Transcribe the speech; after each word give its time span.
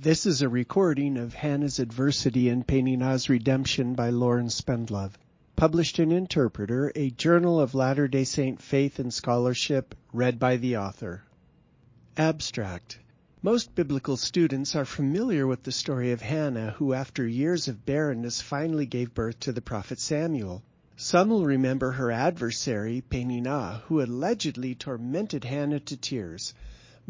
This 0.00 0.26
is 0.26 0.42
a 0.42 0.48
recording 0.48 1.16
of 1.16 1.34
Hannah's 1.34 1.80
Adversity 1.80 2.48
and 2.50 2.64
Peninnah's 2.64 3.28
Redemption 3.28 3.94
by 3.94 4.10
Loren 4.10 4.46
Spendlove, 4.46 5.14
published 5.56 5.98
in 5.98 6.12
Interpreter, 6.12 6.92
a 6.94 7.10
journal 7.10 7.58
of 7.58 7.74
Latter-day 7.74 8.22
Saint 8.22 8.62
faith 8.62 9.00
and 9.00 9.12
scholarship, 9.12 9.96
read 10.12 10.38
by 10.38 10.56
the 10.56 10.76
author. 10.76 11.24
Abstract. 12.16 13.00
Most 13.42 13.74
biblical 13.74 14.16
students 14.16 14.76
are 14.76 14.84
familiar 14.84 15.48
with 15.48 15.64
the 15.64 15.72
story 15.72 16.12
of 16.12 16.20
Hannah, 16.20 16.76
who 16.78 16.92
after 16.92 17.26
years 17.26 17.66
of 17.66 17.84
barrenness 17.84 18.40
finally 18.40 18.86
gave 18.86 19.12
birth 19.14 19.40
to 19.40 19.52
the 19.52 19.60
prophet 19.60 19.98
Samuel. 19.98 20.62
Some 20.96 21.28
will 21.28 21.44
remember 21.44 21.90
her 21.90 22.12
adversary, 22.12 23.00
Peninnah, 23.00 23.82
who 23.86 24.00
allegedly 24.00 24.76
tormented 24.76 25.42
Hannah 25.42 25.80
to 25.80 25.96
tears. 25.96 26.54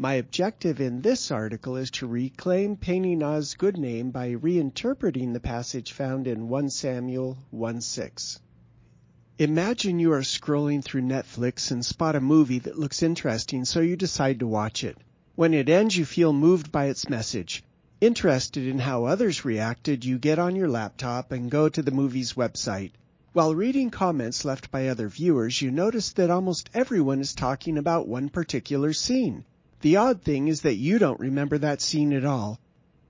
My 0.01 0.13
objective 0.13 0.79
in 0.79 1.01
this 1.01 1.29
article 1.29 1.75
is 1.75 1.91
to 1.91 2.07
reclaim 2.07 2.77
Peninnah's 2.77 3.55
good 3.55 3.75
name 3.75 4.11
by 4.11 4.29
reinterpreting 4.29 5.33
the 5.33 5.41
passage 5.41 5.91
found 5.91 6.25
in 6.25 6.47
1 6.47 6.69
Samuel 6.69 7.37
1:6. 7.53 8.39
Imagine 9.39 9.99
you 9.99 10.13
are 10.13 10.21
scrolling 10.21 10.81
through 10.81 11.01
Netflix 11.01 11.69
and 11.69 11.85
spot 11.85 12.15
a 12.15 12.21
movie 12.21 12.59
that 12.59 12.79
looks 12.79 13.03
interesting, 13.03 13.65
so 13.65 13.81
you 13.81 13.97
decide 13.97 14.39
to 14.39 14.47
watch 14.47 14.85
it. 14.85 14.97
When 15.35 15.53
it 15.53 15.67
ends, 15.67 15.97
you 15.97 16.05
feel 16.05 16.31
moved 16.31 16.71
by 16.71 16.85
its 16.85 17.09
message. 17.09 17.61
Interested 17.99 18.65
in 18.65 18.79
how 18.79 19.03
others 19.03 19.43
reacted, 19.43 20.05
you 20.05 20.17
get 20.17 20.39
on 20.39 20.55
your 20.55 20.69
laptop 20.69 21.33
and 21.33 21.51
go 21.51 21.67
to 21.67 21.81
the 21.81 21.91
movie's 21.91 22.35
website. 22.35 22.93
While 23.33 23.53
reading 23.53 23.89
comments 23.89 24.45
left 24.45 24.71
by 24.71 24.87
other 24.87 25.09
viewers, 25.09 25.61
you 25.61 25.71
notice 25.71 26.13
that 26.13 26.29
almost 26.29 26.69
everyone 26.73 27.19
is 27.19 27.35
talking 27.35 27.77
about 27.77 28.07
one 28.07 28.29
particular 28.29 28.93
scene. 28.93 29.43
The 29.81 29.95
odd 29.95 30.23
thing 30.23 30.49
is 30.49 30.61
that 30.61 30.75
you 30.75 30.99
don't 30.99 31.21
remember 31.21 31.57
that 31.57 31.79
scene 31.79 32.11
at 32.11 32.25
all. 32.25 32.59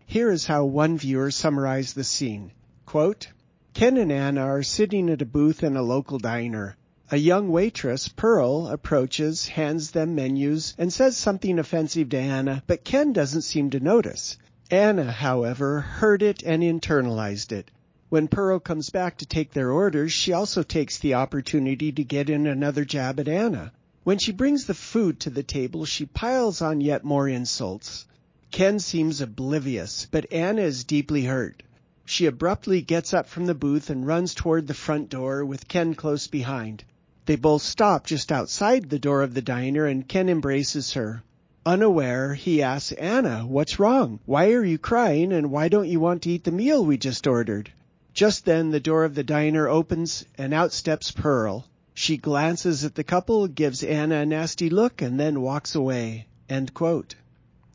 Here 0.05 0.29
is 0.29 0.45
how 0.45 0.65
one 0.65 0.99
viewer 0.99 1.31
summarized 1.31 1.95
the 1.95 2.03
scene. 2.03 2.51
Quote, 2.85 3.29
Ken 3.73 3.97
and 3.97 4.11
Anna 4.11 4.41
are 4.41 4.61
sitting 4.61 5.09
at 5.09 5.23
a 5.23 5.25
booth 5.25 5.63
in 5.63 5.75
a 5.75 5.81
local 5.81 6.19
diner. 6.19 6.75
A 7.11 7.17
young 7.17 7.49
waitress, 7.49 8.07
Pearl, 8.07 8.67
approaches, 8.67 9.47
hands 9.47 9.89
them 9.89 10.13
menus, 10.13 10.75
and 10.77 10.93
says 10.93 11.17
something 11.17 11.57
offensive 11.57 12.09
to 12.09 12.17
Anna, 12.17 12.61
but 12.67 12.83
Ken 12.83 13.13
doesn't 13.13 13.41
seem 13.41 13.71
to 13.71 13.79
notice. 13.79 14.37
Anna, 14.69 15.11
however, 15.11 15.81
heard 15.81 16.21
it 16.21 16.43
and 16.43 16.61
internalized 16.61 17.51
it. 17.51 17.71
When 18.09 18.27
Pearl 18.27 18.59
comes 18.59 18.91
back 18.91 19.17
to 19.17 19.25
take 19.25 19.53
their 19.53 19.71
orders, 19.71 20.11
she 20.11 20.33
also 20.33 20.61
takes 20.61 20.99
the 20.99 21.15
opportunity 21.15 21.91
to 21.91 22.03
get 22.03 22.29
in 22.29 22.45
another 22.45 22.85
jab 22.85 23.19
at 23.19 23.27
Anna. 23.27 23.71
When 24.09 24.17
she 24.17 24.31
brings 24.31 24.65
the 24.65 24.73
food 24.73 25.19
to 25.19 25.29
the 25.29 25.43
table, 25.43 25.85
she 25.85 26.07
piles 26.07 26.63
on 26.63 26.81
yet 26.81 27.03
more 27.03 27.29
insults. 27.29 28.07
Ken 28.49 28.79
seems 28.79 29.21
oblivious, 29.21 30.07
but 30.09 30.33
Anna 30.33 30.63
is 30.63 30.83
deeply 30.83 31.25
hurt. 31.25 31.61
She 32.05 32.25
abruptly 32.25 32.81
gets 32.81 33.13
up 33.13 33.27
from 33.29 33.45
the 33.45 33.53
booth 33.53 33.87
and 33.91 34.07
runs 34.07 34.33
toward 34.33 34.65
the 34.65 34.73
front 34.73 35.09
door 35.09 35.45
with 35.45 35.67
Ken 35.67 35.93
close 35.93 36.25
behind. 36.25 36.83
They 37.27 37.35
both 37.35 37.61
stop 37.61 38.07
just 38.07 38.31
outside 38.31 38.89
the 38.89 38.97
door 38.97 39.21
of 39.21 39.35
the 39.35 39.43
diner 39.43 39.85
and 39.85 40.07
Ken 40.07 40.27
embraces 40.27 40.93
her. 40.93 41.21
Unaware, 41.63 42.33
he 42.33 42.63
asks 42.63 42.93
Anna, 42.93 43.45
what's 43.45 43.77
wrong? 43.77 44.21
Why 44.25 44.53
are 44.53 44.65
you 44.65 44.79
crying 44.79 45.31
and 45.31 45.51
why 45.51 45.67
don't 45.67 45.87
you 45.87 45.99
want 45.99 46.23
to 46.23 46.31
eat 46.31 46.45
the 46.45 46.51
meal 46.51 46.83
we 46.83 46.97
just 46.97 47.27
ordered? 47.27 47.71
Just 48.15 48.45
then 48.45 48.71
the 48.71 48.79
door 48.79 49.03
of 49.03 49.13
the 49.13 49.23
diner 49.23 49.67
opens 49.67 50.25
and 50.35 50.51
out 50.51 50.73
steps 50.73 51.11
Pearl. 51.11 51.67
She 52.01 52.15
glances 52.15 52.85
at 52.85 52.95
the 52.95 53.03
couple, 53.03 53.49
gives 53.49 53.83
Anna 53.83 54.19
a 54.21 54.25
nasty 54.25 54.69
look, 54.69 55.01
and 55.01 55.19
then 55.19 55.41
walks 55.41 55.75
away. 55.75 56.27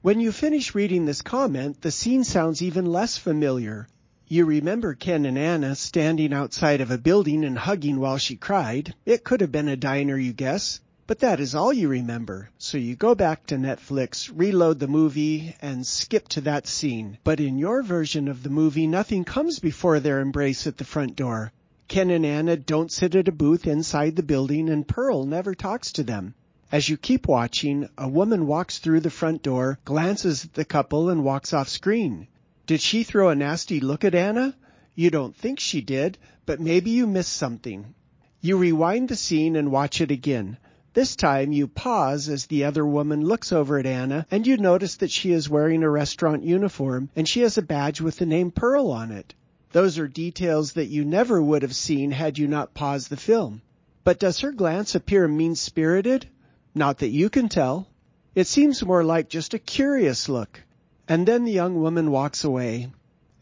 When 0.00 0.18
you 0.18 0.32
finish 0.32 0.74
reading 0.74 1.04
this 1.04 1.20
comment, 1.20 1.82
the 1.82 1.90
scene 1.90 2.24
sounds 2.24 2.62
even 2.62 2.86
less 2.86 3.18
familiar. 3.18 3.86
You 4.26 4.46
remember 4.46 4.94
Ken 4.94 5.26
and 5.26 5.36
Anna 5.36 5.74
standing 5.74 6.32
outside 6.32 6.80
of 6.80 6.90
a 6.90 6.96
building 6.96 7.44
and 7.44 7.58
hugging 7.58 8.00
while 8.00 8.16
she 8.16 8.34
cried. 8.34 8.94
It 9.04 9.24
could 9.24 9.42
have 9.42 9.52
been 9.52 9.68
a 9.68 9.76
diner, 9.76 10.16
you 10.16 10.32
guess. 10.32 10.80
But 11.06 11.18
that 11.18 11.38
is 11.38 11.54
all 11.54 11.74
you 11.74 11.88
remember. 11.88 12.48
So 12.56 12.78
you 12.78 12.96
go 12.96 13.14
back 13.14 13.44
to 13.48 13.56
Netflix, 13.56 14.32
reload 14.34 14.78
the 14.78 14.88
movie, 14.88 15.54
and 15.60 15.86
skip 15.86 16.28
to 16.28 16.40
that 16.40 16.66
scene. 16.66 17.18
But 17.24 17.40
in 17.40 17.58
your 17.58 17.82
version 17.82 18.28
of 18.28 18.42
the 18.42 18.48
movie, 18.48 18.86
nothing 18.86 19.24
comes 19.24 19.58
before 19.58 20.00
their 20.00 20.20
embrace 20.20 20.66
at 20.66 20.78
the 20.78 20.84
front 20.84 21.14
door. 21.14 21.52
Ken 21.86 22.10
and 22.10 22.24
Anna 22.24 22.56
don't 22.56 22.90
sit 22.90 23.14
at 23.14 23.28
a 23.28 23.32
booth 23.32 23.66
inside 23.66 24.16
the 24.16 24.22
building 24.22 24.70
and 24.70 24.88
Pearl 24.88 25.26
never 25.26 25.54
talks 25.54 25.92
to 25.92 26.02
them. 26.02 26.34
As 26.72 26.88
you 26.88 26.96
keep 26.96 27.28
watching, 27.28 27.88
a 27.98 28.08
woman 28.08 28.46
walks 28.46 28.78
through 28.78 29.00
the 29.00 29.10
front 29.10 29.42
door, 29.42 29.78
glances 29.84 30.46
at 30.46 30.54
the 30.54 30.64
couple, 30.64 31.10
and 31.10 31.22
walks 31.22 31.52
off 31.52 31.68
screen. 31.68 32.26
Did 32.66 32.80
she 32.80 33.02
throw 33.02 33.28
a 33.28 33.34
nasty 33.34 33.80
look 33.80 34.02
at 34.02 34.14
Anna? 34.14 34.56
You 34.94 35.10
don't 35.10 35.36
think 35.36 35.60
she 35.60 35.82
did, 35.82 36.16
but 36.46 36.58
maybe 36.58 36.90
you 36.90 37.06
missed 37.06 37.34
something. 37.34 37.94
You 38.40 38.56
rewind 38.56 39.08
the 39.08 39.16
scene 39.16 39.54
and 39.54 39.70
watch 39.70 40.00
it 40.00 40.10
again. 40.10 40.56
This 40.94 41.16
time 41.16 41.52
you 41.52 41.68
pause 41.68 42.28
as 42.28 42.46
the 42.46 42.64
other 42.64 42.86
woman 42.86 43.24
looks 43.24 43.52
over 43.52 43.78
at 43.78 43.86
Anna 43.86 44.26
and 44.30 44.46
you 44.46 44.56
notice 44.56 44.96
that 44.96 45.10
she 45.10 45.32
is 45.32 45.50
wearing 45.50 45.82
a 45.82 45.90
restaurant 45.90 46.44
uniform 46.44 47.10
and 47.14 47.28
she 47.28 47.40
has 47.40 47.58
a 47.58 47.62
badge 47.62 48.00
with 48.00 48.16
the 48.16 48.26
name 48.26 48.50
Pearl 48.52 48.90
on 48.90 49.10
it. 49.10 49.34
Those 49.74 49.98
are 49.98 50.06
details 50.06 50.74
that 50.74 50.86
you 50.86 51.04
never 51.04 51.42
would 51.42 51.62
have 51.62 51.74
seen 51.74 52.12
had 52.12 52.38
you 52.38 52.46
not 52.46 52.74
paused 52.74 53.10
the 53.10 53.16
film. 53.16 53.60
But 54.04 54.20
does 54.20 54.38
her 54.38 54.52
glance 54.52 54.94
appear 54.94 55.26
mean-spirited? 55.26 56.28
Not 56.76 56.98
that 56.98 57.08
you 57.08 57.28
can 57.28 57.48
tell. 57.48 57.88
It 58.36 58.46
seems 58.46 58.84
more 58.84 59.02
like 59.02 59.28
just 59.28 59.52
a 59.52 59.58
curious 59.58 60.28
look. 60.28 60.62
And 61.08 61.26
then 61.26 61.44
the 61.44 61.50
young 61.50 61.82
woman 61.82 62.12
walks 62.12 62.44
away. 62.44 62.92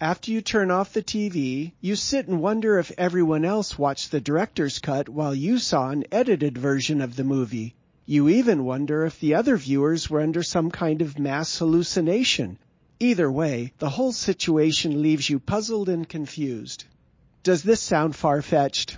After 0.01 0.31
you 0.31 0.41
turn 0.41 0.71
off 0.71 0.95
the 0.95 1.03
TV, 1.03 1.73
you 1.83 1.97
sit 1.97 2.29
and 2.29 2.41
wonder 2.41 2.79
if 2.79 2.93
everyone 2.97 3.45
else 3.45 3.79
watched 3.79 4.11
the 4.11 4.19
director's 4.19 4.79
cut 4.79 5.11
while 5.11 5.35
you 5.35 5.59
saw 5.59 5.91
an 5.91 6.05
edited 6.11 6.57
version 6.57 7.03
of 7.03 7.15
the 7.15 7.25
movie. 7.25 7.75
You 8.07 8.31
even 8.31 8.65
wonder 8.65 9.05
if 9.05 9.21
the 9.21 9.35
other 9.35 9.59
viewers 9.59 10.09
were 10.09 10.23
under 10.23 10.43
some 10.43 10.71
kind 10.71 11.03
of 11.03 11.19
mass 11.19 11.59
hallucination 11.59 12.57
Either 13.03 13.29
way, 13.29 13.73
the 13.81 13.91
whole 13.91 14.13
situation 14.13 15.03
leaves 15.03 15.29
you 15.29 15.41
puzzled 15.41 15.89
and 15.89 16.09
confused. 16.09 16.85
Does 17.43 17.65
this 17.65 17.81
sound 17.81 18.15
far-fetched? 18.15 18.97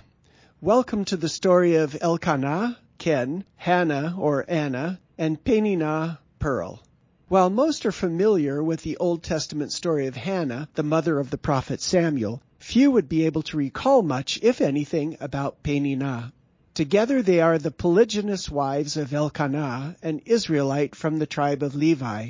Welcome 0.61 1.05
to 1.05 1.17
the 1.17 1.27
story 1.27 1.77
of 1.77 1.97
Elkanah, 1.99 2.77
Ken, 2.99 3.45
Hannah 3.55 4.15
or 4.19 4.45
Anna, 4.47 4.99
and 5.17 5.43
Peninnah, 5.43 6.19
Pearl. 6.37 6.83
While 7.29 7.49
most 7.49 7.83
are 7.87 7.91
familiar 7.91 8.63
with 8.63 8.83
the 8.83 8.97
Old 8.97 9.23
Testament 9.23 9.71
story 9.71 10.05
of 10.05 10.15
Hannah, 10.15 10.69
the 10.75 10.83
mother 10.83 11.17
of 11.17 11.31
the 11.31 11.39
prophet 11.39 11.81
Samuel, 11.81 12.43
few 12.59 12.91
would 12.91 13.09
be 13.09 13.25
able 13.25 13.41
to 13.41 13.57
recall 13.57 14.03
much, 14.03 14.37
if 14.43 14.61
anything, 14.61 15.17
about 15.19 15.63
Peninnah. 15.63 16.31
Together 16.75 17.23
they 17.23 17.41
are 17.41 17.57
the 17.57 17.71
polygynous 17.71 18.51
wives 18.51 18.97
of 18.97 19.15
Elkanah, 19.15 19.95
an 20.03 20.21
Israelite 20.27 20.93
from 20.93 21.17
the 21.17 21.25
tribe 21.25 21.63
of 21.63 21.73
Levi. 21.73 22.29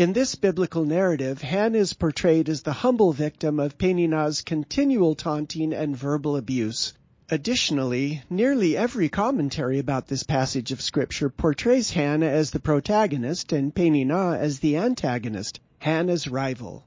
In 0.00 0.14
this 0.14 0.34
biblical 0.34 0.86
narrative, 0.86 1.42
Hannah 1.42 1.76
is 1.76 1.92
portrayed 1.92 2.48
as 2.48 2.62
the 2.62 2.72
humble 2.72 3.12
victim 3.12 3.60
of 3.60 3.76
Peninnah's 3.76 4.40
continual 4.40 5.14
taunting 5.14 5.74
and 5.74 5.94
verbal 5.94 6.38
abuse. 6.38 6.94
Additionally, 7.28 8.22
nearly 8.30 8.78
every 8.78 9.10
commentary 9.10 9.78
about 9.78 10.06
this 10.06 10.22
passage 10.22 10.72
of 10.72 10.80
scripture 10.80 11.28
portrays 11.28 11.90
Hannah 11.90 12.30
as 12.30 12.50
the 12.50 12.60
protagonist 12.60 13.52
and 13.52 13.74
Peninnah 13.74 14.38
as 14.38 14.60
the 14.60 14.78
antagonist, 14.78 15.60
Hannah's 15.80 16.26
rival. 16.26 16.86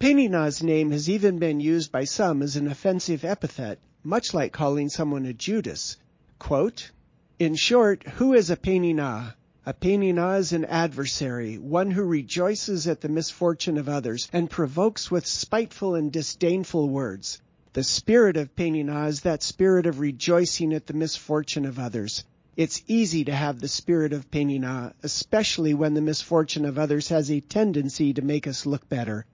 Peninnah's 0.00 0.60
name 0.60 0.90
has 0.90 1.08
even 1.08 1.38
been 1.38 1.60
used 1.60 1.92
by 1.92 2.02
some 2.02 2.42
as 2.42 2.56
an 2.56 2.66
offensive 2.66 3.24
epithet, 3.24 3.78
much 4.02 4.34
like 4.34 4.52
calling 4.52 4.88
someone 4.88 5.26
a 5.26 5.32
Judas. 5.32 5.96
Quote, 6.40 6.90
In 7.38 7.54
short, 7.54 8.02
who 8.16 8.34
is 8.34 8.50
a 8.50 8.56
Peninnah? 8.56 9.36
A 9.68 9.74
Peninnah 9.74 10.38
is 10.38 10.54
an 10.54 10.64
adversary, 10.64 11.58
one 11.58 11.90
who 11.90 12.02
rejoices 12.02 12.86
at 12.86 13.02
the 13.02 13.08
misfortune 13.10 13.76
of 13.76 13.86
others 13.86 14.26
and 14.32 14.48
provokes 14.48 15.10
with 15.10 15.26
spiteful 15.26 15.94
and 15.94 16.10
disdainful 16.10 16.88
words. 16.88 17.42
The 17.74 17.84
spirit 17.84 18.38
of 18.38 18.56
Peninnah 18.56 19.08
is 19.08 19.20
that 19.20 19.42
spirit 19.42 19.84
of 19.84 20.00
rejoicing 20.00 20.72
at 20.72 20.86
the 20.86 20.94
misfortune 20.94 21.66
of 21.66 21.78
others. 21.78 22.24
It's 22.56 22.82
easy 22.86 23.26
to 23.26 23.34
have 23.34 23.60
the 23.60 23.68
spirit 23.68 24.14
of 24.14 24.30
Peninnah, 24.30 24.94
especially 25.02 25.74
when 25.74 25.92
the 25.92 26.00
misfortune 26.00 26.64
of 26.64 26.78
others 26.78 27.08
has 27.10 27.30
a 27.30 27.40
tendency 27.40 28.14
to 28.14 28.22
make 28.22 28.46
us 28.46 28.64
look 28.64 28.88
better. 28.88 29.26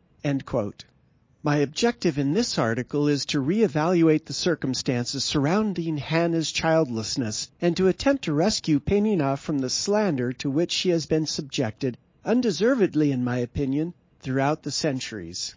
My 1.47 1.57
objective 1.59 2.19
in 2.19 2.33
this 2.33 2.59
article 2.59 3.07
is 3.07 3.27
to 3.27 3.39
reevaluate 3.39 4.25
the 4.25 4.33
circumstances 4.33 5.25
surrounding 5.25 5.99
Hannah's 5.99 6.51
childlessness 6.51 7.51
and 7.61 7.77
to 7.77 7.87
attempt 7.87 8.25
to 8.25 8.33
rescue 8.33 8.81
Peninnah 8.81 9.37
from 9.37 9.59
the 9.59 9.69
slander 9.69 10.33
to 10.33 10.49
which 10.49 10.73
she 10.73 10.89
has 10.89 11.05
been 11.05 11.27
subjected, 11.27 11.99
undeservedly 12.25 13.13
in 13.13 13.23
my 13.23 13.37
opinion, 13.37 13.93
throughout 14.21 14.63
the 14.63 14.71
centuries. 14.71 15.55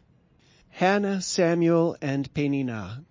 Hannah, 0.72 1.22
Samuel, 1.22 1.96
and 2.02 2.34
Peninnah. 2.34 3.06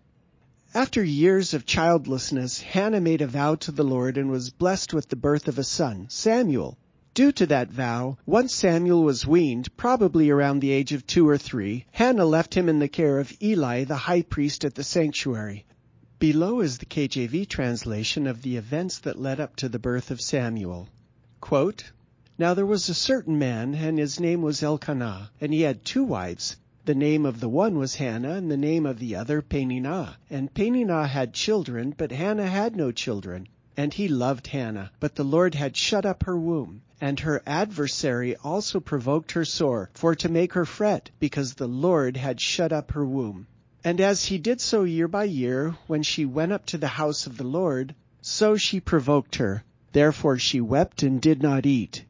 After 0.74 1.02
years 1.02 1.54
of 1.54 1.64
childlessness, 1.64 2.60
Hannah 2.60 3.00
made 3.00 3.22
a 3.22 3.26
vow 3.26 3.54
to 3.54 3.72
the 3.72 3.84
Lord 3.84 4.18
and 4.18 4.30
was 4.30 4.50
blessed 4.50 4.92
with 4.92 5.08
the 5.08 5.16
birth 5.16 5.48
of 5.48 5.58
a 5.58 5.64
son, 5.64 6.08
Samuel. 6.10 6.76
Due 7.16 7.32
to 7.32 7.46
that 7.46 7.70
vow, 7.70 8.18
once 8.26 8.54
Samuel 8.54 9.02
was 9.02 9.26
weaned, 9.26 9.74
probably 9.78 10.28
around 10.28 10.60
the 10.60 10.70
age 10.70 10.92
of 10.92 11.06
two 11.06 11.26
or 11.26 11.38
three, 11.38 11.86
Hannah 11.92 12.26
left 12.26 12.52
him 12.52 12.68
in 12.68 12.78
the 12.78 12.88
care 12.88 13.18
of 13.18 13.32
Eli, 13.42 13.84
the 13.84 13.96
high 13.96 14.20
priest 14.20 14.66
at 14.66 14.74
the 14.74 14.84
sanctuary. 14.84 15.64
Below 16.18 16.60
is 16.60 16.76
the 16.76 16.84
KJV 16.84 17.48
translation 17.48 18.26
of 18.26 18.42
the 18.42 18.58
events 18.58 18.98
that 18.98 19.18
led 19.18 19.40
up 19.40 19.56
to 19.56 19.70
the 19.70 19.78
birth 19.78 20.10
of 20.10 20.20
Samuel. 20.20 20.90
Quote, 21.40 21.90
now 22.36 22.52
there 22.52 22.66
was 22.66 22.90
a 22.90 22.94
certain 22.94 23.38
man, 23.38 23.74
and 23.74 23.98
his 23.98 24.20
name 24.20 24.42
was 24.42 24.62
Elkanah, 24.62 25.30
and 25.40 25.54
he 25.54 25.62
had 25.62 25.86
two 25.86 26.04
wives. 26.04 26.58
The 26.84 26.94
name 26.94 27.24
of 27.24 27.40
the 27.40 27.48
one 27.48 27.78
was 27.78 27.94
Hannah, 27.94 28.34
and 28.34 28.50
the 28.50 28.58
name 28.58 28.84
of 28.84 28.98
the 28.98 29.16
other 29.16 29.40
Peninnah. 29.40 30.18
And 30.28 30.52
Peninnah 30.52 31.06
had 31.06 31.32
children, 31.32 31.94
but 31.96 32.12
Hannah 32.12 32.46
had 32.46 32.76
no 32.76 32.92
children. 32.92 33.48
And 33.74 33.94
he 33.94 34.06
loved 34.06 34.48
Hannah, 34.48 34.92
but 35.00 35.14
the 35.14 35.24
Lord 35.24 35.54
had 35.54 35.78
shut 35.78 36.04
up 36.04 36.24
her 36.24 36.36
womb. 36.36 36.82
And 37.00 37.20
her 37.20 37.42
adversary 37.46 38.36
also 38.36 38.80
provoked 38.80 39.32
her 39.32 39.44
sore, 39.44 39.90
for 39.92 40.14
to 40.14 40.28
make 40.28 40.54
her 40.54 40.64
fret, 40.64 41.10
because 41.18 41.54
the 41.54 41.66
Lord 41.66 42.16
had 42.16 42.40
shut 42.40 42.72
up 42.72 42.92
her 42.92 43.04
womb. 43.04 43.46
And 43.84 44.00
as 44.00 44.24
he 44.24 44.38
did 44.38 44.60
so 44.60 44.84
year 44.84 45.06
by 45.06 45.24
year, 45.24 45.76
when 45.86 46.02
she 46.02 46.24
went 46.24 46.52
up 46.52 46.64
to 46.66 46.78
the 46.78 46.88
house 46.88 47.26
of 47.26 47.36
the 47.36 47.44
Lord, 47.44 47.94
so 48.22 48.56
she 48.56 48.80
provoked 48.80 49.36
her. 49.36 49.62
Therefore 49.92 50.38
she 50.38 50.60
wept 50.60 51.02
and 51.02 51.20
did 51.20 51.42
not 51.42 51.66
eat. 51.66 52.04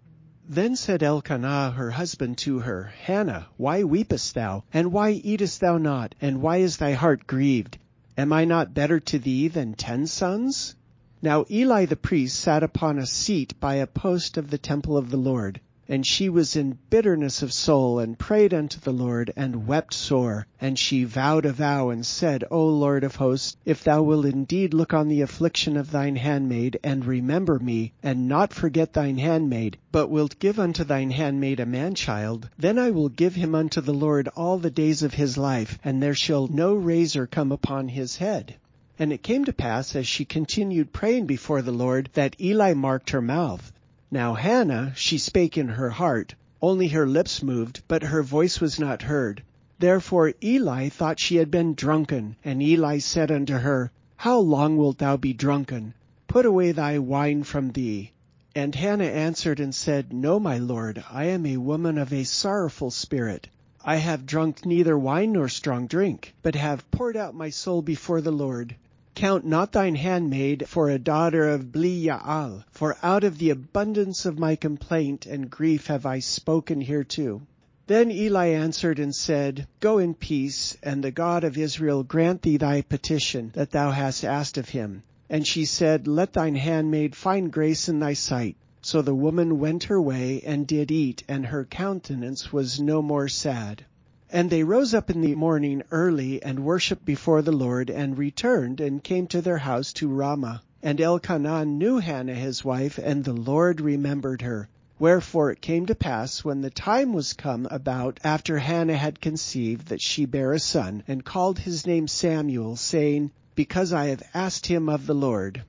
Then 0.49 0.77
said 0.77 1.03
Elkanah 1.03 1.73
her 1.73 1.91
husband 1.91 2.39
to 2.39 2.61
her, 2.61 2.93
Hannah, 3.03 3.49
why 3.57 3.83
weepest 3.83 4.35
thou? 4.35 4.63
And 4.73 4.93
why 4.93 5.11
eatest 5.11 5.61
thou 5.61 5.79
not? 5.79 6.15
And 6.21 6.41
why 6.41 6.59
is 6.59 6.77
thy 6.77 6.93
heart 6.93 7.27
grieved? 7.27 7.79
Am 8.17 8.33
I 8.33 8.45
not 8.45 8.73
better 8.73 9.01
to 9.01 9.19
thee 9.19 9.49
than 9.49 9.75
ten 9.75 10.07
sons? 10.07 10.76
Now 11.23 11.47
Eli 11.51 11.87
the 11.87 11.97
priest 11.97 12.39
sat 12.39 12.63
upon 12.63 12.99
a 12.99 13.07
seat 13.07 13.59
by 13.59 13.77
a 13.77 13.87
post 13.87 14.37
of 14.37 14.51
the 14.51 14.59
temple 14.59 14.99
of 14.99 15.09
the 15.11 15.17
Lord. 15.17 15.59
And 15.89 16.05
she 16.05 16.29
was 16.29 16.57
in 16.57 16.77
bitterness 16.91 17.41
of 17.41 17.55
soul, 17.55 17.99
and 17.99 18.19
prayed 18.19 18.53
unto 18.53 18.79
the 18.79 18.93
Lord, 18.93 19.33
and 19.35 19.67
wept 19.67 19.95
sore. 19.95 20.47
And 20.61 20.79
she 20.79 21.05
vowed 21.05 21.47
a 21.47 21.55
vow, 21.55 21.89
and 21.89 22.05
said, 22.05 22.45
O 22.51 22.67
Lord 22.69 23.03
of 23.03 23.17
hosts, 23.17 23.57
if 23.65 23.83
thou 23.83 24.03
wilt 24.03 24.27
indeed 24.27 24.75
look 24.75 24.93
on 24.93 25.09
the 25.09 25.23
affliction 25.23 25.79
of 25.79 25.91
thine 25.91 26.17
handmaid, 26.17 26.79
and 26.85 27.07
remember 27.07 27.59
me, 27.61 27.95
and 28.03 28.29
not 28.29 28.53
forget 28.53 28.93
thine 28.93 29.17
handmaid, 29.17 29.79
but 29.91 30.11
wilt 30.11 30.39
give 30.39 30.59
unto 30.61 30.85
thine 30.85 31.13
handmaid 31.13 31.61
a 31.61 31.65
man-child, 31.65 32.51
then 32.59 32.79
I 32.79 32.91
will 32.91 33.09
give 33.09 33.37
him 33.37 33.55
unto 33.55 33.81
the 33.81 33.95
Lord 33.95 34.29
all 34.37 34.59
the 34.59 34.71
days 34.71 35.03
of 35.03 35.15
his 35.15 35.39
life, 35.39 35.79
and 35.83 36.03
there 36.03 36.15
shall 36.15 36.47
no 36.49 36.75
razor 36.75 37.27
come 37.27 37.53
upon 37.53 37.89
his 37.89 38.17
head. 38.17 38.57
And 38.99 39.13
it 39.13 39.23
came 39.23 39.45
to 39.45 39.53
pass, 39.53 39.95
as 39.95 40.07
she 40.07 40.25
continued 40.25 40.91
praying 40.91 41.27
before 41.27 41.61
the 41.61 41.71
Lord, 41.71 42.09
that 42.15 42.35
Eli 42.41 42.73
marked 42.73 43.11
her 43.11 43.21
mouth. 43.21 43.71
Now 44.11 44.33
Hannah, 44.33 44.95
she 44.97 45.19
spake 45.19 45.59
in 45.59 45.69
her 45.69 45.91
heart, 45.91 46.35
only 46.63 46.89
her 46.89 47.07
lips 47.07 47.43
moved, 47.43 47.83
but 47.89 48.05
her 48.05 48.23
voice 48.23 48.59
was 48.59 48.81
not 48.81 49.03
heard. 49.03 49.43
Therefore 49.79 50.33
Eli 50.43 50.89
thought 50.89 51.21
she 51.21 51.37
had 51.37 51.51
been 51.51 51.75
drunken, 51.75 52.37
and 52.43 52.63
Eli 52.63 52.97
said 52.97 53.31
unto 53.31 53.53
her, 53.59 53.91
How 54.17 54.39
long 54.39 54.79
wilt 54.79 54.97
thou 54.97 55.19
be 55.19 55.35
drunken? 55.35 55.93
Put 56.27 56.47
away 56.47 56.73
thy 56.73 56.99
wine 56.99 57.43
from 57.43 57.73
thee. 57.73 58.13
And 58.55 58.75
Hannah 58.75 59.05
answered 59.05 59.61
and 59.61 59.75
said, 59.75 60.11
No, 60.11 60.41
my 60.41 60.57
lord, 60.57 61.05
I 61.11 61.25
am 61.25 61.45
a 61.45 61.59
woman 61.59 61.99
of 61.99 62.15
a 62.15 62.25
sorrowful 62.25 62.91
spirit. 62.91 63.49
I 63.85 63.97
have 63.97 64.25
drunk 64.25 64.65
neither 64.65 64.99
wine 64.99 65.33
nor 65.33 65.51
strong 65.51 65.87
drink, 65.87 66.35
but 66.43 66.55
have 66.55 66.91
poured 66.91 67.17
out 67.17 67.35
my 67.35 67.51
soul 67.51 67.83
before 67.83 68.23
the 68.23 68.33
Lord. 68.33 68.75
Count 69.17 69.47
not 69.47 69.73
thine 69.73 69.95
handmaid 69.95 70.69
for 70.69 70.91
a 70.91 70.99
daughter 70.99 71.49
of 71.49 71.73
Belial, 71.73 72.65
for 72.71 72.99
out 73.03 73.25
of 73.25 73.39
the 73.39 73.49
abundance 73.49 74.27
of 74.27 74.39
my 74.39 74.57
complaint 74.57 75.25
and 75.25 75.49
grief 75.49 75.87
have 75.87 76.05
I 76.05 76.19
spoken 76.19 76.83
hereto. 76.83 77.41
Then 77.87 78.11
Eli 78.11 78.49
answered 78.49 78.99
and 78.99 79.15
said, 79.15 79.67
Go 79.81 79.97
in 79.97 80.13
peace, 80.13 80.77
and 80.83 81.03
the 81.03 81.11
God 81.11 81.45
of 81.45 81.57
Israel 81.57 82.03
grant 82.03 82.43
thee 82.43 82.59
thy 82.59 82.83
petition 82.83 83.53
that 83.55 83.71
thou 83.71 83.91
hast 83.91 84.23
asked 84.23 84.59
of 84.59 84.69
him. 84.69 85.03
And 85.31 85.47
she 85.47 85.65
said, 85.65 86.07
Let 86.07 86.35
thine 86.35 86.57
handmaid 86.57 87.17
find 87.17 87.51
grace 87.51 87.89
in 87.89 88.01
thy 88.01 88.13
sight. 88.13 88.57
So 88.83 89.01
the 89.01 89.15
woman 89.15 89.59
went 89.59 89.85
her 89.85 89.99
way 89.99 90.43
and 90.45 90.67
did 90.67 90.91
eat, 90.91 91.25
and 91.27 91.47
her 91.47 91.65
countenance 91.65 92.53
was 92.53 92.79
no 92.79 93.01
more 93.01 93.29
sad. 93.29 93.87
And 94.31 94.51
they 94.51 94.65
rose 94.65 94.93
up 94.93 95.09
in 95.09 95.21
the 95.21 95.37
morning 95.37 95.83
early 95.93 96.43
and 96.43 96.65
worshipped 96.65 97.05
before 97.05 97.43
the 97.43 97.53
Lord, 97.53 97.91
and 97.91 98.19
returned 98.19 98.81
and 98.81 99.05
came 99.05 99.29
to 99.29 99.41
their 99.41 99.59
house 99.59 99.93
to 99.95 100.09
Ramah. 100.09 100.63
And 100.83 101.01
Elkanah 101.01 101.65
knew 101.65 101.99
Hannah 101.99 102.35
his 102.35 102.65
wife, 102.65 102.99
and 102.99 103.25
the 103.25 103.33
Lord 103.33 103.81
remembered 103.81 104.43
her. 104.43 104.69
Wherefore 104.99 105.53
it 105.53 105.61
came 105.61 105.87
to 105.87 105.95
pass, 105.95 106.43
when 106.43 106.61
the 106.61 106.71
time 106.71 107.13
was 107.13 107.35
come 107.35 107.69
about 107.71 108.19
after 108.25 108.59
Hannah 108.59 108.97
had 108.97 109.21
conceived, 109.21 109.89
that 109.89 110.01
she 110.01 110.25
bare 110.25 110.53
a 110.53 110.59
son, 110.59 111.05
and 111.07 111.25
called 111.25 111.61
his 111.61 111.87
name 111.87 112.09
Samuel, 112.09 112.77
saying, 112.77 113.31
Because 113.55 113.93
I 113.93 114.07
have 114.07 114.23
asked 114.35 114.67
him 114.67 114.89
of 114.89 115.07
the 115.07 115.15
Lord. 115.15 115.63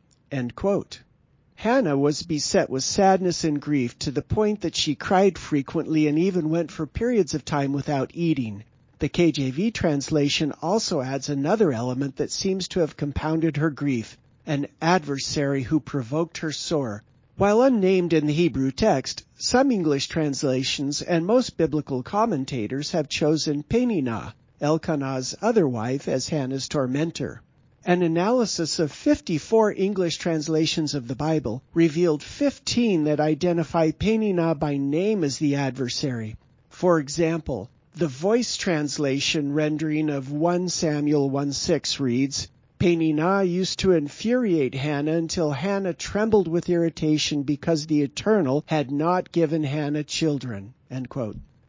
Hannah 1.62 1.98
was 1.98 2.22
beset 2.22 2.70
with 2.70 2.84
sadness 2.84 3.44
and 3.44 3.60
grief 3.60 3.98
to 3.98 4.12
the 4.12 4.22
point 4.22 4.62
that 4.62 4.76
she 4.76 4.94
cried 4.94 5.40
frequently 5.40 6.08
and 6.08 6.20
even 6.20 6.52
went 6.52 6.70
for 6.70 6.86
periods 6.86 7.34
of 7.34 7.44
time 7.44 7.74
without 7.74 8.12
eating. 8.14 8.64
The 9.00 9.10
KJV 9.10 9.74
translation 9.74 10.54
also 10.62 11.02
adds 11.02 11.30
another 11.30 11.74
element 11.74 12.18
that 12.18 12.32
seems 12.32 12.68
to 12.68 12.82
have 12.82 12.96
compounded 12.96 13.58
her 13.58 13.72
grief, 13.72 14.20
an 14.46 14.68
adversary 14.80 15.64
who 15.64 15.80
provoked 15.80 16.38
her 16.38 16.52
sore. 16.52 17.02
While 17.38 17.64
unnamed 17.64 18.14
in 18.14 18.28
the 18.28 18.34
Hebrew 18.34 18.70
text, 18.70 19.24
some 19.36 19.72
English 19.72 20.10
translations 20.10 21.02
and 21.02 21.26
most 21.26 21.58
biblical 21.58 22.04
commentators 22.04 22.92
have 22.92 23.10
chosen 23.10 23.64
Peninnah, 23.64 24.36
Elkanah's 24.62 25.34
other 25.42 25.68
wife, 25.68 26.08
as 26.08 26.30
Hannah's 26.30 26.68
tormentor. 26.68 27.42
An 27.90 28.02
analysis 28.02 28.80
of 28.80 28.92
54 28.92 29.72
English 29.78 30.18
translations 30.18 30.94
of 30.94 31.08
the 31.08 31.16
Bible 31.16 31.64
revealed 31.74 32.22
15 32.22 33.06
that 33.06 33.22
identify 33.22 33.92
Peninnah 33.92 34.56
by 34.56 34.76
name 34.76 35.24
as 35.24 35.38
the 35.38 35.56
adversary. 35.56 36.36
For 36.70 37.00
example, 37.00 37.70
the 37.96 38.10
voice 38.10 38.58
translation 38.58 39.54
rendering 39.54 40.10
of 40.10 40.34
1 40.34 40.68
Samuel 40.68 41.32
1:6 41.32 42.02
reads, 42.02 42.50
Peninnah 42.78 43.44
used 43.44 43.80
to 43.80 43.94
infuriate 43.94 44.76
Hannah 44.76 45.14
until 45.14 45.52
Hannah 45.52 45.94
trembled 45.94 46.50
with 46.50 46.70
irritation 46.70 47.44
because 47.44 47.88
the 47.88 48.02
Eternal 48.02 48.66
had 48.66 48.92
not 48.92 49.32
given 49.32 49.64
Hannah 49.64 50.04
children. 50.04 50.74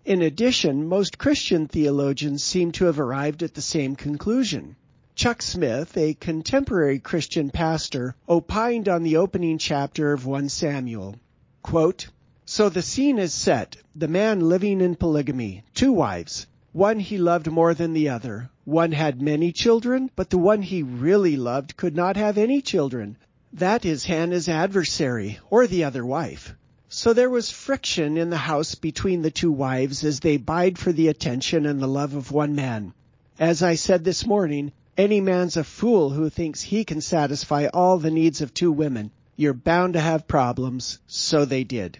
In 0.04 0.22
addition, 0.22 0.88
most 0.88 1.16
Christian 1.16 1.68
theologians 1.68 2.42
seem 2.42 2.72
to 2.72 2.86
have 2.86 2.98
arrived 2.98 3.44
at 3.44 3.54
the 3.54 3.62
same 3.62 3.94
conclusion. 3.94 4.74
Chuck 5.18 5.42
Smith, 5.42 5.96
a 5.96 6.14
contemporary 6.14 7.00
Christian 7.00 7.50
pastor, 7.50 8.14
opined 8.28 8.88
on 8.88 9.02
the 9.02 9.16
opening 9.16 9.58
chapter 9.58 10.12
of 10.12 10.24
1 10.24 10.48
Samuel. 10.48 11.16
Quote, 11.60 12.06
so 12.44 12.68
the 12.68 12.82
scene 12.82 13.18
is 13.18 13.34
set, 13.34 13.76
the 13.96 14.06
man 14.06 14.48
living 14.48 14.80
in 14.80 14.94
polygamy, 14.94 15.64
two 15.74 15.90
wives. 15.90 16.46
One 16.70 17.00
he 17.00 17.18
loved 17.18 17.50
more 17.50 17.74
than 17.74 17.94
the 17.94 18.10
other. 18.10 18.48
One 18.64 18.92
had 18.92 19.20
many 19.20 19.50
children, 19.50 20.08
but 20.14 20.30
the 20.30 20.38
one 20.38 20.62
he 20.62 20.84
really 20.84 21.36
loved 21.36 21.76
could 21.76 21.96
not 21.96 22.16
have 22.16 22.38
any 22.38 22.62
children. 22.62 23.16
That 23.52 23.84
is 23.84 24.04
Hannah's 24.04 24.48
adversary, 24.48 25.40
or 25.50 25.66
the 25.66 25.82
other 25.82 26.06
wife. 26.06 26.54
So 26.88 27.12
there 27.12 27.28
was 27.28 27.50
friction 27.50 28.16
in 28.16 28.30
the 28.30 28.36
house 28.36 28.76
between 28.76 29.22
the 29.22 29.32
two 29.32 29.50
wives 29.50 30.04
as 30.04 30.20
they 30.20 30.36
vied 30.36 30.78
for 30.78 30.92
the 30.92 31.08
attention 31.08 31.66
and 31.66 31.80
the 31.80 31.88
love 31.88 32.14
of 32.14 32.30
one 32.30 32.54
man. 32.54 32.94
As 33.40 33.64
I 33.64 33.74
said 33.74 34.04
this 34.04 34.24
morning, 34.24 34.70
any 34.98 35.20
man's 35.20 35.56
a 35.56 35.62
fool 35.62 36.10
who 36.10 36.28
thinks 36.28 36.60
he 36.60 36.84
can 36.84 37.00
satisfy 37.00 37.68
all 37.72 37.98
the 37.98 38.10
needs 38.10 38.40
of 38.40 38.52
two 38.52 38.72
women. 38.72 39.12
You're 39.36 39.54
bound 39.54 39.92
to 39.92 40.00
have 40.00 40.26
problems. 40.26 40.98
So 41.06 41.44
they 41.44 41.62
did. 41.62 41.98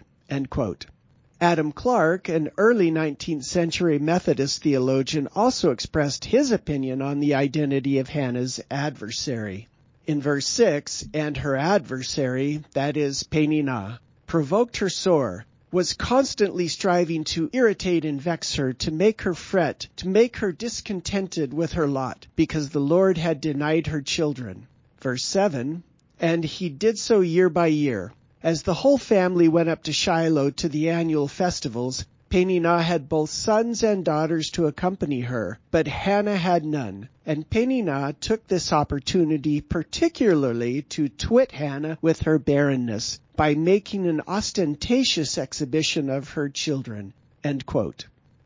Adam 1.41 1.71
Clarke, 1.71 2.27
an 2.27 2.49
early 2.57 2.91
19th 2.91 3.45
century 3.45 3.97
Methodist 3.97 4.61
theologian, 4.61 5.29
also 5.33 5.71
expressed 5.71 6.25
his 6.25 6.51
opinion 6.51 7.01
on 7.01 7.21
the 7.21 7.35
identity 7.35 7.99
of 7.99 8.09
Hannah's 8.09 8.59
adversary. 8.69 9.69
In 10.05 10.21
verse 10.21 10.47
6, 10.47 11.05
and 11.13 11.37
her 11.37 11.55
adversary, 11.55 12.63
that 12.73 12.97
is 12.97 13.23
Peninnah, 13.23 14.01
provoked 14.27 14.75
her 14.77 14.89
sore, 14.89 15.45
was 15.71 15.93
constantly 15.93 16.67
striving 16.67 17.23
to 17.23 17.49
irritate 17.53 18.03
and 18.03 18.21
vex 18.21 18.55
her, 18.55 18.73
to 18.73 18.91
make 18.91 19.21
her 19.21 19.35
fret, 19.35 19.87
to 19.95 20.07
make 20.07 20.37
her 20.37 20.51
discontented 20.51 21.53
with 21.53 21.73
her 21.73 21.87
lot, 21.87 22.25
because 22.35 22.69
the 22.69 22.79
Lord 22.79 23.17
had 23.17 23.39
denied 23.39 23.87
her 23.87 24.01
children. 24.01 24.67
Verse 24.99 25.23
7, 25.23 25.83
And 26.19 26.43
he 26.43 26.69
did 26.69 26.97
so 26.97 27.21
year 27.21 27.49
by 27.49 27.67
year. 27.67 28.11
As 28.41 28.63
the 28.63 28.73
whole 28.73 28.97
family 28.97 29.47
went 29.47 29.69
up 29.69 29.83
to 29.83 29.93
Shiloh 29.93 30.49
to 30.51 30.69
the 30.69 30.89
annual 30.89 31.27
festivals, 31.27 32.05
Peninnah 32.31 32.83
had 32.83 33.09
both 33.09 33.31
sons 33.31 33.81
and 33.81 34.05
daughters 34.05 34.51
to 34.51 34.67
accompany 34.67 35.21
her, 35.21 35.57
but 35.71 35.87
Hannah 35.87 36.37
had 36.37 36.63
none, 36.63 37.09
and 37.25 37.49
Peninnah 37.49 38.13
took 38.21 38.47
this 38.47 38.71
opportunity 38.71 39.61
particularly 39.61 40.83
to 40.83 41.09
twit 41.09 41.51
Hannah 41.51 41.97
with 42.03 42.21
her 42.21 42.37
barrenness 42.37 43.19
by 43.35 43.55
making 43.55 44.05
an 44.05 44.21
ostentatious 44.27 45.39
exhibition 45.39 46.07
of 46.07 46.29
her 46.29 46.49
children. 46.49 47.13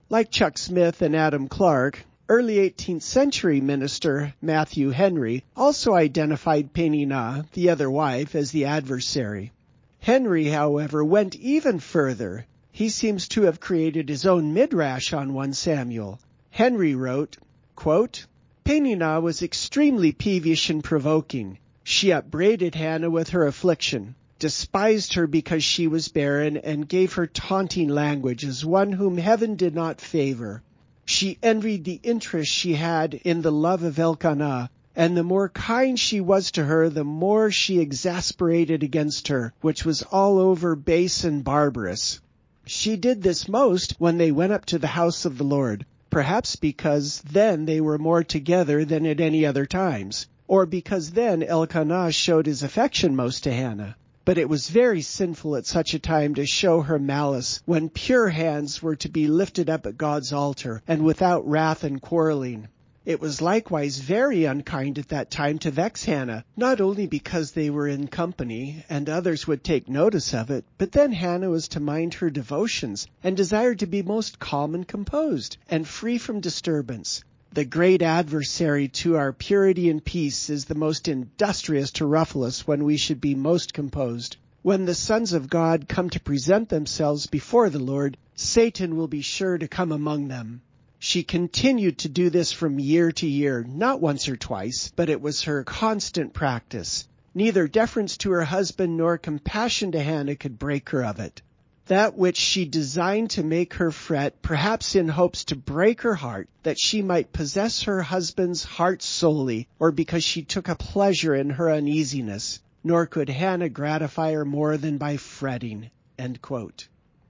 Like 0.09 0.31
Chuck 0.31 0.57
Smith 0.57 1.01
and 1.01 1.13
Adam 1.13 1.49
Clarke, 1.49 2.05
early 2.29 2.55
18th 2.55 3.01
century 3.01 3.59
minister 3.59 4.33
Matthew 4.41 4.91
Henry 4.91 5.43
also 5.57 5.93
identified 5.93 6.71
Peninnah, 6.71 7.47
the 7.51 7.69
other 7.69 7.91
wife, 7.91 8.33
as 8.33 8.51
the 8.51 8.63
adversary. 8.63 9.51
Henry, 9.99 10.45
however, 10.45 11.03
went 11.03 11.35
even 11.35 11.79
further 11.79 12.45
he 12.75 12.89
seems 12.89 13.27
to 13.27 13.43
have 13.43 13.59
created 13.59 14.09
his 14.09 14.25
own 14.25 14.51
midrash 14.51 15.13
on 15.13 15.31
1 15.31 15.53
Samuel. 15.53 16.19
Henry 16.49 16.95
wrote, 16.95 17.37
quote, 17.75 18.25
Peninnah 18.63 19.21
was 19.21 19.43
extremely 19.43 20.11
peevish 20.11 20.71
and 20.71 20.83
provoking. 20.83 21.59
She 21.83 22.11
upbraided 22.11 22.73
Hannah 22.73 23.11
with 23.11 23.29
her 23.29 23.45
affliction, 23.45 24.15
despised 24.39 25.13
her 25.13 25.27
because 25.27 25.63
she 25.63 25.85
was 25.85 26.07
barren, 26.07 26.57
and 26.57 26.89
gave 26.89 27.13
her 27.13 27.27
taunting 27.27 27.89
language 27.89 28.43
as 28.43 28.65
one 28.65 28.91
whom 28.93 29.17
heaven 29.19 29.55
did 29.55 29.75
not 29.75 30.01
favor. 30.01 30.63
She 31.05 31.37
envied 31.43 31.83
the 31.83 31.99
interest 32.01 32.51
she 32.51 32.73
had 32.73 33.13
in 33.13 33.43
the 33.43 33.51
love 33.51 33.83
of 33.83 33.99
Elkanah, 33.99 34.71
and 34.95 35.15
the 35.15 35.21
more 35.21 35.49
kind 35.49 35.99
she 35.99 36.19
was 36.19 36.49
to 36.53 36.65
her, 36.65 36.89
the 36.89 37.03
more 37.03 37.51
she 37.51 37.79
exasperated 37.79 38.81
against 38.81 39.27
her, 39.27 39.53
which 39.61 39.85
was 39.85 40.01
all 40.01 40.39
over 40.39 40.75
base 40.75 41.23
and 41.23 41.43
barbarous. 41.43 42.19
She 42.65 42.95
did 42.95 43.21
this 43.21 43.49
most 43.49 43.95
when 43.99 44.17
they 44.17 44.31
went 44.31 44.53
up 44.53 44.65
to 44.67 44.79
the 44.79 44.87
house 44.87 45.25
of 45.25 45.37
the 45.37 45.43
Lord, 45.43 45.85
perhaps 46.09 46.55
because 46.55 47.21
then 47.29 47.65
they 47.65 47.81
were 47.81 47.97
more 47.97 48.23
together 48.23 48.85
than 48.85 49.05
at 49.05 49.19
any 49.19 49.45
other 49.45 49.65
times, 49.65 50.27
or 50.47 50.65
because 50.65 51.11
then 51.11 51.43
Elkanah 51.43 52.13
showed 52.13 52.45
his 52.45 52.63
affection 52.63 53.17
most 53.17 53.43
to 53.43 53.51
Hannah. 53.51 53.97
But 54.23 54.37
it 54.37 54.47
was 54.47 54.69
very 54.69 55.01
sinful 55.01 55.57
at 55.57 55.65
such 55.65 55.93
a 55.93 55.99
time 55.99 56.35
to 56.35 56.45
show 56.45 56.79
her 56.79 56.97
malice 56.97 57.61
when 57.65 57.89
pure 57.89 58.29
hands 58.29 58.81
were 58.81 58.95
to 58.95 59.09
be 59.09 59.27
lifted 59.27 59.69
up 59.69 59.85
at 59.85 59.97
God's 59.97 60.31
altar 60.31 60.81
and 60.87 61.03
without 61.03 61.45
wrath 61.45 61.83
and 61.83 62.01
quarreling. 62.01 62.69
It 63.05 63.19
was 63.19 63.41
likewise 63.41 63.99
very 63.99 64.45
unkind 64.45 64.97
at 64.97 65.09
that 65.09 65.29
time 65.29 65.59
to 65.59 65.71
vex 65.71 66.05
Hannah, 66.05 66.45
not 66.55 66.79
only 66.79 67.05
because 67.05 67.51
they 67.51 67.69
were 67.69 67.89
in 67.89 68.07
company 68.07 68.85
and 68.87 69.09
others 69.09 69.45
would 69.45 69.61
take 69.61 69.89
notice 69.89 70.33
of 70.33 70.49
it, 70.49 70.63
but 70.77 70.93
then 70.93 71.11
Hannah 71.11 71.49
was 71.49 71.67
to 71.67 71.81
mind 71.81 72.13
her 72.13 72.29
devotions 72.29 73.05
and 73.21 73.35
desired 73.35 73.79
to 73.79 73.87
be 73.87 74.03
most 74.03 74.39
calm 74.39 74.73
and 74.73 74.87
composed 74.87 75.57
and 75.69 75.85
free 75.85 76.17
from 76.17 76.39
disturbance. 76.39 77.25
The 77.51 77.65
great 77.65 78.01
adversary 78.01 78.87
to 79.03 79.17
our 79.17 79.33
purity 79.33 79.89
and 79.89 80.01
peace 80.01 80.49
is 80.49 80.63
the 80.63 80.73
most 80.73 81.09
industrious 81.09 81.91
to 81.91 82.05
ruffle 82.05 82.45
us 82.45 82.65
when 82.65 82.85
we 82.85 82.95
should 82.95 83.19
be 83.19 83.35
most 83.35 83.73
composed. 83.73 84.37
When 84.61 84.85
the 84.85 84.95
sons 84.95 85.33
of 85.33 85.49
God 85.49 85.89
come 85.89 86.09
to 86.11 86.21
present 86.21 86.69
themselves 86.69 87.27
before 87.27 87.69
the 87.69 87.79
Lord, 87.79 88.15
Satan 88.35 88.95
will 88.95 89.09
be 89.09 89.21
sure 89.21 89.57
to 89.57 89.67
come 89.67 89.91
among 89.91 90.29
them. 90.29 90.61
She 91.05 91.21
continued 91.21 91.99
to 91.99 92.09
do 92.09 92.29
this 92.29 92.53
from 92.53 92.79
year 92.79 93.11
to 93.11 93.27
year, 93.27 93.63
not 93.67 93.99
once 94.01 94.29
or 94.29 94.37
twice, 94.37 94.91
but 94.95 95.09
it 95.09 95.21
was 95.21 95.43
her 95.43 95.63
constant 95.65 96.33
practice. 96.33 97.07
Neither 97.35 97.67
deference 97.67 98.15
to 98.19 98.31
her 98.31 98.45
husband 98.45 98.97
nor 98.97 99.17
compassion 99.17 99.91
to 99.91 100.01
Hannah 100.01 100.37
could 100.37 100.57
break 100.57 100.89
her 100.89 101.03
of 101.03 101.19
it. 101.19 101.41
That 101.87 102.17
which 102.17 102.37
she 102.37 102.65
designed 102.65 103.31
to 103.31 103.43
make 103.43 103.75
her 103.75 103.91
fret, 103.91 104.41
perhaps 104.41 104.95
in 104.95 105.09
hopes 105.09 105.43
to 105.45 105.57
break 105.57 106.01
her 106.01 106.15
heart, 106.15 106.47
that 106.63 106.79
she 106.79 107.01
might 107.01 107.33
possess 107.33 107.83
her 107.83 108.01
husband's 108.01 108.63
heart 108.63 109.03
solely, 109.03 109.67
or 109.79 109.91
because 109.91 110.23
she 110.23 110.41
took 110.41 110.69
a 110.69 110.75
pleasure 110.75 111.35
in 111.35 111.49
her 111.51 111.69
uneasiness. 111.69 112.61
Nor 112.81 113.05
could 113.07 113.29
Hannah 113.29 113.69
gratify 113.69 114.31
her 114.31 114.45
more 114.45 114.77
than 114.77 114.97
by 114.97 115.17
fretting. 115.17 115.91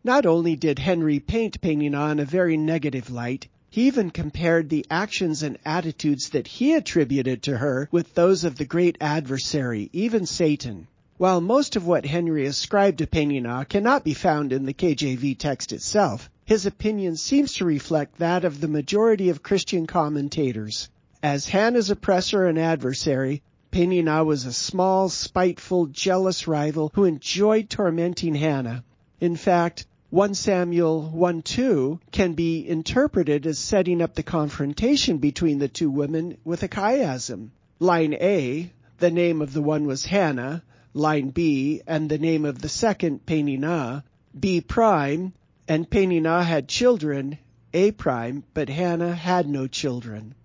Not 0.05 0.25
only 0.25 0.55
did 0.55 0.79
Henry 0.79 1.19
paint 1.19 1.59
Peninnah 1.59 2.11
in 2.11 2.19
a 2.19 2.25
very 2.25 2.55
negative 2.55 3.09
light, 3.09 3.47
he 3.73 3.87
even 3.87 4.11
compared 4.11 4.69
the 4.69 4.85
actions 4.91 5.41
and 5.41 5.57
attitudes 5.65 6.29
that 6.29 6.45
he 6.45 6.75
attributed 6.75 7.41
to 7.41 7.57
her 7.57 7.89
with 7.91 8.13
those 8.13 8.43
of 8.43 8.55
the 8.55 8.65
great 8.65 8.95
adversary, 9.01 9.89
even 9.91 10.27
Satan. 10.27 10.87
While 11.17 11.41
most 11.41 11.75
of 11.75 11.87
what 11.87 12.05
Henry 12.05 12.45
ascribed 12.45 12.99
to 12.99 13.07
Peninnah 13.07 13.65
cannot 13.67 14.03
be 14.03 14.13
found 14.13 14.53
in 14.53 14.65
the 14.67 14.75
KJV 14.75 15.39
text 15.39 15.73
itself, 15.73 16.29
his 16.45 16.67
opinion 16.67 17.17
seems 17.17 17.53
to 17.53 17.65
reflect 17.65 18.19
that 18.19 18.45
of 18.45 18.61
the 18.61 18.67
majority 18.67 19.29
of 19.29 19.41
Christian 19.41 19.87
commentators. 19.87 20.87
As 21.23 21.47
Hannah's 21.47 21.89
oppressor 21.89 22.45
and 22.45 22.59
adversary, 22.59 23.41
Peninnah 23.71 24.23
was 24.23 24.45
a 24.45 24.53
small, 24.53 25.09
spiteful, 25.09 25.87
jealous 25.87 26.47
rival 26.47 26.91
who 26.93 27.05
enjoyed 27.05 27.71
tormenting 27.71 28.35
Hannah. 28.35 28.83
In 29.19 29.35
fact, 29.35 29.87
1 30.13 30.35
Samuel 30.35 31.11
1-2 31.11 31.99
can 32.11 32.33
be 32.33 32.69
interpreted 32.69 33.47
as 33.47 33.57
setting 33.57 33.99
up 33.99 34.13
the 34.13 34.21
confrontation 34.21 35.17
between 35.17 35.57
the 35.57 35.67
two 35.67 35.89
women 35.89 36.37
with 36.43 36.61
a 36.61 36.67
chiasm. 36.67 37.49
Line 37.79 38.13
A, 38.13 38.71
the 38.99 39.09
name 39.09 39.41
of 39.41 39.53
the 39.53 39.61
one 39.63 39.87
was 39.87 40.05
Hannah, 40.05 40.61
line 40.93 41.31
B, 41.31 41.81
and 41.87 42.07
the 42.07 42.19
name 42.19 42.45
of 42.45 42.61
the 42.61 42.69
second, 42.69 43.25
Peninnah, 43.25 44.03
B 44.39 44.61
prime, 44.61 45.33
and 45.67 45.89
Peninnah 45.89 46.43
had 46.43 46.67
children, 46.67 47.39
A 47.73 47.89
prime, 47.89 48.43
but 48.53 48.69
Hannah 48.69 49.15
had 49.15 49.49
no 49.49 49.65
children. 49.65 50.35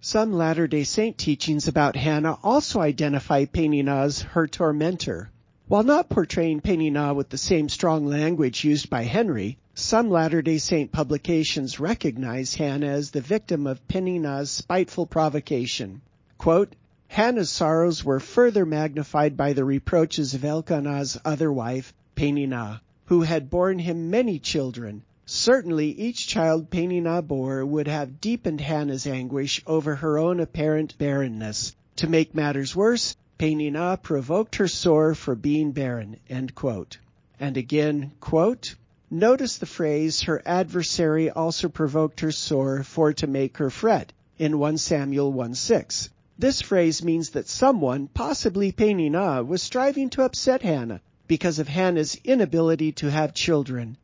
Some 0.00 0.34
Latter-day 0.34 0.84
Saint 0.84 1.18
teachings 1.18 1.66
about 1.66 1.96
Hannah 1.96 2.38
also 2.44 2.78
identify 2.78 3.44
Peninnah 3.46 4.02
as 4.02 4.22
her 4.22 4.46
tormentor. 4.46 5.32
While 5.68 5.82
not 5.82 6.08
portraying 6.08 6.60
Peninnah 6.60 7.12
with 7.14 7.30
the 7.30 7.36
same 7.36 7.68
strong 7.68 8.06
language 8.06 8.62
used 8.62 8.88
by 8.88 9.02
Henry, 9.02 9.58
some 9.74 10.08
Latter-day 10.08 10.58
Saint 10.58 10.92
publications 10.92 11.80
recognize 11.80 12.54
Hannah 12.54 12.86
as 12.86 13.10
the 13.10 13.20
victim 13.20 13.66
of 13.66 13.88
Peninnah's 13.88 14.48
spiteful 14.48 15.06
provocation. 15.06 16.02
Quote, 16.38 16.76
Hannah's 17.08 17.50
sorrows 17.50 18.04
were 18.04 18.20
further 18.20 18.64
magnified 18.64 19.36
by 19.36 19.54
the 19.54 19.64
reproaches 19.64 20.34
of 20.34 20.44
Elkanah's 20.44 21.18
other 21.24 21.52
wife, 21.52 21.92
Peninnah, 22.14 22.80
who 23.06 23.22
had 23.22 23.50
borne 23.50 23.80
him 23.80 24.08
many 24.08 24.38
children. 24.38 25.02
Certainly 25.24 25.90
each 25.90 26.28
child 26.28 26.70
Peninnah 26.70 27.22
bore 27.22 27.66
would 27.66 27.88
have 27.88 28.20
deepened 28.20 28.60
Hannah's 28.60 29.04
anguish 29.04 29.60
over 29.66 29.96
her 29.96 30.16
own 30.16 30.38
apparent 30.38 30.96
barrenness. 30.96 31.74
To 31.96 32.06
make 32.06 32.36
matters 32.36 32.76
worse, 32.76 33.16
Peninnah 33.38 33.98
provoked 34.02 34.56
her 34.56 34.66
sore 34.66 35.14
for 35.14 35.34
being 35.34 35.72
barren. 35.72 36.16
And 36.28 37.56
again, 37.56 38.12
quote, 38.18 38.74
Notice 39.10 39.58
the 39.58 39.66
phrase, 39.66 40.22
her 40.22 40.40
adversary 40.46 41.28
also 41.30 41.68
provoked 41.68 42.20
her 42.20 42.32
sore 42.32 42.82
for 42.82 43.12
to 43.12 43.26
make 43.26 43.58
her 43.58 43.68
fret, 43.68 44.12
in 44.38 44.58
1 44.58 44.78
Samuel 44.78 45.32
1 45.32 45.54
6. 45.54 46.10
This 46.38 46.60
phrase 46.62 47.04
means 47.04 47.30
that 47.30 47.48
someone, 47.48 48.08
possibly 48.08 48.72
Peninnah, 48.72 49.44
was 49.44 49.62
striving 49.62 50.10
to 50.10 50.22
upset 50.22 50.62
Hannah 50.62 51.00
because 51.28 51.58
of 51.58 51.68
Hannah's 51.68 52.18
inability 52.24 52.92
to 52.92 53.10
have 53.10 53.34
children. 53.34 53.96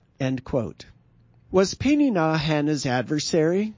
Was 1.51 1.75
Peninnah 1.75 2.37
Hannah's 2.39 2.87
adversary? 2.87 3.75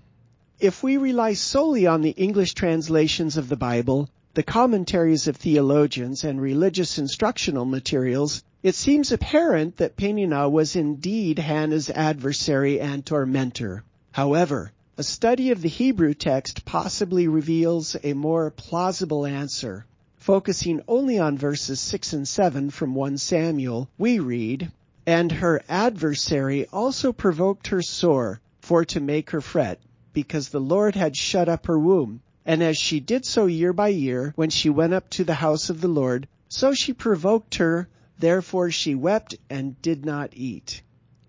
If 0.60 0.82
we 0.82 0.96
rely 0.96 1.34
solely 1.34 1.86
on 1.86 2.02
the 2.02 2.10
English 2.10 2.54
translations 2.54 3.36
of 3.36 3.48
the 3.48 3.56
Bible, 3.56 4.08
the 4.34 4.42
commentaries 4.42 5.28
of 5.28 5.36
theologians 5.36 6.24
and 6.24 6.40
religious 6.40 6.98
instructional 6.98 7.64
materials, 7.64 8.42
it 8.64 8.74
seems 8.74 9.12
apparent 9.12 9.76
that 9.76 9.96
Peninnah 9.96 10.48
was 10.48 10.74
indeed 10.74 11.38
Hannah's 11.38 11.88
adversary 11.88 12.80
and 12.80 13.06
tormentor. 13.06 13.84
However, 14.10 14.72
a 14.98 15.04
study 15.04 15.52
of 15.52 15.62
the 15.62 15.68
Hebrew 15.68 16.14
text 16.14 16.64
possibly 16.64 17.28
reveals 17.28 17.96
a 18.02 18.12
more 18.12 18.50
plausible 18.50 19.24
answer. 19.24 19.86
Focusing 20.16 20.80
only 20.88 21.18
on 21.18 21.38
verses 21.38 21.78
6 21.78 22.12
and 22.12 22.26
7 22.26 22.70
from 22.70 22.96
1 22.96 23.18
Samuel, 23.18 23.88
we 23.98 24.18
read, 24.18 24.72
And 25.06 25.30
her 25.30 25.62
adversary 25.68 26.66
also 26.72 27.12
provoked 27.12 27.68
her 27.68 27.82
sore, 27.82 28.40
for 28.60 28.84
to 28.86 28.98
make 28.98 29.30
her 29.30 29.40
fret, 29.40 29.78
because 30.12 30.48
the 30.48 30.60
Lord 30.60 30.96
had 30.96 31.16
shut 31.16 31.48
up 31.48 31.66
her 31.66 31.78
womb. 31.78 32.20
And 32.46 32.62
as 32.62 32.76
she 32.76 33.00
did 33.00 33.24
so 33.24 33.46
year 33.46 33.72
by 33.72 33.88
year, 33.88 34.34
when 34.36 34.50
she 34.50 34.68
went 34.68 34.92
up 34.92 35.08
to 35.10 35.24
the 35.24 35.34
house 35.34 35.70
of 35.70 35.80
the 35.80 35.88
Lord, 35.88 36.28
so 36.48 36.74
she 36.74 36.92
provoked 36.92 37.54
her, 37.54 37.88
therefore 38.18 38.70
she 38.70 38.94
wept 38.94 39.34
and 39.48 39.80
did 39.80 40.04
not 40.04 40.30
eat. 40.34 40.82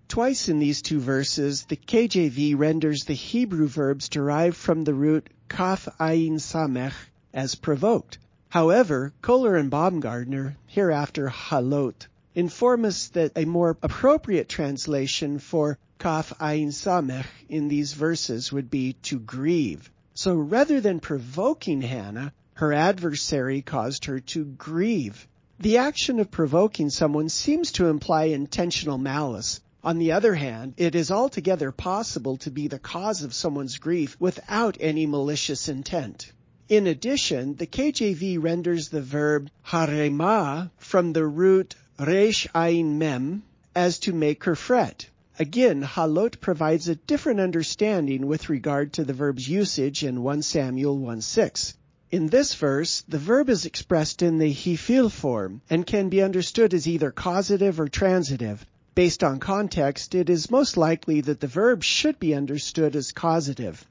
Twice 0.10 0.50
in 0.50 0.60
these 0.60 0.82
two 0.82 1.00
verses, 1.00 1.64
the 1.64 1.78
KJV 1.78 2.58
renders 2.58 3.06
the 3.06 3.14
Hebrew 3.14 3.68
verbs 3.68 4.10
derived 4.10 4.58
from 4.58 4.84
the 4.84 4.94
root 4.94 5.30
kaf 5.50 5.88
ayin 6.00 6.34
samech 6.34 6.94
as 7.34 7.56
provoked. 7.56 8.18
However, 8.50 9.14
Kohler 9.22 9.56
and 9.56 9.72
Baumgartner, 9.72 10.58
hereafter 10.68 11.30
Halot, 11.30 12.08
inform 12.36 12.86
us 12.86 13.08
that 13.10 13.32
a 13.36 13.46
more 13.46 13.78
appropriate 13.82 14.50
translation 14.50 15.40
for 15.40 15.78
kaf 15.98 16.38
ayin 16.40 16.74
samech 16.74 17.26
in 17.50 17.68
these 17.68 17.94
verses 17.94 18.52
would 18.52 18.70
be 18.70 18.94
to 19.04 19.18
grieve. 19.18 19.90
So 20.18 20.34
rather 20.34 20.80
than 20.80 21.02
provoking 21.02 21.82
Hannah, 21.82 22.32
her 22.54 22.72
adversary 22.72 23.62
caused 23.62 24.06
her 24.06 24.22
to 24.22 24.46
grieve. 24.46 25.28
The 25.60 25.78
action 25.80 26.22
of 26.22 26.32
provoking 26.32 26.90
someone 26.90 27.28
seems 27.28 27.74
to 27.74 27.88
imply 27.88 28.26
intentional 28.26 28.98
malice. 28.98 29.60
On 29.84 29.98
the 29.98 30.14
other 30.14 30.34
hand, 30.34 30.74
it 30.78 30.96
is 30.96 31.12
altogether 31.12 31.74
possible 31.74 32.38
to 32.38 32.50
be 32.50 32.70
the 32.70 32.80
cause 32.80 33.24
of 33.24 33.34
someone's 33.34 33.78
grief 33.78 34.16
without 34.18 34.78
any 34.80 35.06
malicious 35.06 35.68
intent. 35.68 36.32
In 36.70 36.88
addition, 36.88 37.56
the 37.56 37.68
KJV 37.68 38.42
renders 38.42 38.88
the 38.88 39.02
verb 39.02 39.52
harema 39.68 40.72
from 40.78 41.12
the 41.12 41.28
root 41.28 41.76
resh 42.00 42.48
ayin 42.56 42.94
mem 42.98 43.44
as 43.76 44.00
to 44.00 44.14
make 44.14 44.46
her 44.46 44.56
fret. 44.56 45.10
Again, 45.38 45.82
halot 45.82 46.40
provides 46.40 46.88
a 46.88 46.96
different 46.96 47.42
understanding 47.42 48.26
with 48.26 48.48
regard 48.48 48.94
to 48.94 49.04
the 49.04 49.12
verb's 49.12 49.50
usage 49.50 50.02
in 50.02 50.24
1 50.24 50.42
Samuel 50.42 50.98
1:6. 50.98 51.74
In 52.10 52.28
this 52.28 52.54
verse, 52.54 53.04
the 53.10 53.18
verb 53.18 53.50
is 53.50 53.66
expressed 53.66 54.22
in 54.22 54.38
the 54.38 54.54
hifil 54.54 55.12
form 55.12 55.62
and 55.70 55.86
can 55.86 56.08
be 56.08 56.22
understood 56.22 56.74
as 56.74 56.88
either 56.88 57.12
causative 57.12 57.82
or 57.82 57.90
transitive. 57.90 58.66
Based 58.96 59.26
on 59.26 59.40
context, 59.42 60.16
it 60.16 60.30
is 60.30 60.50
most 60.50 60.78
likely 60.78 61.20
that 61.20 61.42
the 61.42 61.48
verb 61.48 61.84
should 61.84 62.18
be 62.18 62.34
understood 62.34 62.96
as 62.96 63.12
causative. 63.12 63.86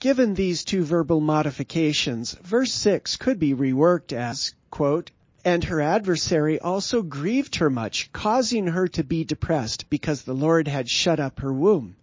Given 0.00 0.34
these 0.34 0.64
two 0.64 0.84
verbal 0.84 1.22
modifications, 1.22 2.32
verse 2.42 2.72
6 2.72 3.16
could 3.16 3.38
be 3.38 3.54
reworked 3.54 4.12
as, 4.12 4.54
quote, 4.70 5.10
and 5.44 5.64
her 5.64 5.80
adversary 5.80 6.60
also 6.60 7.02
grieved 7.02 7.56
her 7.56 7.70
much, 7.70 8.12
causing 8.12 8.66
her 8.66 8.86
to 8.88 9.02
be 9.02 9.24
depressed 9.24 9.88
because 9.88 10.22
the 10.22 10.34
Lord 10.34 10.68
had 10.68 10.88
shut 10.88 11.18
up 11.18 11.40
her 11.40 11.52
womb. 11.52 11.96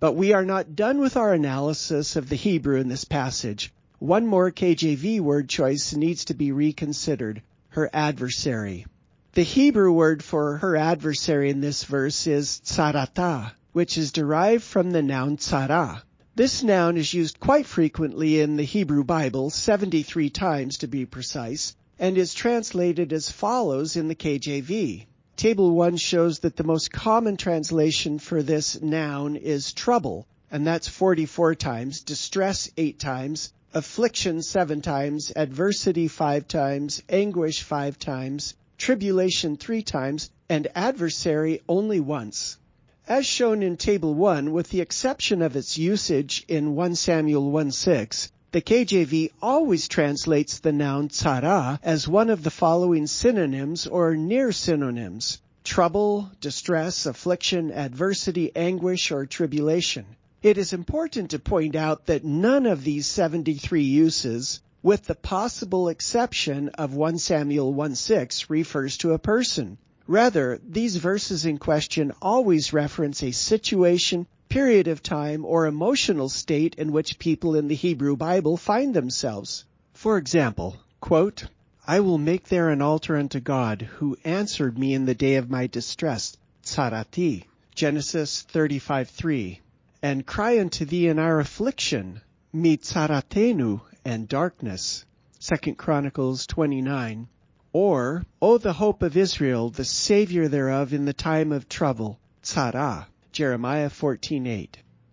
But 0.00 0.12
we 0.12 0.32
are 0.32 0.44
not 0.44 0.76
done 0.76 1.00
with 1.00 1.16
our 1.16 1.32
analysis 1.32 2.16
of 2.16 2.28
the 2.28 2.36
Hebrew 2.36 2.76
in 2.78 2.88
this 2.88 3.04
passage. 3.04 3.72
One 3.98 4.26
more 4.26 4.50
KJV 4.50 5.20
word 5.20 5.48
choice 5.48 5.94
needs 5.94 6.26
to 6.26 6.34
be 6.34 6.52
reconsidered. 6.52 7.42
Her 7.70 7.90
adversary. 7.92 8.86
The 9.32 9.42
Hebrew 9.42 9.92
word 9.92 10.22
for 10.22 10.58
her 10.58 10.76
adversary 10.76 11.50
in 11.50 11.60
this 11.60 11.84
verse 11.84 12.26
is 12.26 12.60
tsarata, 12.64 13.52
which 13.72 13.96
is 13.96 14.12
derived 14.12 14.64
from 14.64 14.90
the 14.90 15.02
noun 15.02 15.36
tsara. 15.36 16.02
This 16.34 16.62
noun 16.62 16.96
is 16.96 17.12
used 17.12 17.40
quite 17.40 17.66
frequently 17.66 18.40
in 18.40 18.56
the 18.56 18.62
Hebrew 18.62 19.02
Bible, 19.02 19.50
73 19.50 20.30
times 20.30 20.78
to 20.78 20.86
be 20.86 21.04
precise, 21.06 21.74
and 21.98 22.16
is 22.16 22.34
translated 22.34 23.12
as 23.12 23.30
follows 23.30 23.96
in 23.96 24.08
the 24.08 24.14
KJV. 24.14 25.06
Table 25.36 25.70
1 25.72 25.96
shows 25.96 26.40
that 26.40 26.56
the 26.56 26.64
most 26.64 26.90
common 26.90 27.36
translation 27.36 28.18
for 28.18 28.42
this 28.42 28.80
noun 28.80 29.36
is 29.36 29.72
trouble, 29.72 30.26
and 30.50 30.66
that's 30.66 30.88
44 30.88 31.54
times, 31.54 32.00
distress 32.00 32.70
8 32.76 32.98
times, 32.98 33.52
affliction 33.74 34.42
seven 34.42 34.80
times, 34.80 35.30
adversity 35.36 36.08
five 36.08 36.48
times, 36.48 37.02
anguish 37.08 37.62
five 37.62 37.98
times, 37.98 38.54
tribulation 38.78 39.56
three 39.56 39.82
times, 39.82 40.30
and 40.48 40.68
adversary 40.74 41.60
only 41.68 42.00
once. 42.00 42.58
As 43.06 43.26
shown 43.26 43.62
in 43.62 43.76
Table 43.76 44.14
1, 44.14 44.52
with 44.52 44.70
the 44.70 44.80
exception 44.80 45.42
of 45.42 45.56
its 45.56 45.76
usage 45.78 46.44
in 46.48 46.74
1 46.74 46.94
Samuel 46.94 47.50
1:6, 47.52 48.30
the 48.50 48.62
KJV 48.62 49.30
always 49.42 49.88
translates 49.88 50.58
the 50.58 50.72
noun 50.72 51.10
tsara 51.10 51.78
as 51.82 52.08
one 52.08 52.30
of 52.30 52.42
the 52.42 52.50
following 52.50 53.06
synonyms 53.06 53.86
or 53.86 54.16
near 54.16 54.52
synonyms 54.52 55.40
trouble, 55.64 56.30
distress, 56.40 57.04
affliction, 57.04 57.70
adversity, 57.70 58.50
anguish, 58.56 59.10
or 59.10 59.26
tribulation. 59.26 60.06
It 60.42 60.56
is 60.56 60.72
important 60.72 61.32
to 61.32 61.38
point 61.38 61.76
out 61.76 62.06
that 62.06 62.24
none 62.24 62.64
of 62.64 62.84
these 62.84 63.06
73 63.06 63.82
uses, 63.82 64.62
with 64.82 65.04
the 65.04 65.14
possible 65.14 65.90
exception 65.90 66.70
of 66.70 66.94
1 66.94 67.18
Samuel 67.18 67.74
1:6, 67.74 68.48
refers 68.48 68.96
to 68.98 69.12
a 69.12 69.18
person. 69.18 69.76
Rather, 70.06 70.58
these 70.66 70.96
verses 70.96 71.44
in 71.44 71.58
question 71.58 72.12
always 72.22 72.72
reference 72.72 73.22
a 73.22 73.30
situation, 73.30 74.26
period 74.48 74.88
of 74.88 75.02
time, 75.02 75.44
or 75.44 75.66
emotional 75.66 76.28
state 76.28 76.74
in 76.76 76.92
which 76.92 77.18
people 77.18 77.54
in 77.54 77.68
the 77.68 77.74
Hebrew 77.74 78.16
Bible 78.16 78.56
find 78.56 78.94
themselves. 78.94 79.64
For 79.92 80.18
example, 80.18 80.76
quote, 81.00 81.44
I 81.86 82.00
will 82.00 82.18
make 82.18 82.48
there 82.48 82.70
an 82.70 82.82
altar 82.82 83.16
unto 83.16 83.40
God, 83.40 83.82
who 83.82 84.16
answered 84.24 84.78
me 84.78 84.94
in 84.94 85.04
the 85.04 85.14
day 85.14 85.36
of 85.36 85.50
my 85.50 85.66
distress, 85.66 86.36
Tsarati, 86.62 87.44
Genesis 87.74 88.44
35:3 88.52 89.60
and 90.02 90.24
cry 90.24 90.60
unto 90.60 90.84
thee 90.84 91.08
in 91.08 91.18
our 91.18 91.40
affliction, 91.40 92.20
mitzaratenu, 92.54 93.80
and 94.04 94.28
darkness. 94.28 95.04
2 95.40 95.74
Chronicles 95.74 96.46
29. 96.46 97.26
Or, 97.72 98.24
O 98.40 98.58
the 98.58 98.72
hope 98.74 99.02
of 99.02 99.16
Israel, 99.16 99.70
the 99.70 99.84
Savior 99.84 100.46
thereof 100.46 100.92
in 100.92 101.04
the 101.04 101.12
time 101.12 101.50
of 101.50 101.68
trouble, 101.68 102.18
tzara. 102.42 103.06
Jeremiah 103.38 103.88
14:8. 103.88 104.66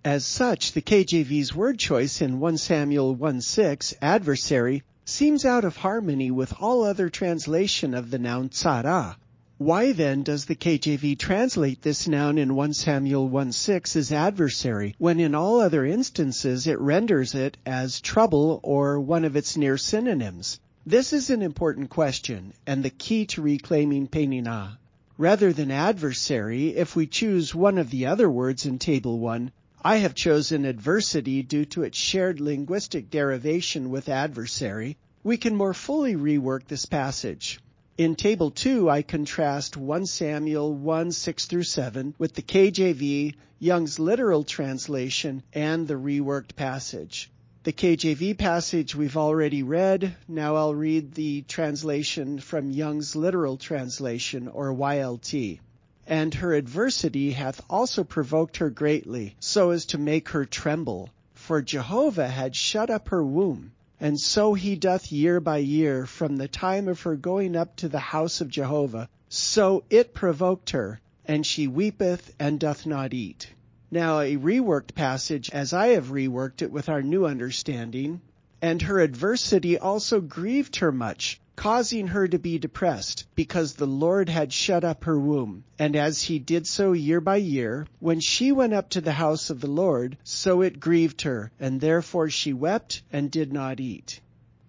As 0.03 0.25
such, 0.25 0.71
the 0.71 0.81
KJV's 0.81 1.53
word 1.53 1.77
choice 1.77 2.21
in 2.21 2.39
1 2.39 2.57
Samuel 2.57 3.15
1:6, 3.15 3.93
adversary, 4.01 4.81
seems 5.05 5.45
out 5.45 5.63
of 5.63 5.77
harmony 5.77 6.31
with 6.31 6.51
all 6.59 6.83
other 6.83 7.07
translation 7.07 7.93
of 7.93 8.09
the 8.09 8.17
noun 8.17 8.49
tzara, 8.49 9.15
why 9.59 9.91
then 9.91 10.23
does 10.23 10.45
the 10.45 10.55
KJV 10.55 11.19
translate 11.19 11.83
this 11.83 12.07
noun 12.07 12.39
in 12.39 12.55
1 12.55 12.73
Samuel 12.73 13.29
1:6 13.29 13.95
as 13.95 14.11
adversary, 14.11 14.95
when 14.97 15.19
in 15.19 15.35
all 15.35 15.59
other 15.59 15.85
instances 15.85 16.65
it 16.65 16.79
renders 16.79 17.35
it 17.35 17.57
as 17.63 18.01
trouble 18.01 18.59
or 18.63 18.99
one 18.99 19.23
of 19.23 19.35
its 19.35 19.55
near 19.55 19.77
synonyms? 19.77 20.59
This 20.83 21.13
is 21.13 21.29
an 21.29 21.43
important 21.43 21.91
question 21.91 22.53
and 22.65 22.81
the 22.81 22.89
key 22.89 23.27
to 23.27 23.43
reclaiming 23.43 24.07
Peninnah. 24.07 24.79
Rather 25.17 25.53
than 25.53 25.71
adversary, 25.71 26.75
if 26.75 26.93
we 26.93 27.07
choose 27.07 27.55
one 27.55 27.77
of 27.77 27.89
the 27.89 28.05
other 28.05 28.29
words 28.29 28.65
in 28.65 28.77
Table 28.77 29.17
1, 29.17 29.49
I 29.81 29.97
have 29.97 30.13
chosen 30.13 30.65
adversity 30.65 31.41
due 31.41 31.63
to 31.65 31.83
its 31.83 31.97
shared 31.97 32.41
linguistic 32.41 33.09
derivation 33.09 33.89
with 33.89 34.09
adversary, 34.09 34.97
we 35.23 35.37
can 35.37 35.55
more 35.55 35.73
fully 35.73 36.15
rework 36.15 36.67
this 36.67 36.85
passage. 36.85 37.61
In 37.97 38.15
Table 38.15 38.51
2, 38.51 38.89
I 38.89 39.03
contrast 39.03 39.77
1 39.77 40.05
Samuel 40.05 40.73
1 40.73 41.13
6 41.13 41.45
through 41.45 41.63
7 41.63 42.13
with 42.17 42.33
the 42.33 42.41
KJV, 42.41 43.35
Young's 43.57 43.99
literal 43.99 44.43
translation, 44.43 45.43
and 45.53 45.87
the 45.87 45.93
reworked 45.93 46.57
passage. 46.57 47.31
The 47.65 47.73
KJV 47.73 48.37
passage 48.37 48.93
we've 48.93 49.17
already 49.17 49.63
read. 49.63 50.15
Now 50.27 50.55
I'll 50.55 50.75
read 50.75 51.15
the 51.15 51.41
translation 51.47 52.37
from 52.37 52.69
Young's 52.69 53.15
literal 53.15 53.57
translation, 53.57 54.47
or 54.47 54.71
YLT. 54.71 55.57
And 56.05 56.31
her 56.35 56.53
adversity 56.53 57.31
hath 57.31 57.65
also 57.67 58.03
provoked 58.03 58.57
her 58.57 58.69
greatly, 58.69 59.35
so 59.39 59.71
as 59.71 59.87
to 59.87 59.97
make 59.97 60.29
her 60.29 60.45
tremble. 60.45 61.09
For 61.33 61.63
Jehovah 61.63 62.27
had 62.27 62.55
shut 62.55 62.91
up 62.91 63.09
her 63.09 63.25
womb. 63.25 63.71
And 63.99 64.19
so 64.19 64.53
he 64.53 64.75
doth 64.75 65.11
year 65.11 65.39
by 65.39 65.57
year 65.57 66.05
from 66.05 66.35
the 66.35 66.47
time 66.47 66.87
of 66.87 67.01
her 67.01 67.15
going 67.15 67.55
up 67.55 67.77
to 67.77 67.89
the 67.89 67.97
house 67.97 68.41
of 68.41 68.49
Jehovah. 68.49 69.09
So 69.27 69.85
it 69.89 70.13
provoked 70.13 70.69
her, 70.69 71.01
and 71.25 71.43
she 71.43 71.65
weepeth 71.67 72.31
and 72.37 72.59
doth 72.59 72.85
not 72.85 73.11
eat. 73.11 73.54
Now 73.95 74.19
a 74.19 74.35
reworked 74.35 74.93
passage 74.93 75.49
as 75.51 75.71
I 75.71 75.87
have 75.91 76.07
reworked 76.07 76.61
it 76.61 76.69
with 76.69 76.89
our 76.89 77.01
new 77.01 77.25
understanding. 77.25 78.19
And 78.61 78.81
her 78.81 78.99
adversity 78.99 79.77
also 79.77 80.19
grieved 80.19 80.75
her 80.75 80.91
much, 80.91 81.39
causing 81.55 82.07
her 82.07 82.27
to 82.27 82.37
be 82.37 82.59
depressed, 82.59 83.25
because 83.35 83.75
the 83.75 83.87
Lord 83.87 84.27
had 84.27 84.51
shut 84.51 84.83
up 84.83 85.05
her 85.05 85.17
womb. 85.17 85.63
And 85.79 85.95
as 85.95 86.23
he 86.23 86.39
did 86.39 86.67
so 86.67 86.91
year 86.91 87.21
by 87.21 87.37
year, 87.37 87.87
when 88.01 88.19
she 88.19 88.51
went 88.51 88.73
up 88.73 88.89
to 88.89 88.99
the 88.99 89.13
house 89.13 89.49
of 89.49 89.61
the 89.61 89.71
Lord, 89.71 90.17
so 90.25 90.61
it 90.61 90.81
grieved 90.81 91.21
her, 91.21 91.49
and 91.57 91.79
therefore 91.79 92.29
she 92.29 92.51
wept 92.51 93.01
and 93.13 93.31
did 93.31 93.53
not 93.53 93.79
eat. 93.79 94.19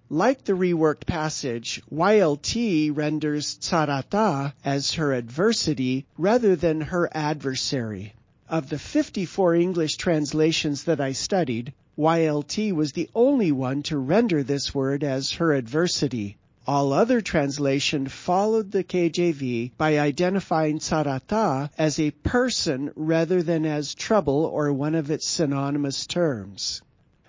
Like 0.09 0.45
the 0.45 0.53
reworked 0.53 1.05
passage, 1.05 1.83
YLT 1.91 2.97
renders 2.97 3.59
tsarata 3.59 4.53
as 4.65 4.93
her 4.93 5.13
adversity 5.13 6.07
rather 6.17 6.55
than 6.55 6.81
her 6.81 7.09
adversary. 7.13 8.15
Of 8.49 8.69
the 8.69 8.79
54 8.79 9.57
English 9.57 9.97
translations 9.97 10.85
that 10.85 11.01
I 11.01 11.11
studied, 11.11 11.73
YLT 11.99 12.73
was 12.73 12.93
the 12.93 13.11
only 13.13 13.51
one 13.51 13.83
to 13.83 13.99
render 13.99 14.45
this 14.45 14.73
word 14.73 15.03
as 15.03 15.33
her 15.33 15.53
adversity. 15.53 16.37
All 16.65 16.93
other 16.93 17.21
translation 17.21 18.07
followed 18.07 18.71
the 18.71 18.85
KJV 18.85 19.73
by 19.77 19.99
identifying 19.99 20.79
tsarata 20.79 21.71
as 21.77 21.99
a 21.99 22.13
person 22.13 22.93
rather 22.95 23.43
than 23.43 23.67
as 23.67 23.97
trouble 23.97 24.45
or 24.45 24.73
one 24.73 24.95
of 24.95 25.11
its 25.11 25.27
synonymous 25.27 26.07
terms. 26.07 26.83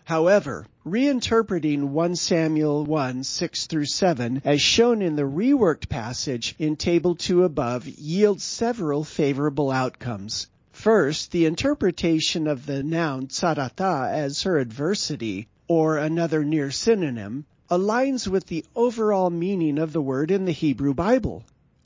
However, 0.03 0.67
reinterpreting 0.85 1.89
1 1.89 2.15
Samuel 2.15 2.85
1, 2.85 3.23
6 3.23 3.65
through 3.65 3.85
7, 3.85 4.43
as 4.45 4.61
shown 4.61 5.01
in 5.01 5.15
the 5.15 5.23
reworked 5.23 5.89
passage 5.89 6.53
in 6.59 6.75
Table 6.75 7.15
2 7.15 7.43
above, 7.43 7.87
yields 7.87 8.43
several 8.43 9.03
favorable 9.03 9.71
outcomes. 9.71 10.45
First, 10.79 11.31
the 11.31 11.47
interpretation 11.47 12.45
of 12.45 12.67
the 12.67 12.83
noun 12.83 13.29
tsarata 13.29 14.11
as 14.11 14.43
her 14.43 14.59
adversity, 14.59 15.47
or 15.67 15.97
another 15.97 16.45
near 16.45 16.69
synonym, 16.69 17.45
aligns 17.67 18.27
with 18.27 18.45
the 18.45 18.63
overall 18.75 19.31
meaning 19.31 19.79
of 19.79 19.91
the 19.91 20.03
word 20.03 20.29
in 20.29 20.45
the 20.45 20.51
Hebrew 20.51 20.93
Bible. 20.93 21.43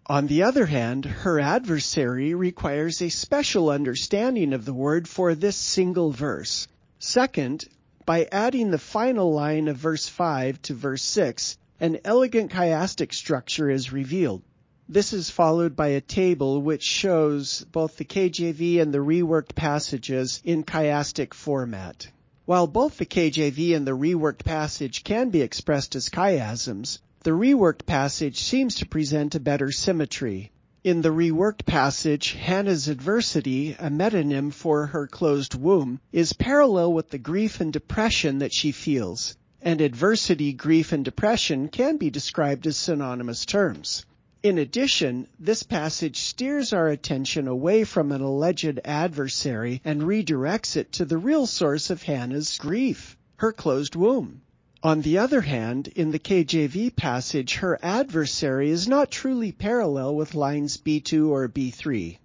On 0.08 0.28
the 0.28 0.44
other 0.44 0.66
hand, 0.66 1.06
her 1.06 1.40
adversary 1.40 2.34
requires 2.34 3.02
a 3.02 3.08
special 3.08 3.70
understanding 3.70 4.52
of 4.52 4.66
the 4.66 4.74
word 4.74 5.08
for 5.08 5.36
this 5.36 5.56
single 5.56 6.12
verse. 6.12 6.68
Second, 7.00 7.70
by 8.06 8.28
adding 8.30 8.72
the 8.72 8.78
final 8.78 9.32
line 9.32 9.70
of 9.70 9.78
verse 9.78 10.10
5 10.10 10.62
to 10.64 10.74
verse 10.74 11.02
6, 11.04 11.58
an 11.80 11.98
elegant 12.04 12.52
chiastic 12.52 13.14
structure 13.14 13.70
is 13.70 13.94
revealed. 13.94 14.44
This 14.94 15.14
is 15.14 15.30
followed 15.30 15.78
by 15.78 15.88
a 15.88 16.02
table 16.02 16.62
which 16.62 16.84
shows 16.84 17.66
both 17.72 17.96
the 17.96 18.04
KJV 18.04 18.82
and 18.82 18.94
the 18.94 18.98
reworked 18.98 19.56
passages 19.56 20.42
in 20.44 20.66
chiastic 20.66 21.34
format. 21.34 22.12
While 22.44 22.68
both 22.68 22.98
the 22.98 23.06
KJV 23.06 23.74
and 23.74 23.88
the 23.88 23.96
reworked 23.96 24.44
passage 24.44 25.06
can 25.06 25.30
be 25.30 25.40
expressed 25.42 25.96
as 25.96 26.10
chiasms, 26.10 27.00
the 27.24 27.32
reworked 27.32 27.86
passage 27.86 28.44
seems 28.44 28.76
to 28.76 28.86
present 28.86 29.34
a 29.34 29.40
better 29.40 29.72
symmetry. 29.72 30.52
In 30.84 31.02
the 31.02 31.14
reworked 31.14 31.66
passage, 31.66 32.34
Hannah's 32.34 32.90
adversity, 32.90 33.78
a 33.80 33.90
metonym 33.90 34.52
for 34.52 34.88
her 34.88 35.08
closed 35.08 35.56
womb, 35.56 36.02
is 36.12 36.34
parallel 36.34 36.92
with 36.92 37.12
the 37.12 37.18
grief 37.18 37.62
and 37.62 37.72
depression 37.72 38.40
that 38.40 38.54
she 38.54 38.74
feels. 38.74 39.38
And 39.62 39.80
adversity, 39.80 40.52
grief, 40.52 40.92
and 40.92 41.06
depression 41.06 41.70
can 41.70 41.96
be 41.96 42.10
described 42.10 42.68
as 42.68 42.76
synonymous 42.76 43.46
terms. 43.46 44.06
In 44.44 44.58
addition, 44.58 45.28
this 45.38 45.62
passage 45.62 46.18
steers 46.18 46.74
our 46.74 46.88
attention 46.88 47.48
away 47.48 47.84
from 47.84 48.12
an 48.12 48.22
alleged 48.22 48.80
adversary 48.84 49.82
and 49.86 50.02
redirects 50.02 50.76
it 50.76 50.92
to 50.94 51.06
the 51.06 51.20
real 51.20 51.46
source 51.46 51.92
of 51.92 52.02
Hannah's 52.02 52.58
grief, 52.58 53.16
her 53.36 53.52
closed 53.52 53.96
womb. 53.96 54.42
On 54.82 55.02
the 55.04 55.20
other 55.20 55.42
hand, 55.42 55.90
in 55.90 56.10
the 56.10 56.18
KJV 56.18 56.96
passage, 56.96 57.58
her 57.58 57.78
adversary 57.84 58.72
is 58.72 58.88
not 58.88 59.12
truly 59.12 59.52
parallel 59.52 60.16
with 60.16 60.34
lines 60.34 60.76
B2 60.76 61.30
or 61.30 61.48
B3. 61.48 62.18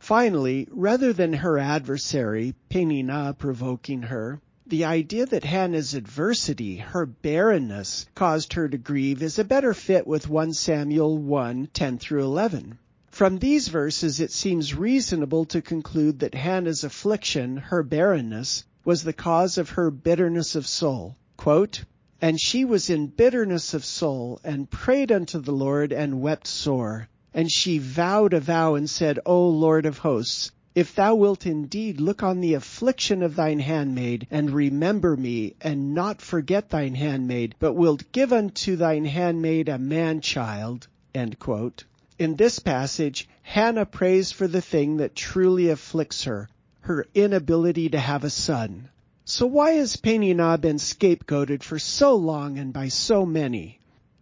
Finally, 0.00 0.66
rather 0.72 1.12
than 1.12 1.34
her 1.34 1.56
adversary, 1.56 2.56
Peninnah, 2.68 3.12
uh, 3.12 3.32
provoking 3.34 4.02
her, 4.02 4.40
the 4.70 4.84
idea 4.84 5.26
that 5.26 5.42
Hannah's 5.42 5.94
adversity, 5.94 6.76
her 6.76 7.04
barrenness, 7.04 8.06
caused 8.14 8.52
her 8.52 8.68
to 8.68 8.78
grieve 8.78 9.20
is 9.20 9.36
a 9.36 9.44
better 9.44 9.74
fit 9.74 10.06
with 10.06 10.28
1 10.28 10.52
Samuel 10.52 11.18
1, 11.18 11.70
10 11.72 11.98
through 11.98 12.22
11. 12.22 12.78
From 13.10 13.38
these 13.38 13.66
verses 13.66 14.20
it 14.20 14.30
seems 14.30 14.72
reasonable 14.72 15.44
to 15.46 15.60
conclude 15.60 16.20
that 16.20 16.36
Hannah's 16.36 16.84
affliction, 16.84 17.56
her 17.56 17.82
barrenness, 17.82 18.64
was 18.84 19.02
the 19.02 19.12
cause 19.12 19.58
of 19.58 19.70
her 19.70 19.90
bitterness 19.90 20.54
of 20.54 20.68
soul. 20.68 21.16
Quote, 21.36 21.84
and 22.22 22.40
she 22.40 22.64
was 22.64 22.88
in 22.88 23.08
bitterness 23.08 23.74
of 23.74 23.84
soul, 23.84 24.40
and 24.44 24.70
prayed 24.70 25.10
unto 25.10 25.40
the 25.40 25.52
Lord, 25.52 25.92
and 25.92 26.20
wept 26.20 26.46
sore. 26.46 27.08
And 27.34 27.50
she 27.50 27.78
vowed 27.78 28.34
a 28.34 28.40
vow, 28.40 28.76
and 28.76 28.88
said, 28.88 29.18
O 29.26 29.48
Lord 29.48 29.84
of 29.84 29.98
hosts, 29.98 30.52
if 30.74 30.94
thou 30.94 31.14
wilt 31.14 31.46
indeed 31.46 32.00
look 32.00 32.22
on 32.22 32.40
the 32.40 32.54
affliction 32.54 33.22
of 33.22 33.34
thine 33.34 33.58
handmaid, 33.58 34.26
and 34.30 34.50
remember 34.50 35.16
me, 35.16 35.54
and 35.60 35.94
not 35.94 36.22
forget 36.22 36.68
thine 36.68 36.94
handmaid, 36.94 37.54
but 37.58 37.72
wilt 37.72 38.12
give 38.12 38.32
unto 38.32 38.76
thine 38.76 39.04
handmaid 39.04 39.68
a 39.68 39.78
man 39.78 40.20
child. 40.20 40.86
In 41.12 42.36
this 42.36 42.60
passage, 42.60 43.28
Hannah 43.42 43.86
prays 43.86 44.30
for 44.30 44.46
the 44.46 44.60
thing 44.60 44.98
that 44.98 45.16
truly 45.16 45.70
afflicts 45.70 46.22
her, 46.24 46.48
her 46.82 47.06
inability 47.14 47.88
to 47.88 47.98
have 47.98 48.22
a 48.22 48.30
son. 48.30 48.90
So 49.24 49.46
why 49.46 49.72
has 49.72 49.96
Peninnah 49.96 50.58
been 50.58 50.78
scapegoated 50.78 51.62
for 51.62 51.78
so 51.78 52.14
long 52.14 52.58
and 52.58 52.72
by 52.72 52.88
so 52.88 53.26
many? 53.26 53.80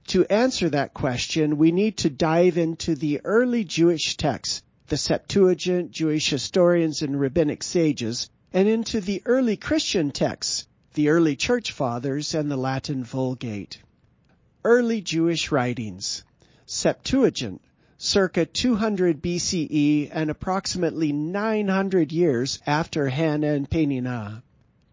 To 0.08 0.24
answer 0.26 0.70
that 0.70 0.94
question, 0.94 1.58
we 1.58 1.72
need 1.72 1.98
to 1.98 2.08
dive 2.11 2.56
into 2.56 2.94
the 2.94 3.20
early 3.24 3.64
Jewish 3.64 4.16
texts, 4.16 4.62
the 4.88 4.96
Septuagint, 4.96 5.90
Jewish 5.90 6.31
historians 6.31 7.03
and 7.03 7.20
rabbinic 7.20 7.62
sages, 7.62 8.31
and 8.55 8.66
into 8.66 9.01
the 9.01 9.22
early 9.27 9.57
Christian 9.57 10.11
texts, 10.11 10.66
the 10.94 11.11
early 11.11 11.37
church 11.37 11.72
fathers 11.72 12.35
and 12.35 12.51
the 12.51 12.57
Latin 12.57 13.05
Vulgate. 13.05 13.83
Early 14.64 15.03
Jewish 15.03 15.53
writings. 15.53 16.24
Septuagint, 16.64 17.61
circa 17.98 18.46
200 18.46 19.20
BCE 19.20 20.09
and 20.11 20.31
approximately 20.31 21.12
900 21.12 22.11
years 22.11 22.59
after 22.66 23.09
Hannah 23.09 23.53
and 23.53 23.68
Peninnah. 23.68 24.42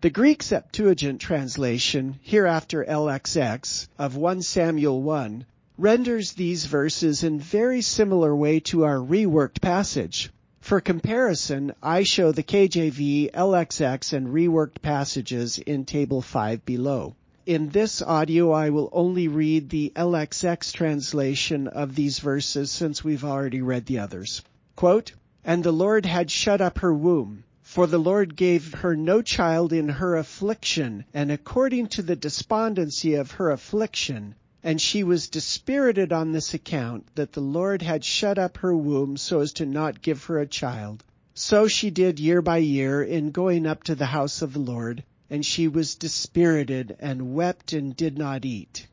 The 0.01 0.09
Greek 0.09 0.43
Septuagint 0.43 1.21
translation, 1.21 2.19
hereafter 2.21 2.83
LXX, 2.83 3.87
of 3.97 4.17
1 4.17 4.41
Samuel 4.41 5.01
1, 5.01 5.45
renders 5.77 6.33
these 6.33 6.65
verses 6.65 7.23
in 7.23 7.39
very 7.39 7.81
similar 7.81 8.35
way 8.35 8.59
to 8.59 8.85
our 8.85 8.97
reworked 8.97 9.61
passage. 9.61 10.31
For 10.61 10.81
comparison, 10.81 11.73
I 11.83 12.03
show 12.03 12.31
the 12.31 12.43
KJV, 12.43 13.31
LXX, 13.31 14.13
and 14.13 14.27
reworked 14.27 14.81
passages 14.81 15.57
in 15.59 15.85
Table 15.85 16.21
5 16.21 16.65
below. 16.65 17.15
In 17.45 17.69
this 17.69 18.01
audio, 18.01 18.51
I 18.51 18.69
will 18.69 18.89
only 18.91 19.27
read 19.27 19.69
the 19.69 19.91
LXX 19.95 20.71
translation 20.71 21.67
of 21.67 21.95
these 21.95 22.19
verses 22.19 22.71
since 22.71 23.03
we've 23.03 23.23
already 23.23 23.61
read 23.61 23.85
the 23.85 23.99
others. 23.99 24.41
Quote, 24.75 25.11
And 25.43 25.63
the 25.63 25.71
Lord 25.71 26.05
had 26.05 26.31
shut 26.31 26.61
up 26.61 26.79
her 26.79 26.93
womb 26.93 27.43
for 27.65 27.87
the 27.87 27.97
Lord 27.97 28.35
gave 28.35 28.73
her 28.75 28.95
no 28.95 29.23
child 29.23 29.73
in 29.73 29.89
her 29.89 30.15
affliction, 30.15 31.03
and 31.15 31.31
according 31.31 31.87
to 31.87 32.03
the 32.03 32.15
despondency 32.15 33.15
of 33.15 33.31
her 33.31 33.49
affliction, 33.49 34.35
and 34.65 34.81
she 34.81 35.03
was 35.03 35.27
dispirited 35.27 36.11
on 36.11 36.31
this 36.31 36.55
account, 36.55 37.05
that 37.13 37.33
the 37.33 37.39
Lord 37.39 37.83
had 37.83 38.03
shut 38.03 38.39
up 38.39 38.57
her 38.57 38.75
womb 38.75 39.15
so 39.15 39.41
as 39.41 39.53
to 39.53 39.65
not 39.65 40.01
give 40.01 40.23
her 40.23 40.39
a 40.39 40.47
child. 40.47 41.03
So 41.35 41.67
she 41.67 41.91
did 41.91 42.19
year 42.19 42.41
by 42.41 42.57
year 42.57 43.03
in 43.03 43.29
going 43.29 43.67
up 43.67 43.83
to 43.83 43.93
the 43.93 44.07
house 44.07 44.41
of 44.41 44.53
the 44.53 44.59
Lord, 44.59 45.03
and 45.29 45.45
she 45.45 45.67
was 45.67 45.93
dispirited 45.93 46.95
and 46.99 47.35
wept 47.35 47.73
and 47.73 47.95
did 47.95 48.17
not 48.17 48.43
eat. 48.43 48.87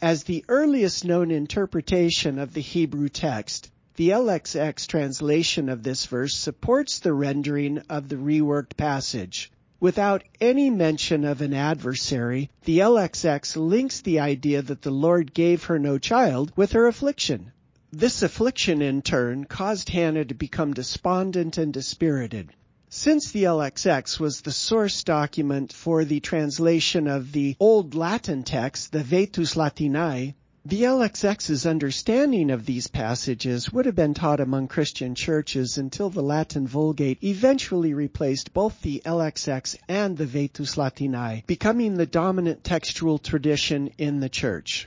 As 0.00 0.24
the 0.24 0.44
earliest 0.48 1.04
known 1.04 1.30
interpretation 1.30 2.38
of 2.38 2.54
the 2.54 2.62
Hebrew 2.62 3.10
text, 3.10 3.70
the 3.96 4.08
LXX 4.08 4.86
translation 4.86 5.68
of 5.68 5.82
this 5.82 6.06
verse 6.06 6.34
supports 6.34 7.00
the 7.00 7.12
rendering 7.12 7.82
of 7.90 8.08
the 8.08 8.16
reworked 8.16 8.78
passage. 8.78 9.52
Without 9.80 10.22
any 10.42 10.68
mention 10.68 11.24
of 11.24 11.40
an 11.40 11.54
adversary, 11.54 12.50
the 12.64 12.80
LXX 12.80 13.56
links 13.56 14.02
the 14.02 14.20
idea 14.20 14.60
that 14.60 14.82
the 14.82 14.90
Lord 14.90 15.32
gave 15.32 15.64
her 15.64 15.78
no 15.78 15.96
child 15.96 16.52
with 16.54 16.72
her 16.72 16.86
affliction. 16.86 17.52
This 17.90 18.22
affliction 18.22 18.82
in 18.82 19.00
turn 19.00 19.46
caused 19.46 19.88
Hannah 19.88 20.26
to 20.26 20.34
become 20.34 20.74
despondent 20.74 21.56
and 21.56 21.72
dispirited. 21.72 22.50
Since 22.90 23.32
the 23.32 23.44
LXX 23.44 24.20
was 24.20 24.42
the 24.42 24.52
source 24.52 25.02
document 25.02 25.72
for 25.72 26.04
the 26.04 26.20
translation 26.20 27.06
of 27.06 27.32
the 27.32 27.56
Old 27.58 27.94
Latin 27.94 28.42
text, 28.42 28.92
the 28.92 29.02
Vetus 29.02 29.54
Latinae, 29.56 30.34
the 30.62 30.82
LXX's 30.82 31.64
understanding 31.64 32.50
of 32.50 32.66
these 32.66 32.86
passages 32.86 33.72
would 33.72 33.86
have 33.86 33.94
been 33.94 34.12
taught 34.12 34.40
among 34.40 34.68
Christian 34.68 35.14
churches 35.14 35.78
until 35.78 36.10
the 36.10 36.22
Latin 36.22 36.66
Vulgate 36.66 37.24
eventually 37.24 37.94
replaced 37.94 38.52
both 38.52 38.82
the 38.82 39.00
LXX 39.06 39.76
and 39.88 40.18
the 40.18 40.26
Vetus 40.26 40.76
Latinae, 40.76 41.46
becoming 41.46 41.96
the 41.96 42.04
dominant 42.04 42.62
textual 42.62 43.18
tradition 43.18 43.88
in 43.96 44.20
the 44.20 44.28
church. 44.28 44.86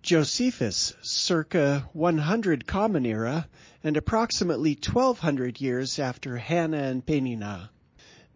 Josephus, 0.00 0.94
circa 1.02 1.86
100 1.92 2.66
Common 2.66 3.04
Era, 3.04 3.46
and 3.84 3.98
approximately 3.98 4.72
1200 4.72 5.60
years 5.60 5.98
after 5.98 6.38
Hannah 6.38 6.84
and 6.84 7.04
Peninnah. 7.04 7.70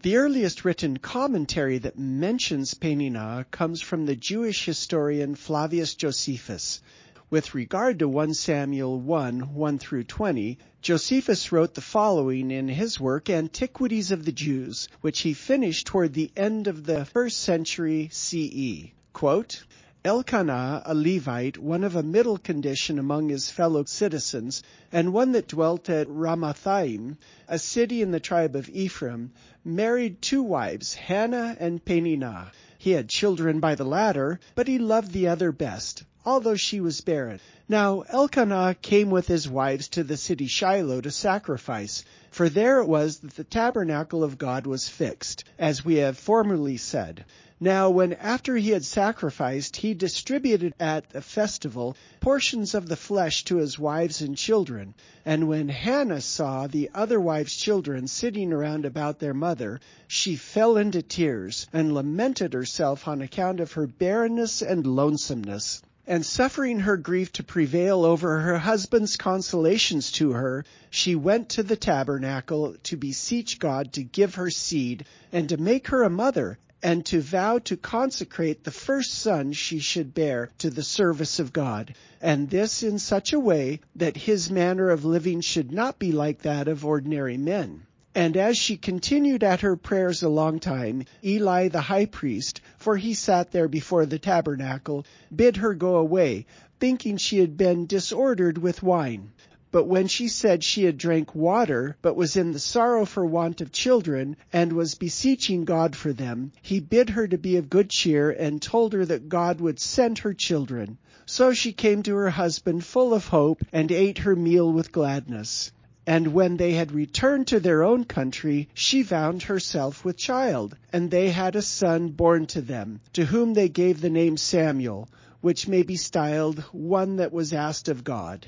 The 0.02 0.16
earliest 0.18 0.64
written 0.64 0.98
commentary 0.98 1.78
that 1.78 1.98
mentions 1.98 2.74
Peninnah 2.74 3.46
comes 3.50 3.80
from 3.80 4.04
the 4.04 4.14
Jewish 4.14 4.66
historian 4.66 5.34
Flavius 5.34 5.94
Josephus. 5.94 6.82
With 7.30 7.54
regard 7.54 7.98
to 8.00 8.08
1 8.08 8.34
Samuel 8.34 9.00
1, 9.00 9.54
1 9.54 9.78
through 9.78 10.04
20, 10.04 10.58
Josephus 10.82 11.50
wrote 11.50 11.74
the 11.74 11.80
following 11.80 12.50
in 12.50 12.68
his 12.68 13.00
work 13.00 13.30
Antiquities 13.30 14.10
of 14.10 14.26
the 14.26 14.32
Jews, 14.32 14.86
which 15.00 15.20
he 15.20 15.32
finished 15.32 15.86
toward 15.86 16.12
the 16.12 16.30
end 16.36 16.66
of 16.66 16.84
the 16.84 17.06
first 17.06 17.38
century 17.38 18.10
CE. 18.12 18.92
Quote, 19.14 19.64
Elkanah, 20.06 20.82
a 20.86 20.94
Levite, 20.94 21.58
one 21.58 21.82
of 21.82 21.96
a 21.96 22.02
middle 22.04 22.38
condition 22.38 22.96
among 23.00 23.28
his 23.28 23.50
fellow 23.50 23.82
citizens, 23.86 24.62
and 24.92 25.12
one 25.12 25.32
that 25.32 25.48
dwelt 25.48 25.90
at 25.90 26.06
Ramathaim, 26.06 27.16
a 27.48 27.58
city 27.58 28.02
in 28.02 28.12
the 28.12 28.20
tribe 28.20 28.54
of 28.54 28.68
Ephraim, 28.68 29.32
married 29.64 30.22
two 30.22 30.44
wives, 30.44 30.94
Hannah 30.94 31.56
and 31.58 31.84
Peninnah. 31.84 32.52
He 32.78 32.92
had 32.92 33.08
children 33.08 33.58
by 33.58 33.74
the 33.74 33.84
latter, 33.84 34.38
but 34.54 34.68
he 34.68 34.78
loved 34.78 35.10
the 35.10 35.26
other 35.26 35.50
best, 35.50 36.04
although 36.24 36.54
she 36.54 36.78
was 36.78 37.00
barren. 37.00 37.40
Now 37.68 38.02
Elkanah 38.02 38.76
came 38.80 39.10
with 39.10 39.26
his 39.26 39.48
wives 39.48 39.88
to 39.88 40.04
the 40.04 40.16
city 40.16 40.46
Shiloh 40.46 41.00
to 41.00 41.10
sacrifice, 41.10 42.04
for 42.30 42.48
there 42.48 42.78
it 42.80 42.86
was 42.86 43.18
that 43.18 43.34
the 43.34 43.42
tabernacle 43.42 44.22
of 44.22 44.38
God 44.38 44.68
was 44.68 44.88
fixed, 44.88 45.42
as 45.58 45.84
we 45.84 45.96
have 45.96 46.16
formerly 46.16 46.76
said. 46.76 47.24
Now, 47.58 47.88
when 47.88 48.12
after 48.12 48.56
he 48.56 48.72
had 48.72 48.84
sacrificed, 48.84 49.76
he 49.76 49.94
distributed 49.94 50.74
at 50.78 51.08
the 51.08 51.22
festival 51.22 51.96
portions 52.20 52.74
of 52.74 52.86
the 52.86 52.96
flesh 52.96 53.44
to 53.44 53.56
his 53.56 53.78
wives 53.78 54.20
and 54.20 54.36
children. 54.36 54.92
And 55.24 55.48
when 55.48 55.70
Hannah 55.70 56.20
saw 56.20 56.66
the 56.66 56.90
other 56.92 57.18
wives' 57.18 57.56
children 57.56 58.08
sitting 58.08 58.52
around 58.52 58.84
about 58.84 59.20
their 59.20 59.32
mother, 59.32 59.80
she 60.06 60.36
fell 60.36 60.76
into 60.76 61.00
tears 61.00 61.66
and 61.72 61.94
lamented 61.94 62.52
herself 62.52 63.08
on 63.08 63.22
account 63.22 63.60
of 63.60 63.72
her 63.72 63.86
barrenness 63.86 64.60
and 64.60 64.86
lonesomeness. 64.86 65.80
And 66.06 66.26
suffering 66.26 66.80
her 66.80 66.98
grief 66.98 67.32
to 67.32 67.42
prevail 67.42 68.04
over 68.04 68.38
her 68.40 68.58
husband's 68.58 69.16
consolations 69.16 70.12
to 70.12 70.32
her, 70.32 70.66
she 70.90 71.14
went 71.14 71.48
to 71.48 71.62
the 71.62 71.74
tabernacle 71.76 72.76
to 72.82 72.98
beseech 72.98 73.58
God 73.58 73.94
to 73.94 74.02
give 74.04 74.34
her 74.34 74.50
seed 74.50 75.06
and 75.32 75.48
to 75.48 75.56
make 75.56 75.88
her 75.88 76.02
a 76.02 76.10
mother 76.10 76.58
and 76.82 77.04
to 77.06 77.20
vow 77.20 77.58
to 77.58 77.76
consecrate 77.76 78.64
the 78.64 78.70
first 78.70 79.14
son 79.14 79.52
she 79.52 79.78
should 79.78 80.12
bear 80.14 80.50
to 80.58 80.70
the 80.70 80.82
service 80.82 81.38
of 81.38 81.52
God, 81.52 81.94
and 82.20 82.50
this 82.50 82.82
in 82.82 82.98
such 82.98 83.32
a 83.32 83.40
way 83.40 83.80
that 83.94 84.16
his 84.16 84.50
manner 84.50 84.90
of 84.90 85.04
living 85.04 85.40
should 85.40 85.72
not 85.72 85.98
be 85.98 86.12
like 86.12 86.42
that 86.42 86.68
of 86.68 86.84
ordinary 86.84 87.36
men. 87.36 87.82
And 88.14 88.36
as 88.36 88.56
she 88.56 88.76
continued 88.76 89.44
at 89.44 89.60
her 89.60 89.76
prayers 89.76 90.22
a 90.22 90.28
long 90.28 90.58
time, 90.58 91.04
Eli 91.22 91.68
the 91.68 91.82
high 91.82 92.06
priest, 92.06 92.62
for 92.78 92.96
he 92.96 93.12
sat 93.12 93.50
there 93.52 93.68
before 93.68 94.06
the 94.06 94.18
tabernacle, 94.18 95.04
bid 95.34 95.58
her 95.58 95.74
go 95.74 95.96
away, 95.96 96.46
thinking 96.80 97.16
she 97.16 97.38
had 97.40 97.56
been 97.56 97.86
disordered 97.86 98.58
with 98.58 98.82
wine. 98.82 99.32
But 99.72 99.84
when 99.84 100.06
she 100.06 100.28
said 100.28 100.64
she 100.64 100.84
had 100.84 100.96
drank 100.96 101.34
water, 101.34 101.96
but 102.00 102.16
was 102.16 102.34
in 102.34 102.52
the 102.52 102.58
sorrow 102.58 103.04
for 103.04 103.26
want 103.26 103.60
of 103.60 103.72
children, 103.72 104.36
and 104.50 104.72
was 104.72 104.94
beseeching 104.94 105.66
God 105.66 105.94
for 105.94 106.14
them, 106.14 106.52
he 106.62 106.80
bid 106.80 107.10
her 107.10 107.28
to 107.28 107.36
be 107.36 107.56
of 107.56 107.68
good 107.68 107.90
cheer, 107.90 108.30
and 108.30 108.62
told 108.62 108.94
her 108.94 109.04
that 109.04 109.28
God 109.28 109.60
would 109.60 109.78
send 109.78 110.20
her 110.20 110.32
children. 110.32 110.96
So 111.26 111.52
she 111.52 111.72
came 111.74 112.02
to 112.04 112.14
her 112.14 112.30
husband 112.30 112.84
full 112.84 113.12
of 113.12 113.26
hope, 113.26 113.62
and 113.70 113.92
ate 113.92 114.18
her 114.18 114.34
meal 114.34 114.72
with 114.72 114.92
gladness. 114.92 115.72
And 116.06 116.28
when 116.28 116.56
they 116.56 116.72
had 116.72 116.92
returned 116.92 117.48
to 117.48 117.60
their 117.60 117.82
own 117.82 118.04
country, 118.04 118.68
she 118.72 119.02
found 119.02 119.42
herself 119.42 120.06
with 120.06 120.16
child, 120.16 120.74
and 120.90 121.10
they 121.10 121.30
had 121.30 121.54
a 121.54 121.60
son 121.60 122.08
born 122.08 122.46
to 122.46 122.62
them, 122.62 123.00
to 123.12 123.26
whom 123.26 123.52
they 123.52 123.68
gave 123.68 124.00
the 124.00 124.08
name 124.08 124.38
Samuel, 124.38 125.08
which 125.42 125.68
may 125.68 125.82
be 125.82 125.96
styled 125.96 126.60
one 126.72 127.16
that 127.16 127.32
was 127.32 127.52
asked 127.52 127.88
of 127.88 128.04
God. 128.04 128.46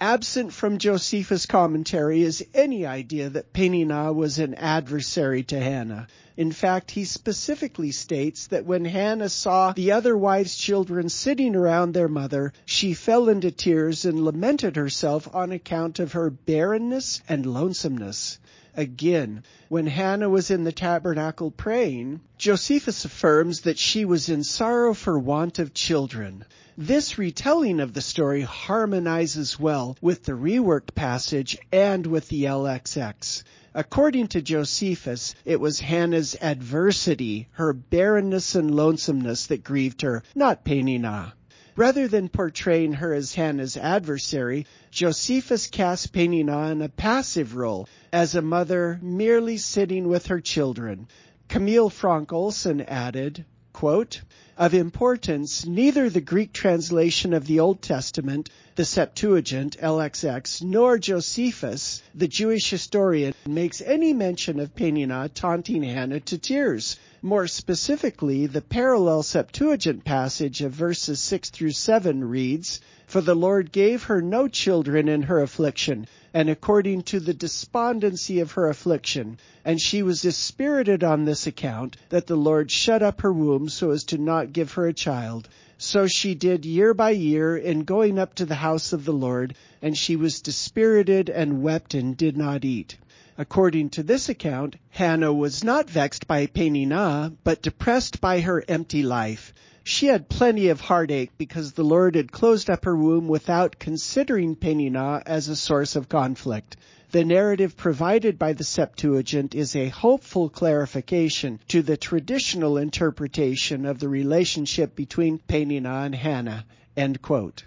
Absent 0.00 0.52
from 0.52 0.78
Josephus' 0.78 1.46
commentary 1.46 2.22
is 2.22 2.46
any 2.54 2.86
idea 2.86 3.30
that 3.30 3.52
Peninnah 3.52 4.12
was 4.12 4.38
an 4.38 4.54
adversary 4.54 5.42
to 5.42 5.58
Hannah. 5.58 6.06
In 6.36 6.52
fact, 6.52 6.92
he 6.92 7.04
specifically 7.04 7.90
states 7.90 8.46
that 8.46 8.64
when 8.64 8.84
Hannah 8.84 9.28
saw 9.28 9.72
the 9.72 9.90
other 9.90 10.16
wives' 10.16 10.56
children 10.56 11.08
sitting 11.08 11.56
around 11.56 11.94
their 11.94 12.06
mother, 12.06 12.52
she 12.64 12.94
fell 12.94 13.28
into 13.28 13.50
tears 13.50 14.04
and 14.04 14.24
lamented 14.24 14.76
herself 14.76 15.28
on 15.34 15.50
account 15.50 15.98
of 15.98 16.12
her 16.12 16.30
barrenness 16.30 17.20
and 17.28 17.44
lonesomeness. 17.44 18.38
Again, 18.78 19.42
when 19.68 19.88
Hannah 19.88 20.28
was 20.28 20.52
in 20.52 20.62
the 20.62 20.70
tabernacle 20.70 21.50
praying, 21.50 22.20
Josephus 22.36 23.04
affirms 23.04 23.62
that 23.62 23.76
she 23.76 24.04
was 24.04 24.28
in 24.28 24.44
sorrow 24.44 24.94
for 24.94 25.18
want 25.18 25.58
of 25.58 25.74
children. 25.74 26.44
This 26.76 27.18
retelling 27.18 27.80
of 27.80 27.92
the 27.92 28.00
story 28.00 28.42
harmonizes 28.42 29.58
well 29.58 29.96
with 30.00 30.22
the 30.22 30.34
reworked 30.34 30.94
passage 30.94 31.58
and 31.72 32.06
with 32.06 32.28
the 32.28 32.44
LXX. 32.44 33.42
According 33.74 34.28
to 34.28 34.42
Josephus, 34.42 35.34
it 35.44 35.58
was 35.58 35.80
Hannah's 35.80 36.36
adversity, 36.40 37.48
her 37.54 37.72
barrenness 37.72 38.54
and 38.54 38.72
lonesomeness 38.72 39.46
that 39.46 39.64
grieved 39.64 40.02
her, 40.02 40.22
not 40.36 40.64
Peninnah. 40.64 41.34
Rather 41.78 42.08
than 42.08 42.28
portraying 42.28 42.94
her 42.94 43.14
as 43.14 43.34
Hannah's 43.36 43.76
adversary, 43.76 44.66
Josephus 44.90 45.68
cast 45.68 46.12
Peninnah 46.12 46.72
in 46.72 46.82
a 46.82 46.88
passive 46.88 47.54
role, 47.54 47.86
as 48.12 48.34
a 48.34 48.42
mother 48.42 48.98
merely 49.00 49.56
sitting 49.58 50.08
with 50.08 50.26
her 50.26 50.40
children. 50.40 51.06
Camille 51.46 51.88
Fronk 51.88 52.32
Olson 52.32 52.80
added, 52.80 53.44
quote, 53.78 54.20
of 54.56 54.74
importance, 54.74 55.64
neither 55.64 56.10
the 56.10 56.20
Greek 56.20 56.52
translation 56.52 57.32
of 57.32 57.46
the 57.46 57.60
Old 57.60 57.80
Testament, 57.80 58.50
the 58.74 58.84
Septuagint, 58.84 59.76
LXX, 59.80 60.64
nor 60.64 60.98
Josephus, 60.98 62.02
the 62.12 62.26
Jewish 62.26 62.68
historian, 62.68 63.34
makes 63.46 63.80
any 63.80 64.12
mention 64.12 64.58
of 64.58 64.74
Peninnah 64.74 65.28
taunting 65.32 65.84
Hannah 65.84 66.18
to 66.18 66.38
tears. 66.38 66.96
More 67.22 67.46
specifically, 67.46 68.46
the 68.46 68.62
parallel 68.62 69.22
Septuagint 69.22 70.04
passage 70.04 70.60
of 70.60 70.72
verses 70.72 71.20
6 71.20 71.50
through 71.50 71.70
7 71.70 72.24
reads, 72.24 72.80
For 73.06 73.20
the 73.20 73.36
Lord 73.36 73.70
gave 73.70 74.02
her 74.02 74.20
no 74.20 74.48
children 74.48 75.06
in 75.06 75.22
her 75.22 75.40
affliction, 75.40 76.08
and 76.34 76.50
according 76.50 77.02
to 77.02 77.20
the 77.20 77.34
despondency 77.34 78.40
of 78.40 78.52
her 78.52 78.68
affliction. 78.68 79.38
And 79.64 79.80
she 79.80 80.02
was 80.02 80.22
dispirited 80.22 81.02
on 81.02 81.24
this 81.24 81.46
account, 81.46 81.96
that 82.10 82.26
the 82.26 82.36
Lord 82.36 82.70
shut 82.70 83.02
up 83.02 83.22
her 83.22 83.32
womb 83.32 83.68
so 83.68 83.90
as 83.90 84.04
to 84.04 84.18
not 84.18 84.52
give 84.52 84.72
her 84.72 84.86
a 84.86 84.92
child. 84.92 85.48
So 85.78 86.06
she 86.06 86.34
did 86.34 86.66
year 86.66 86.92
by 86.92 87.10
year 87.10 87.56
in 87.56 87.84
going 87.84 88.18
up 88.18 88.34
to 88.34 88.44
the 88.44 88.56
house 88.56 88.92
of 88.92 89.04
the 89.04 89.12
Lord, 89.12 89.54
and 89.80 89.96
she 89.96 90.16
was 90.16 90.40
dispirited 90.40 91.30
and 91.30 91.62
wept 91.62 91.94
and 91.94 92.16
did 92.16 92.36
not 92.36 92.64
eat. 92.64 92.96
According 93.40 93.90
to 93.90 94.02
this 94.02 94.28
account, 94.28 94.74
Hannah 94.90 95.32
was 95.32 95.62
not 95.62 95.88
vexed 95.88 96.26
by 96.26 96.46
Peninnah, 96.46 97.34
but 97.44 97.62
depressed 97.62 98.20
by 98.20 98.40
her 98.40 98.64
empty 98.66 99.04
life. 99.04 99.54
She 99.84 100.06
had 100.06 100.28
plenty 100.28 100.70
of 100.70 100.80
heartache 100.80 101.30
because 101.38 101.72
the 101.72 101.84
Lord 101.84 102.16
had 102.16 102.32
closed 102.32 102.68
up 102.68 102.84
her 102.84 102.96
womb 102.96 103.28
without 103.28 103.78
considering 103.78 104.56
Peninnah 104.56 105.22
as 105.24 105.48
a 105.48 105.54
source 105.54 105.94
of 105.94 106.08
conflict. 106.08 106.76
The 107.12 107.24
narrative 107.24 107.76
provided 107.76 108.40
by 108.40 108.54
the 108.54 108.64
Septuagint 108.64 109.54
is 109.54 109.76
a 109.76 109.88
hopeful 109.88 110.48
clarification 110.48 111.60
to 111.68 111.80
the 111.80 111.96
traditional 111.96 112.76
interpretation 112.76 113.86
of 113.86 114.00
the 114.00 114.08
relationship 114.08 114.96
between 114.96 115.38
Peninnah 115.38 116.02
and 116.06 116.14
Hannah. 116.16 116.66
End 116.96 117.22
quote. 117.22 117.62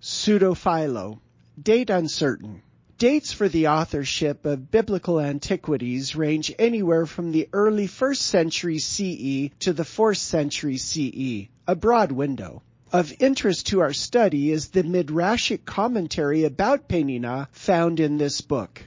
Pseudo-Philo. 0.00 1.22
Date 1.60 1.88
uncertain. 1.88 2.60
Dates 2.98 3.30
for 3.30 3.46
the 3.46 3.68
authorship 3.68 4.46
of 4.46 4.70
biblical 4.70 5.20
antiquities 5.20 6.16
range 6.16 6.50
anywhere 6.58 7.04
from 7.04 7.30
the 7.30 7.46
early 7.52 7.86
1st 7.86 8.16
century 8.16 8.78
CE 8.78 9.50
to 9.58 9.74
the 9.74 9.82
4th 9.82 10.16
century 10.16 10.78
CE, 10.78 11.50
a 11.68 11.76
broad 11.76 12.10
window. 12.10 12.62
Of 12.94 13.12
interest 13.18 13.66
to 13.66 13.80
our 13.80 13.92
study 13.92 14.50
is 14.50 14.68
the 14.68 14.82
Midrashic 14.82 15.66
commentary 15.66 16.44
about 16.44 16.88
Peninnah 16.88 17.50
found 17.52 18.00
in 18.00 18.16
this 18.16 18.40
book. 18.40 18.82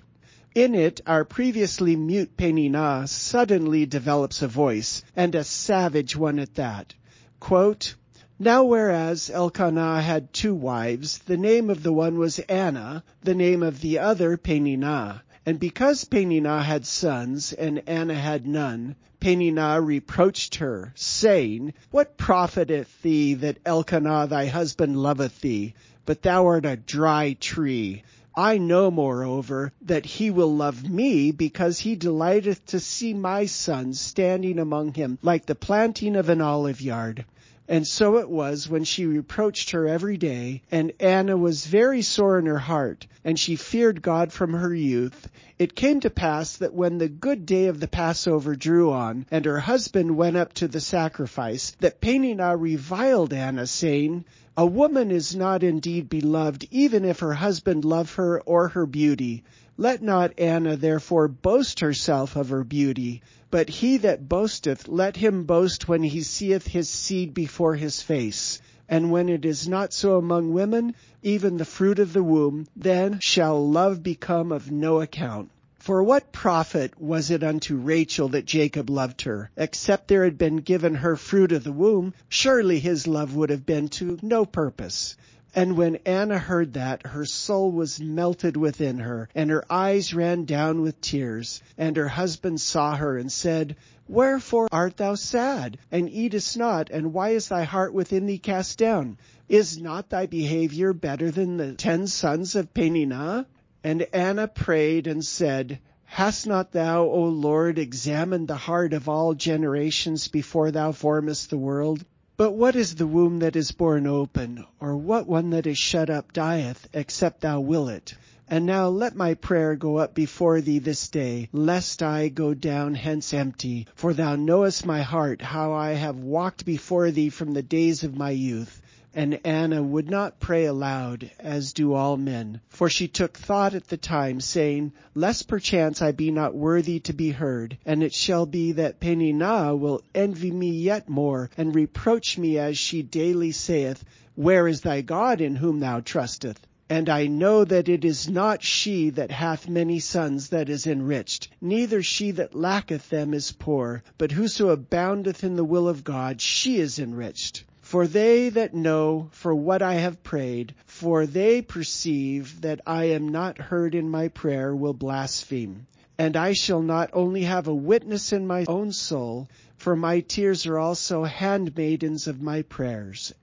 In 0.55 0.73
it, 0.73 1.01
our 1.05 1.23
previously 1.23 1.95
mute 1.95 2.35
Peninnah 2.35 3.07
suddenly 3.07 3.85
develops 3.85 4.41
a 4.41 4.47
voice, 4.47 5.03
and 5.15 5.35
a 5.35 5.43
savage 5.43 6.15
one 6.15 6.39
at 6.39 6.55
that. 6.55 6.95
Quote, 7.39 7.93
now 8.41 8.63
whereas 8.63 9.29
Elkanah 9.29 10.01
had 10.01 10.31
two 10.31 10.55
wives, 10.55 11.17
the 11.17 11.35
name 11.35 11.69
of 11.69 11.83
the 11.83 11.91
one 11.91 12.17
was 12.17 12.39
Anna, 12.39 13.03
the 13.21 13.35
name 13.35 13.61
of 13.61 13.81
the 13.81 13.99
other 13.99 14.37
Peninnah. 14.37 15.21
And 15.45 15.59
because 15.59 16.05
Peninnah 16.05 16.63
had 16.63 16.85
sons, 16.85 17.51
and 17.51 17.83
Anna 17.85 18.15
had 18.15 18.47
none, 18.47 18.95
Peninnah 19.19 19.81
reproached 19.81 20.55
her, 20.55 20.93
saying, 20.95 21.73
What 21.91 22.17
profiteth 22.17 23.01
thee 23.01 23.33
that 23.33 23.57
Elkanah 23.65 24.27
thy 24.27 24.45
husband 24.45 24.95
loveth 24.95 25.41
thee? 25.41 25.73
But 26.05 26.21
thou 26.21 26.45
art 26.45 26.65
a 26.65 26.77
dry 26.77 27.33
tree. 27.33 28.03
I 28.37 28.57
know, 28.57 28.89
moreover, 28.89 29.73
that 29.81 30.05
he 30.05 30.31
will 30.31 30.55
love 30.55 30.89
me 30.89 31.31
because 31.31 31.79
he 31.79 31.95
delighteth 31.97 32.65
to 32.67 32.79
see 32.79 33.13
my 33.13 33.47
sons 33.47 33.99
standing 33.99 34.59
among 34.59 34.93
him 34.93 35.19
like 35.21 35.45
the 35.45 35.55
planting 35.55 36.15
of 36.15 36.29
an 36.29 36.39
olive 36.39 36.79
yard. 36.79 37.25
And 37.71 37.85
so 37.85 38.17
it 38.17 38.27
was 38.27 38.67
when 38.67 38.83
she 38.83 39.05
reproached 39.05 39.69
her 39.69 39.87
every 39.87 40.17
day, 40.17 40.63
and 40.71 40.91
Anna 40.99 41.37
was 41.37 41.67
very 41.67 42.01
sore 42.01 42.39
in 42.39 42.47
her 42.47 42.57
heart, 42.57 43.05
and 43.23 43.39
she 43.39 43.55
feared 43.55 44.01
God 44.01 44.33
from 44.33 44.53
her 44.53 44.73
youth. 44.73 45.29
It 45.59 45.75
came 45.75 45.99
to 45.99 46.09
pass 46.09 46.57
that 46.57 46.73
when 46.73 46.97
the 46.97 47.07
good 47.07 47.45
day 47.45 47.67
of 47.67 47.79
the 47.79 47.87
Passover 47.87 48.55
drew 48.55 48.91
on, 48.91 49.27
and 49.29 49.45
her 49.45 49.59
husband 49.59 50.17
went 50.17 50.35
up 50.35 50.53
to 50.53 50.67
the 50.67 50.81
sacrifice, 50.81 51.75
that 51.79 52.01
Peninnah 52.01 52.57
reviled 52.57 53.33
Anna, 53.33 53.67
saying, 53.67 54.25
A 54.57 54.65
woman 54.65 55.11
is 55.11 55.35
not 55.35 55.61
indeed 55.61 56.09
beloved, 56.09 56.67
even 56.71 57.05
if 57.05 57.19
her 57.19 57.35
husband 57.35 57.85
love 57.85 58.15
her 58.15 58.41
or 58.41 58.69
her 58.69 58.87
beauty. 58.87 59.43
Let 59.81 60.03
not 60.03 60.37
Anna 60.37 60.75
therefore 60.75 61.29
boast 61.29 61.79
herself 61.79 62.35
of 62.35 62.49
her 62.49 62.65
beauty. 62.65 63.21
But 63.49 63.69
he 63.69 63.95
that 63.99 64.27
boasteth, 64.27 64.89
let 64.89 65.15
him 65.15 65.45
boast 65.45 65.87
when 65.87 66.03
he 66.03 66.21
seeth 66.21 66.67
his 66.67 66.89
seed 66.89 67.33
before 67.33 67.75
his 67.75 68.01
face. 68.01 68.59
And 68.89 69.09
when 69.09 69.29
it 69.29 69.45
is 69.45 69.69
not 69.69 69.93
so 69.93 70.17
among 70.17 70.51
women, 70.51 70.95
even 71.23 71.55
the 71.55 71.63
fruit 71.63 71.97
of 71.97 72.11
the 72.11 72.21
womb, 72.21 72.67
then 72.75 73.19
shall 73.21 73.69
love 73.71 74.03
become 74.03 74.51
of 74.51 74.69
no 74.69 74.99
account. 74.99 75.49
For 75.77 76.03
what 76.03 76.33
profit 76.33 76.99
was 76.99 77.31
it 77.31 77.41
unto 77.41 77.77
Rachel 77.77 78.27
that 78.27 78.43
Jacob 78.45 78.89
loved 78.89 79.21
her, 79.21 79.49
except 79.55 80.09
there 80.09 80.25
had 80.25 80.37
been 80.37 80.57
given 80.57 80.95
her 80.95 81.15
fruit 81.15 81.53
of 81.53 81.63
the 81.63 81.71
womb? 81.71 82.13
Surely 82.27 82.79
his 82.79 83.07
love 83.07 83.33
would 83.33 83.49
have 83.49 83.65
been 83.65 83.87
to 83.87 84.19
no 84.21 84.43
purpose. 84.45 85.15
And 85.55 85.75
when 85.75 85.95
Anna 86.05 86.37
heard 86.37 86.73
that, 86.73 87.07
her 87.07 87.25
soul 87.25 87.71
was 87.71 87.99
melted 87.99 88.55
within 88.55 88.99
her, 88.99 89.27
and 89.33 89.49
her 89.49 89.63
eyes 89.67 90.13
ran 90.13 90.45
down 90.45 90.81
with 90.81 91.01
tears. 91.01 91.63
And 91.75 91.97
her 91.97 92.07
husband 92.07 92.61
saw 92.61 92.95
her, 92.95 93.17
and 93.17 93.31
said, 93.31 93.75
Wherefore 94.07 94.67
art 94.71 94.97
thou 94.97 95.15
sad, 95.15 95.79
and 95.91 96.07
eatest 96.07 96.55
not, 96.55 96.91
and 96.91 97.13
why 97.13 97.29
is 97.29 97.47
thy 97.47 97.63
heart 97.63 97.93
within 97.95 98.27
thee 98.27 98.37
cast 98.37 98.77
down? 98.77 99.17
Is 99.47 99.79
not 99.79 100.09
thy 100.09 100.27
behavior 100.27 100.93
better 100.93 101.31
than 101.31 101.57
the 101.57 101.73
ten 101.73 102.05
sons 102.05 102.55
of 102.55 102.71
Peninnah? 102.73 103.47
And 103.83 104.03
Anna 104.13 104.47
prayed 104.47 105.07
and 105.07 105.25
said, 105.25 105.79
Hast 106.05 106.45
not 106.45 106.71
thou, 106.73 107.05
O 107.05 107.23
Lord, 107.23 107.79
examined 107.79 108.47
the 108.47 108.55
heart 108.55 108.93
of 108.93 109.09
all 109.09 109.33
generations 109.33 110.27
before 110.27 110.69
thou 110.69 110.91
formest 110.91 111.49
the 111.49 111.57
world? 111.57 112.05
But 112.39 112.53
what 112.53 112.77
is 112.77 112.95
the 112.95 113.05
womb 113.05 113.39
that 113.39 113.57
is 113.57 113.73
born 113.73 114.07
open, 114.07 114.63
or 114.79 114.95
what 114.95 115.27
one 115.27 115.49
that 115.49 115.67
is 115.67 115.77
shut 115.77 116.09
up 116.09 116.31
dieth, 116.31 116.87
except 116.93 117.41
thou 117.41 117.59
will 117.59 117.89
it? 117.89 118.13
And 118.47 118.65
now 118.65 118.87
let 118.87 119.13
my 119.13 119.33
prayer 119.33 119.75
go 119.75 119.97
up 119.97 120.15
before 120.15 120.61
thee 120.61 120.79
this 120.79 121.09
day, 121.09 121.49
lest 121.51 122.01
I 122.01 122.29
go 122.29 122.53
down 122.53 122.95
hence 122.95 123.33
empty. 123.33 123.87
For 123.93 124.13
thou 124.13 124.37
knowest 124.37 124.85
my 124.85 125.01
heart, 125.01 125.41
how 125.41 125.73
I 125.73 125.95
have 125.95 126.15
walked 126.19 126.63
before 126.63 127.11
thee 127.11 127.27
from 127.29 127.51
the 127.53 127.61
days 127.61 128.05
of 128.05 128.15
my 128.15 128.31
youth. 128.31 128.81
And 129.15 129.39
Anna 129.43 129.81
would 129.81 130.07
not 130.07 130.39
pray 130.39 130.65
aloud, 130.65 131.31
as 131.39 131.73
do 131.73 131.93
all 131.93 132.15
men. 132.15 132.61
For 132.69 132.91
she 132.91 133.07
took 133.07 133.35
thought 133.35 133.73
at 133.73 133.87
the 133.87 133.97
time, 133.97 134.39
saying, 134.39 134.91
Lest 135.15 135.47
perchance 135.47 135.99
I 135.99 136.11
be 136.11 136.29
not 136.29 136.53
worthy 136.53 136.99
to 136.99 137.13
be 137.13 137.31
heard. 137.31 137.79
And 137.87 138.03
it 138.03 138.13
shall 138.13 138.45
be 138.45 138.71
that 138.73 138.99
Peninnah 138.99 139.75
will 139.75 140.03
envy 140.13 140.51
me 140.51 140.69
yet 140.69 141.09
more, 141.09 141.49
and 141.57 141.73
reproach 141.73 142.37
me 142.37 142.59
as 142.59 142.77
she 142.77 143.01
daily 143.01 143.51
saith, 143.51 144.05
Where 144.35 144.67
is 144.67 144.81
thy 144.81 145.01
God 145.01 145.41
in 145.41 145.55
whom 145.55 145.79
thou 145.79 146.01
trustest? 146.01 146.67
And 146.87 147.09
I 147.09 147.25
know 147.25 147.65
that 147.65 147.89
it 147.89 148.05
is 148.05 148.29
not 148.29 148.61
she 148.61 149.09
that 149.09 149.31
hath 149.31 149.67
many 149.67 149.99
sons 149.99 150.49
that 150.49 150.69
is 150.69 150.85
enriched, 150.85 151.49
neither 151.59 152.03
she 152.03 152.29
that 152.31 152.53
lacketh 152.53 153.09
them 153.09 153.33
is 153.33 153.51
poor, 153.53 154.03
but 154.19 154.33
whoso 154.33 154.69
aboundeth 154.69 155.43
in 155.43 155.55
the 155.55 155.65
will 155.65 155.87
of 155.87 156.03
God, 156.03 156.41
she 156.41 156.77
is 156.77 156.99
enriched. 156.99 157.63
For 157.89 158.05
they 158.05 158.49
that 158.49 158.75
know 158.75 159.29
for 159.31 159.55
what 159.55 159.81
I 159.81 159.95
have 159.95 160.21
prayed, 160.21 160.75
for 160.85 161.25
they 161.25 161.63
perceive 161.63 162.61
that 162.61 162.81
I 162.85 163.05
am 163.05 163.29
not 163.29 163.57
heard 163.57 163.95
in 163.95 164.11
my 164.11 164.27
prayer, 164.27 164.75
will 164.75 164.93
blaspheme. 164.93 165.87
And 166.15 166.37
I 166.37 166.53
shall 166.53 166.83
not 166.83 167.09
only 167.13 167.45
have 167.45 167.67
a 167.67 167.73
witness 167.73 168.31
in 168.31 168.45
my 168.45 168.65
own 168.67 168.91
soul, 168.91 169.49
for 169.77 169.95
my 169.95 170.19
tears 170.19 170.67
are 170.67 170.77
also 170.77 171.23
handmaidens 171.23 172.27
of 172.27 172.43
my 172.43 172.61
prayers. 172.61 173.33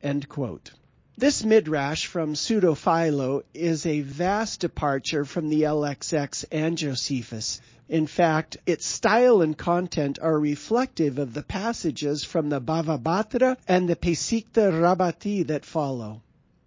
This 1.19 1.45
midrash 1.45 2.07
from 2.07 2.37
Pseudo 2.37 2.77
Philo 2.77 3.43
is 3.53 3.85
a 3.85 4.03
vast 4.03 4.61
departure 4.61 5.25
from 5.25 5.49
the 5.49 5.63
LXX 5.63 6.45
and 6.53 6.79
Josephus. 6.79 7.61
In 7.89 8.09
fact, 8.09 8.57
its 8.67 8.85
style 8.85 9.41
and 9.43 9.57
content 9.57 10.19
are 10.21 10.41
reflective 10.41 11.19
of 11.19 11.35
the 11.35 11.45
passages 11.45 12.25
from 12.25 12.49
the 12.49 12.61
Bava 12.61 13.01
Batra 13.01 13.57
and 13.69 13.89
the 13.89 13.95
Pesikta 13.95 14.73
Rabbati 14.73 15.47
that 15.47 15.65
follow. 15.65 16.23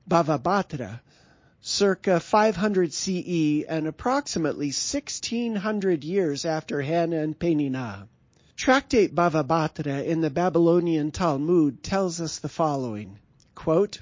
Bava 0.10 0.42
Batra, 0.42 1.02
circa 1.60 2.22
500 2.22 2.94
CE 2.94 3.64
and 3.68 3.86
approximately 3.86 4.68
1600 4.68 6.06
years 6.06 6.46
after 6.46 6.82
Hannah 6.82 7.22
and 7.22 7.38
Peninnah. 7.38 8.08
Tractate 8.56 9.14
Bava 9.14 9.46
Batra 9.46 10.06
in 10.06 10.22
the 10.22 10.30
Babylonian 10.30 11.12
Talmud 11.12 11.84
tells 11.84 12.22
us 12.22 12.40
the 12.40 12.48
following, 12.48 13.20
quote, 13.56 14.00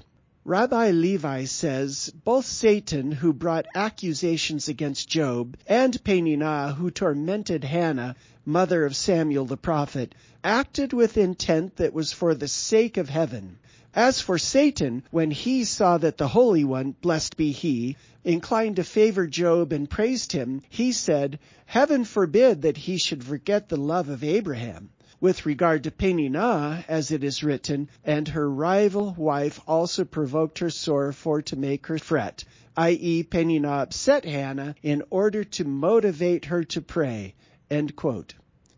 Rabbi 0.48 0.92
Levi 0.92 1.44
says 1.44 2.10
both 2.24 2.46
Satan, 2.46 3.12
who 3.12 3.34
brought 3.34 3.68
accusations 3.74 4.66
against 4.66 5.06
Job, 5.06 5.58
and 5.66 6.02
Peninnah, 6.02 6.72
who 6.72 6.90
tormented 6.90 7.64
Hannah, 7.64 8.16
mother 8.46 8.86
of 8.86 8.96
Samuel 8.96 9.44
the 9.44 9.58
prophet, 9.58 10.14
acted 10.42 10.94
with 10.94 11.18
intent 11.18 11.76
that 11.76 11.92
was 11.92 12.14
for 12.14 12.34
the 12.34 12.48
sake 12.48 12.96
of 12.96 13.10
heaven. 13.10 13.58
As 13.94 14.22
for 14.22 14.38
Satan, 14.38 15.02
when 15.10 15.30
he 15.30 15.64
saw 15.64 15.98
that 15.98 16.16
the 16.16 16.28
Holy 16.28 16.64
One, 16.64 16.94
blessed 17.02 17.36
be 17.36 17.52
he, 17.52 17.98
inclined 18.24 18.76
to 18.76 18.84
favor 18.84 19.26
Job 19.26 19.70
and 19.74 19.90
praised 19.90 20.32
him, 20.32 20.62
he 20.70 20.92
said, 20.92 21.40
Heaven 21.66 22.06
forbid 22.06 22.62
that 22.62 22.78
he 22.78 22.96
should 22.96 23.22
forget 23.22 23.68
the 23.68 23.76
love 23.76 24.08
of 24.08 24.24
Abraham 24.24 24.88
with 25.20 25.46
regard 25.46 25.84
to 25.84 25.90
Peninnah, 25.90 26.84
as 26.88 27.10
it 27.10 27.24
is 27.24 27.42
written, 27.42 27.88
and 28.04 28.28
her 28.28 28.48
rival 28.48 29.14
wife 29.18 29.60
also 29.66 30.04
provoked 30.04 30.60
her 30.60 30.70
sore 30.70 31.12
for 31.12 31.42
to 31.42 31.56
make 31.56 31.86
her 31.88 31.98
fret, 31.98 32.44
i.e., 32.76 33.22
Peninnah 33.24 33.82
upset 33.82 34.24
Hannah 34.24 34.74
in 34.82 35.02
order 35.10 35.42
to 35.42 35.64
motivate 35.64 36.44
her 36.44 36.62
to 36.64 36.80
pray. 36.80 37.34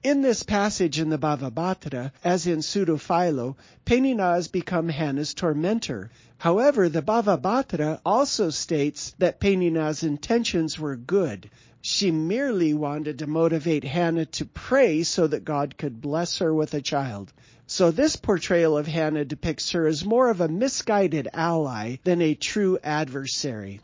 In 0.03 0.23
this 0.23 0.43
passage 0.43 0.99
in 0.99 1.11
the 1.11 1.19
Bava 1.19 1.51
Batra, 1.51 2.11
as 2.25 2.47
in 2.47 2.63
Pseudo-Philo, 2.63 3.59
Peninnah 3.85 4.33
has 4.33 4.49
become 4.49 4.89
Hannah's 4.89 5.35
tormentor. 5.35 6.11
However, 6.39 6.89
the 6.89 7.03
Bava 7.03 7.39
Batra 7.39 8.01
also 8.03 8.49
states 8.49 9.15
that 9.19 9.41
Peninnah's 9.41 10.03
intentions 10.03 10.79
were 10.79 10.97
good. 10.97 11.51
She 11.83 12.11
merely 12.11 12.75
wanted 12.75 13.21
to 13.21 13.27
motivate 13.27 13.85
Hannah 13.85 14.27
to 14.27 14.45
pray 14.45 15.03
so 15.03 15.27
that 15.27 15.47
God 15.47 15.79
could 15.79 16.03
bless 16.03 16.37
her 16.37 16.53
with 16.53 16.75
a 16.75 16.83
child. 16.83 17.33
So 17.67 17.91
this 17.91 18.17
portrayal 18.17 18.77
of 18.77 18.87
Hannah 18.87 19.25
depicts 19.25 19.71
her 19.71 19.87
as 19.87 20.05
more 20.05 20.29
of 20.29 20.43
a 20.43 20.49
misguided 20.49 21.29
ally 21.33 21.97
than 22.05 22.21
a 22.21 22.35
true 22.35 22.79
adversary. 22.83 23.81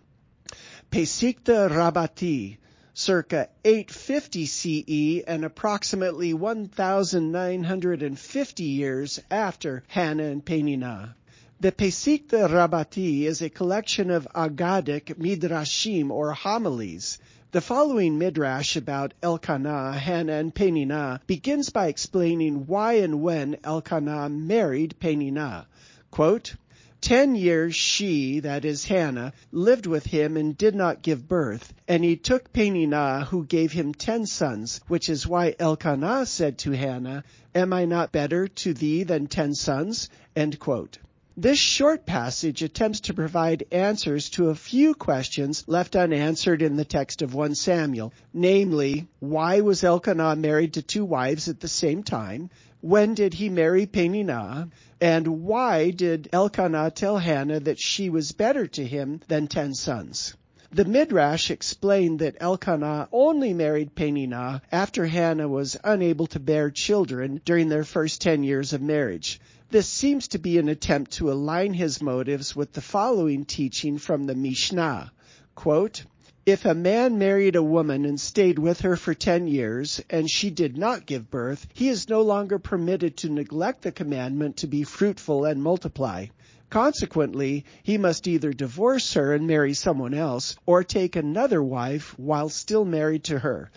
Pesikta 0.90 1.70
Rabbati, 1.70 2.58
circa 2.92 3.48
850 3.64 4.44
CE 4.44 5.22
and 5.26 5.42
approximately 5.44 6.34
1950 6.34 8.64
years 8.64 9.20
after 9.30 9.84
Hannah 9.88 10.24
and 10.24 10.44
Peninnah. 10.44 11.16
The 11.60 11.72
Pesikta 11.72 12.50
Rabbati 12.50 13.22
is 13.22 13.40
a 13.40 13.48
collection 13.48 14.10
of 14.10 14.28
Aggadic 14.34 15.16
midrashim 15.16 16.10
or 16.10 16.34
homilies 16.34 17.18
the 17.56 17.62
following 17.62 18.18
midrash 18.18 18.76
about 18.76 19.14
Elkanah, 19.22 19.94
Hannah, 19.94 20.34
and 20.34 20.54
Peninnah 20.54 21.22
begins 21.26 21.70
by 21.70 21.86
explaining 21.86 22.66
why 22.66 22.96
and 22.96 23.22
when 23.22 23.56
Elkanah 23.64 24.28
married 24.28 24.94
Peninnah. 25.00 25.66
Quote, 26.10 26.54
Ten 27.00 27.34
years 27.34 27.74
she, 27.74 28.40
that 28.40 28.66
is 28.66 28.84
Hannah, 28.84 29.32
lived 29.52 29.86
with 29.86 30.04
him 30.04 30.36
and 30.36 30.54
did 30.58 30.74
not 30.74 31.00
give 31.00 31.26
birth. 31.26 31.72
And 31.88 32.04
he 32.04 32.16
took 32.16 32.52
Peninnah, 32.52 33.24
who 33.24 33.46
gave 33.46 33.72
him 33.72 33.94
ten 33.94 34.26
sons, 34.26 34.82
which 34.86 35.08
is 35.08 35.26
why 35.26 35.54
Elkanah 35.58 36.26
said 36.26 36.58
to 36.58 36.72
Hannah, 36.72 37.24
Am 37.54 37.72
I 37.72 37.86
not 37.86 38.12
better 38.12 38.48
to 38.48 38.74
thee 38.74 39.02
than 39.04 39.28
ten 39.28 39.54
sons? 39.54 40.10
End 40.36 40.58
quote. 40.58 40.98
This 41.38 41.58
short 41.58 42.06
passage 42.06 42.62
attempts 42.62 43.00
to 43.00 43.12
provide 43.12 43.66
answers 43.70 44.30
to 44.30 44.48
a 44.48 44.54
few 44.54 44.94
questions 44.94 45.64
left 45.66 45.94
unanswered 45.94 46.62
in 46.62 46.76
the 46.76 46.84
text 46.86 47.20
of 47.20 47.34
1 47.34 47.54
Samuel, 47.56 48.14
namely, 48.32 49.06
why 49.20 49.60
was 49.60 49.84
Elkanah 49.84 50.34
married 50.36 50.72
to 50.72 50.82
two 50.82 51.04
wives 51.04 51.46
at 51.48 51.60
the 51.60 51.68
same 51.68 52.02
time? 52.02 52.48
When 52.80 53.12
did 53.12 53.34
he 53.34 53.50
marry 53.50 53.84
Peninnah? 53.84 54.70
And 54.98 55.44
why 55.44 55.90
did 55.90 56.30
Elkanah 56.32 56.92
tell 56.92 57.18
Hannah 57.18 57.60
that 57.60 57.78
she 57.78 58.08
was 58.08 58.32
better 58.32 58.66
to 58.68 58.86
him 58.86 59.20
than 59.28 59.46
ten 59.46 59.74
sons? 59.74 60.34
The 60.72 60.86
Midrash 60.86 61.50
explained 61.50 62.20
that 62.20 62.38
Elkanah 62.40 63.08
only 63.12 63.52
married 63.52 63.94
Peninnah 63.94 64.62
after 64.72 65.04
Hannah 65.04 65.48
was 65.48 65.76
unable 65.84 66.28
to 66.28 66.40
bear 66.40 66.70
children 66.70 67.42
during 67.44 67.68
their 67.68 67.84
first 67.84 68.22
ten 68.22 68.42
years 68.42 68.72
of 68.72 68.80
marriage. 68.80 69.38
This 69.68 69.88
seems 69.88 70.28
to 70.28 70.38
be 70.38 70.58
an 70.58 70.68
attempt 70.68 71.10
to 71.14 71.32
align 71.32 71.74
his 71.74 72.00
motives 72.00 72.54
with 72.54 72.72
the 72.72 72.80
following 72.80 73.44
teaching 73.44 73.98
from 73.98 74.24
the 74.24 74.34
Mishnah. 74.36 75.10
Quote, 75.56 76.04
if 76.46 76.64
a 76.64 76.72
man 76.72 77.18
married 77.18 77.56
a 77.56 77.62
woman 77.64 78.04
and 78.04 78.20
stayed 78.20 78.60
with 78.60 78.82
her 78.82 78.94
for 78.96 79.12
ten 79.12 79.48
years, 79.48 80.00
and 80.08 80.30
she 80.30 80.50
did 80.50 80.78
not 80.78 81.04
give 81.04 81.32
birth, 81.32 81.66
he 81.74 81.88
is 81.88 82.08
no 82.08 82.22
longer 82.22 82.60
permitted 82.60 83.16
to 83.16 83.28
neglect 83.28 83.82
the 83.82 83.90
commandment 83.90 84.56
to 84.58 84.68
be 84.68 84.84
fruitful 84.84 85.44
and 85.44 85.60
multiply. 85.60 86.26
Consequently, 86.70 87.64
he 87.82 87.98
must 87.98 88.28
either 88.28 88.52
divorce 88.52 89.14
her 89.14 89.34
and 89.34 89.48
marry 89.48 89.74
someone 89.74 90.14
else, 90.14 90.54
or 90.64 90.84
take 90.84 91.16
another 91.16 91.60
wife 91.60 92.16
while 92.16 92.48
still 92.48 92.84
married 92.84 93.24
to 93.24 93.40
her. 93.40 93.72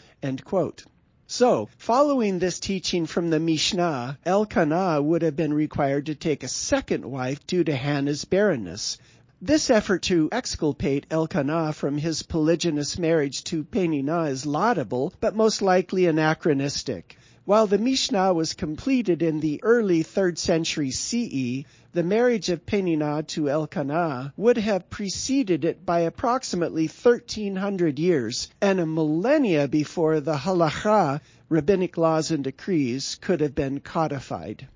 So, 1.32 1.70
following 1.78 2.40
this 2.40 2.60
teaching 2.60 3.06
from 3.06 3.30
the 3.30 3.40
Mishnah, 3.40 4.18
Elkanah 4.26 5.00
would 5.00 5.22
have 5.22 5.36
been 5.36 5.54
required 5.54 6.08
to 6.08 6.16
take 6.16 6.42
a 6.42 6.48
second 6.48 7.06
wife 7.06 7.46
due 7.46 7.64
to 7.66 7.76
Hannah's 7.76 8.26
barrenness. 8.26 8.98
This 9.40 9.70
effort 9.70 10.02
to 10.04 10.30
exculpate 10.32 11.06
Elkanah 11.12 11.74
from 11.74 12.00
his 12.00 12.24
polygynous 12.24 12.98
marriage 12.98 13.44
to 13.44 13.64
Peninnah 13.64 14.24
is 14.24 14.48
laudable, 14.48 15.14
but 15.20 15.36
most 15.36 15.62
likely 15.62 16.08
anachronistic. 16.08 17.16
While 17.46 17.68
the 17.68 17.78
Mishnah 17.78 18.34
was 18.34 18.54
completed 18.54 19.22
in 19.22 19.40
the 19.40 19.60
early 19.62 20.04
3rd 20.04 20.40
century 20.40 20.90
CE, 20.90 21.64
the 21.92 22.04
marriage 22.04 22.50
of 22.50 22.66
Peninnah 22.68 23.24
to 23.24 23.50
Elkanah 23.50 24.32
would 24.38 24.58
have 24.58 24.92
preceded 24.92 25.66
it 25.66 25.86
by 25.86 26.02
approximately 26.02 26.84
1300 26.88 27.98
years, 27.98 28.48
and 28.62 28.80
a 28.80 28.86
millennia 28.86 29.68
before 29.68 30.20
the 30.20 30.36
halacha, 30.36 31.20
rabbinic 31.50 31.98
laws 31.98 32.30
and 32.30 32.44
decrees, 32.44 33.18
could 33.22 33.42
have 33.42 33.56
been 33.56 33.80
codified. 33.80 34.68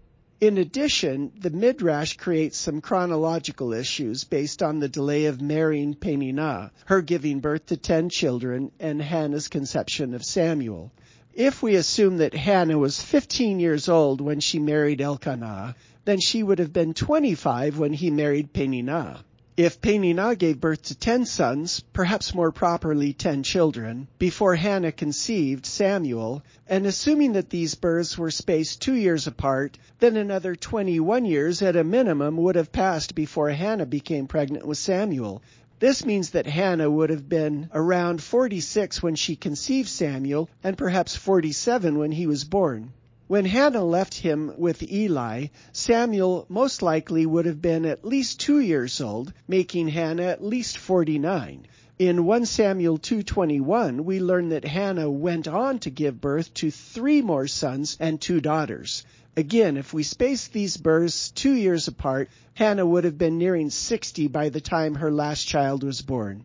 In 0.41 0.57
addition, 0.57 1.31
the 1.39 1.51
Midrash 1.51 2.17
creates 2.17 2.57
some 2.57 2.81
chronological 2.81 3.73
issues 3.73 4.23
based 4.23 4.63
on 4.63 4.79
the 4.79 4.89
delay 4.89 5.25
of 5.25 5.39
marrying 5.39 5.93
Peninnah, 5.93 6.71
her 6.85 7.01
giving 7.03 7.39
birth 7.39 7.67
to 7.67 7.77
ten 7.77 8.09
children, 8.09 8.71
and 8.79 8.99
Hannah's 8.99 9.47
conception 9.47 10.15
of 10.15 10.25
Samuel. 10.25 10.91
If 11.35 11.63
we 11.63 11.75
assume 11.75 12.17
that 12.17 12.33
Hannah 12.33 12.77
was 12.77 13.01
15 13.01 13.59
years 13.59 13.87
old 13.87 14.19
when 14.19 14.39
she 14.39 14.59
married 14.59 14.99
Elkanah, 14.99 15.75
then 16.05 16.19
she 16.19 16.43
would 16.43 16.59
have 16.59 16.73
been 16.73 16.93
25 16.93 17.77
when 17.79 17.93
he 17.93 18.11
married 18.11 18.51
Peninnah. 18.53 19.23
If 19.55 19.81
Peninnah 19.81 20.35
gave 20.35 20.59
birth 20.59 20.81
to 20.85 20.95
ten 20.95 21.27
sons, 21.27 21.81
perhaps 21.93 22.33
more 22.33 22.51
properly 22.51 23.13
ten 23.13 23.43
children, 23.43 24.07
before 24.17 24.55
Hannah 24.55 24.91
conceived 24.91 25.67
Samuel, 25.67 26.43
and 26.67 26.87
assuming 26.87 27.33
that 27.33 27.51
these 27.51 27.75
births 27.75 28.17
were 28.17 28.31
spaced 28.31 28.81
two 28.81 28.95
years 28.95 29.27
apart, 29.27 29.77
then 29.99 30.17
another 30.17 30.55
21 30.55 31.25
years 31.25 31.61
at 31.61 31.75
a 31.75 31.83
minimum 31.83 32.37
would 32.37 32.55
have 32.55 32.71
passed 32.71 33.13
before 33.13 33.51
Hannah 33.51 33.85
became 33.85 34.25
pregnant 34.25 34.65
with 34.65 34.79
Samuel. 34.79 35.43
This 35.77 36.03
means 36.03 36.31
that 36.31 36.47
Hannah 36.47 36.89
would 36.89 37.11
have 37.11 37.29
been 37.29 37.69
around 37.75 38.23
46 38.23 39.03
when 39.03 39.13
she 39.13 39.35
conceived 39.35 39.87
Samuel, 39.87 40.49
and 40.63 40.75
perhaps 40.75 41.15
47 41.15 41.99
when 41.99 42.11
he 42.11 42.25
was 42.25 42.43
born. 42.43 42.91
When 43.27 43.45
Hannah 43.45 43.85
left 43.85 44.15
him 44.15 44.51
with 44.57 44.83
Eli, 44.83 45.47
Samuel 45.71 46.45
most 46.49 46.81
likely 46.81 47.25
would 47.25 47.45
have 47.45 47.61
been 47.61 47.85
at 47.85 48.03
least 48.03 48.41
two 48.41 48.59
years 48.59 48.99
old, 48.99 49.31
making 49.47 49.87
Hannah 49.87 50.23
at 50.23 50.43
least 50.43 50.77
49. 50.77 51.65
In 51.99 52.25
1 52.25 52.45
Samuel 52.45 52.97
2:21, 52.97 54.01
we 54.01 54.19
learn 54.19 54.49
that 54.49 54.65
Hannah 54.65 55.09
went 55.09 55.47
on 55.47 55.79
to 55.79 55.89
give 55.89 56.19
birth 56.19 56.53
to 56.55 56.69
three 56.69 57.21
more 57.21 57.47
sons 57.47 57.95
and 57.97 58.19
two 58.19 58.41
daughters. 58.41 59.05
Again, 59.37 59.77
if 59.77 59.93
we 59.93 60.03
space 60.03 60.49
these 60.49 60.75
births 60.75 61.31
two 61.31 61.53
years 61.53 61.87
apart, 61.87 62.27
Hannah 62.55 62.85
would 62.85 63.05
have 63.05 63.17
been 63.17 63.37
nearing 63.37 63.69
60 63.69 64.27
by 64.27 64.49
the 64.49 64.59
time 64.59 64.95
her 64.95 65.13
last 65.13 65.47
child 65.47 65.83
was 65.83 66.01
born. 66.01 66.43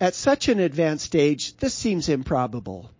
At 0.00 0.14
such 0.14 0.48
an 0.48 0.58
advanced 0.58 1.14
age, 1.14 1.54
this 1.58 1.74
seems 1.74 2.08
improbable. 2.08 2.90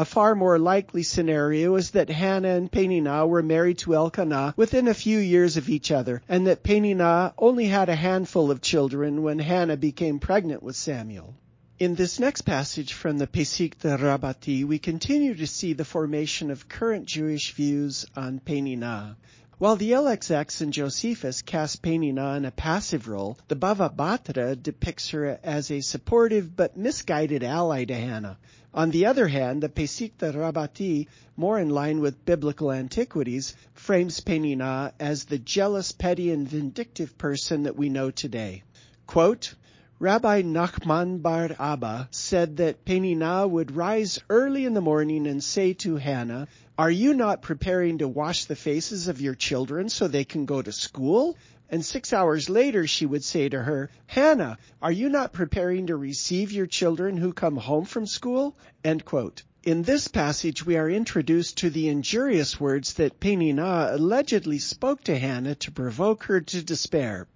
A 0.00 0.04
far 0.04 0.36
more 0.36 0.60
likely 0.60 1.02
scenario 1.02 1.74
is 1.74 1.90
that 1.90 2.08
Hannah 2.08 2.50
and 2.50 2.70
Peninnah 2.70 3.26
were 3.26 3.42
married 3.42 3.78
to 3.78 3.96
Elkanah 3.96 4.54
within 4.56 4.86
a 4.86 4.94
few 4.94 5.18
years 5.18 5.56
of 5.56 5.68
each 5.68 5.90
other, 5.90 6.22
and 6.28 6.46
that 6.46 6.62
Peninnah 6.62 7.34
only 7.36 7.64
had 7.64 7.88
a 7.88 7.96
handful 7.96 8.52
of 8.52 8.60
children 8.60 9.24
when 9.24 9.40
Hannah 9.40 9.76
became 9.76 10.20
pregnant 10.20 10.62
with 10.62 10.76
Samuel. 10.76 11.34
In 11.80 11.96
this 11.96 12.20
next 12.20 12.42
passage 12.42 12.92
from 12.92 13.18
the 13.18 13.26
Pesikta 13.26 13.98
Rabbati, 13.98 14.64
we 14.64 14.78
continue 14.78 15.34
to 15.34 15.48
see 15.48 15.72
the 15.72 15.84
formation 15.84 16.52
of 16.52 16.68
current 16.68 17.06
Jewish 17.06 17.52
views 17.54 18.06
on 18.14 18.38
Peninnah. 18.38 19.16
While 19.58 19.74
the 19.74 19.90
LXX 19.90 20.60
and 20.60 20.72
Josephus 20.72 21.42
cast 21.42 21.82
Peninnah 21.82 22.36
in 22.36 22.44
a 22.44 22.52
passive 22.52 23.08
role, 23.08 23.36
the 23.48 23.56
Bava 23.56 23.92
Batra 23.92 24.54
depicts 24.54 25.10
her 25.10 25.40
as 25.42 25.72
a 25.72 25.80
supportive 25.80 26.54
but 26.54 26.76
misguided 26.76 27.42
ally 27.42 27.84
to 27.84 27.94
Hannah. 27.96 28.38
On 28.74 28.90
the 28.90 29.06
other 29.06 29.28
hand, 29.28 29.62
the 29.62 29.68
Pesikta 29.68 30.32
Rabbati, 30.32 31.06
more 31.36 31.58
in 31.58 31.70
line 31.70 32.00
with 32.00 32.24
biblical 32.24 32.70
antiquities, 32.70 33.56
frames 33.72 34.20
Peninnah 34.20 34.92
as 35.00 35.24
the 35.24 35.38
jealous, 35.38 35.92
petty, 35.92 36.30
and 36.30 36.46
vindictive 36.46 37.16
person 37.16 37.62
that 37.62 37.76
we 37.76 37.88
know 37.88 38.10
today. 38.10 38.62
Quote, 39.06 39.54
Rabbi 40.00 40.42
Nachman 40.42 41.22
bar 41.22 41.50
Abba 41.58 42.08
said 42.12 42.58
that 42.58 42.84
Peninnah 42.84 43.48
would 43.48 43.74
rise 43.74 44.20
early 44.28 44.64
in 44.64 44.74
the 44.74 44.80
morning 44.80 45.26
and 45.26 45.42
say 45.42 45.72
to 45.72 45.96
Hannah, 45.96 46.46
Are 46.78 46.90
you 46.90 47.14
not 47.14 47.42
preparing 47.42 47.98
to 47.98 48.06
wash 48.06 48.44
the 48.44 48.54
faces 48.54 49.08
of 49.08 49.20
your 49.20 49.34
children 49.34 49.88
so 49.88 50.06
they 50.06 50.24
can 50.24 50.44
go 50.44 50.62
to 50.62 50.70
school? 50.70 51.36
And 51.70 51.84
six 51.84 52.14
hours 52.14 52.48
later 52.48 52.86
she 52.86 53.04
would 53.04 53.22
say 53.22 53.48
to 53.48 53.62
her, 53.62 53.90
Hannah, 54.06 54.56
are 54.80 54.90
you 54.90 55.10
not 55.10 55.34
preparing 55.34 55.88
to 55.88 55.96
receive 55.96 56.50
your 56.50 56.66
children 56.66 57.18
who 57.18 57.34
come 57.34 57.58
home 57.58 57.84
from 57.84 58.06
school? 58.06 58.56
In 58.84 59.82
this 59.82 60.08
passage, 60.08 60.64
we 60.64 60.76
are 60.78 60.88
introduced 60.88 61.58
to 61.58 61.68
the 61.68 61.88
injurious 61.88 62.58
words 62.58 62.94
that 62.94 63.20
Peninnah 63.20 63.88
allegedly 63.90 64.58
spoke 64.58 65.04
to 65.04 65.18
Hannah 65.18 65.56
to 65.56 65.70
provoke 65.70 66.24
her 66.24 66.40
to 66.40 66.62
despair. 66.62 67.26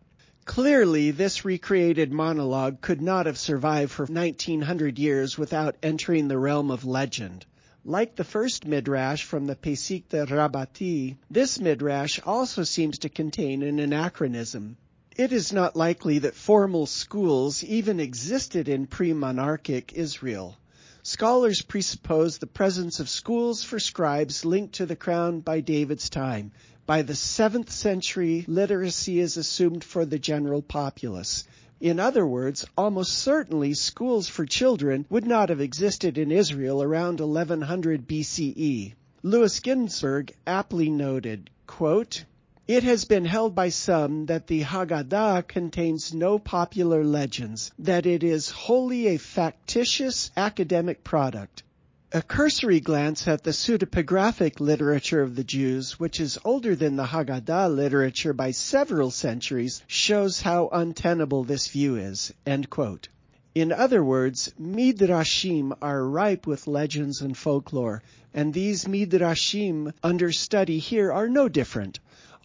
Clearly, 0.46 1.10
this 1.10 1.44
recreated 1.44 2.10
monologue 2.10 2.80
could 2.80 3.02
not 3.02 3.26
have 3.26 3.38
survived 3.38 3.92
for 3.92 4.06
1900 4.06 4.98
years 4.98 5.36
without 5.36 5.76
entering 5.82 6.28
the 6.28 6.38
realm 6.38 6.70
of 6.70 6.86
legend. 6.86 7.44
Like 7.84 8.14
the 8.14 8.22
first 8.22 8.64
midrash 8.64 9.24
from 9.24 9.46
the 9.46 9.56
Pesikta 9.56 10.24
Rabbati, 10.26 11.16
this 11.28 11.58
midrash 11.58 12.20
also 12.24 12.62
seems 12.62 13.00
to 13.00 13.08
contain 13.08 13.64
an 13.64 13.80
anachronism. 13.80 14.76
It 15.16 15.32
is 15.32 15.52
not 15.52 15.74
likely 15.74 16.20
that 16.20 16.36
formal 16.36 16.86
schools 16.86 17.64
even 17.64 17.98
existed 17.98 18.68
in 18.68 18.86
pre-monarchic 18.86 19.94
Israel. 19.94 20.56
Scholars 21.02 21.62
presuppose 21.62 22.38
the 22.38 22.46
presence 22.46 23.00
of 23.00 23.08
schools 23.08 23.64
for 23.64 23.80
scribes 23.80 24.44
linked 24.44 24.76
to 24.76 24.86
the 24.86 24.94
crown 24.94 25.40
by 25.40 25.58
David's 25.58 26.08
time, 26.08 26.52
by 26.86 27.02
the 27.02 27.14
7th 27.14 27.70
century, 27.70 28.44
literacy 28.46 29.18
is 29.18 29.36
assumed 29.36 29.82
for 29.82 30.04
the 30.04 30.20
general 30.20 30.62
populace. 30.62 31.44
In 31.82 31.98
other 31.98 32.24
words, 32.24 32.64
almost 32.78 33.12
certainly 33.12 33.74
schools 33.74 34.28
for 34.28 34.46
children 34.46 35.04
would 35.10 35.26
not 35.26 35.48
have 35.48 35.60
existed 35.60 36.16
in 36.16 36.30
Israel 36.30 36.80
around 36.80 37.18
1100 37.18 38.06
BCE. 38.06 38.94
Louis 39.24 39.60
Ginzberg 39.60 40.30
aptly 40.46 40.90
noted, 40.90 41.50
quote, 41.66 42.24
it 42.68 42.84
has 42.84 43.04
been 43.04 43.24
held 43.24 43.56
by 43.56 43.70
some 43.70 44.26
that 44.26 44.46
the 44.46 44.62
Haggadah 44.62 45.42
contains 45.48 46.14
no 46.14 46.38
popular 46.38 47.02
legends, 47.02 47.72
that 47.80 48.06
it 48.06 48.22
is 48.22 48.48
wholly 48.48 49.08
a 49.08 49.18
factitious 49.18 50.30
academic 50.36 51.02
product. 51.02 51.64
A 52.14 52.20
cursory 52.20 52.80
glance 52.80 53.26
at 53.26 53.42
the 53.42 53.52
pseudepigraphic 53.52 54.60
literature 54.60 55.22
of 55.22 55.34
the 55.34 55.44
Jews, 55.44 55.98
which 55.98 56.20
is 56.20 56.38
older 56.44 56.76
than 56.76 56.96
the 56.96 57.06
Haggadah 57.06 57.74
literature 57.74 58.34
by 58.34 58.50
several 58.50 59.10
centuries, 59.10 59.82
shows 59.86 60.42
how 60.42 60.68
untenable 60.70 61.42
this 61.42 61.68
view 61.68 61.96
is. 61.96 62.30
In 62.44 63.72
other 63.72 64.04
words, 64.04 64.52
midrashim 64.60 65.72
are 65.80 66.06
ripe 66.06 66.46
with 66.46 66.66
legends 66.66 67.22
and 67.22 67.34
folklore, 67.34 68.02
and 68.34 68.52
these 68.52 68.84
midrashim 68.84 69.94
under 70.02 70.32
study 70.32 70.80
here 70.80 71.10
are 71.10 71.30
no 71.30 71.48
different. 71.48 71.98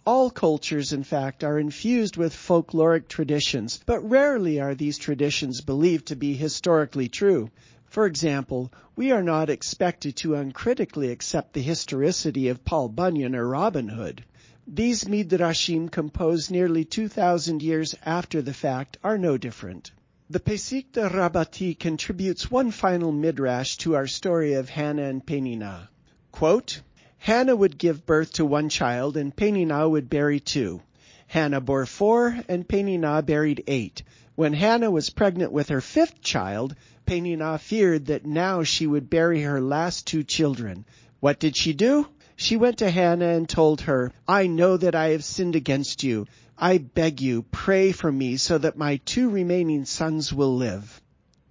All 0.06 0.30
cultures, 0.30 0.94
in 0.94 1.04
fact, 1.04 1.44
are 1.44 1.58
infused 1.58 2.16
with 2.16 2.32
folkloric 2.32 3.06
traditions, 3.06 3.80
but 3.84 4.00
rarely 4.08 4.60
are 4.60 4.74
these 4.74 4.96
traditions 4.96 5.60
believed 5.60 6.06
to 6.06 6.16
be 6.16 6.32
historically 6.32 7.10
true. 7.10 7.50
For 7.98 8.06
example, 8.06 8.72
we 8.94 9.10
are 9.10 9.24
not 9.24 9.50
expected 9.50 10.14
to 10.18 10.36
uncritically 10.36 11.10
accept 11.10 11.52
the 11.52 11.60
historicity 11.60 12.46
of 12.46 12.64
Paul 12.64 12.90
Bunyan 12.90 13.34
or 13.34 13.48
Robin 13.48 13.88
Hood. 13.88 14.24
These 14.68 15.06
midrashim 15.06 15.90
composed 15.90 16.48
nearly 16.48 16.84
2,000 16.84 17.60
years 17.60 17.96
after 18.06 18.40
the 18.40 18.54
fact 18.54 18.98
are 19.02 19.18
no 19.18 19.36
different. 19.36 19.90
The 20.30 20.38
Pesikta 20.38 21.10
Rabbati 21.10 21.76
contributes 21.76 22.48
one 22.48 22.70
final 22.70 23.10
midrash 23.10 23.78
to 23.78 23.96
our 23.96 24.06
story 24.06 24.52
of 24.52 24.68
Hannah 24.68 25.08
and 25.08 25.26
Peninnah. 25.26 25.90
Quote, 26.30 26.82
Hannah 27.16 27.56
would 27.56 27.78
give 27.78 28.06
birth 28.06 28.34
to 28.34 28.44
one 28.44 28.68
child 28.68 29.16
and 29.16 29.34
Peninnah 29.34 29.88
would 29.88 30.08
bury 30.08 30.38
two. 30.38 30.82
Hannah 31.26 31.60
bore 31.60 31.84
four 31.84 32.38
and 32.46 32.68
Peninnah 32.68 33.22
buried 33.22 33.64
eight. 33.66 34.04
When 34.36 34.52
Hannah 34.52 34.92
was 34.92 35.10
pregnant 35.10 35.50
with 35.50 35.70
her 35.70 35.80
fifth 35.80 36.20
child, 36.20 36.76
Peninnah 37.08 37.56
feared 37.56 38.04
that 38.08 38.26
now 38.26 38.62
she 38.64 38.86
would 38.86 39.08
bury 39.08 39.40
her 39.40 39.62
last 39.62 40.06
two 40.06 40.22
children. 40.22 40.84
What 41.20 41.40
did 41.40 41.56
she 41.56 41.72
do? 41.72 42.06
She 42.36 42.58
went 42.58 42.76
to 42.78 42.90
Hannah 42.90 43.28
and 43.30 43.48
told 43.48 43.80
her, 43.80 44.12
I 44.28 44.46
know 44.46 44.76
that 44.76 44.94
I 44.94 45.12
have 45.12 45.24
sinned 45.24 45.56
against 45.56 46.04
you. 46.04 46.26
I 46.58 46.76
beg 46.76 47.22
you, 47.22 47.44
pray 47.44 47.92
for 47.92 48.12
me 48.12 48.36
so 48.36 48.58
that 48.58 48.76
my 48.76 49.00
two 49.06 49.30
remaining 49.30 49.86
sons 49.86 50.34
will 50.34 50.54
live. 50.54 51.00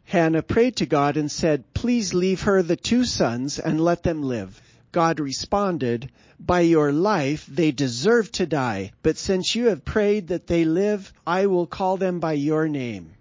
Hannah 0.04 0.44
prayed 0.44 0.76
to 0.76 0.86
God 0.86 1.18
and 1.18 1.32
said, 1.32 1.74
please 1.74 2.14
leave 2.14 2.44
her 2.44 2.62
the 2.62 2.76
two 2.76 3.04
sons 3.04 3.58
and 3.58 3.84
let 3.84 4.04
them 4.04 4.22
live. 4.22 4.62
God 4.92 5.20
responded, 5.20 6.12
by 6.40 6.60
your 6.60 6.92
life 6.92 7.48
they 7.48 7.72
deserve 7.72 8.32
to 8.34 8.46
die, 8.46 8.92
but 9.02 9.18
since 9.18 9.56
you 9.56 9.70
have 9.70 9.84
prayed 9.84 10.28
that 10.28 10.46
they 10.46 10.66
live, 10.66 11.12
I 11.26 11.48
will 11.48 11.66
call 11.66 11.98
them 11.98 12.20
by 12.20 12.34
your 12.34 12.68
name. 12.68 13.16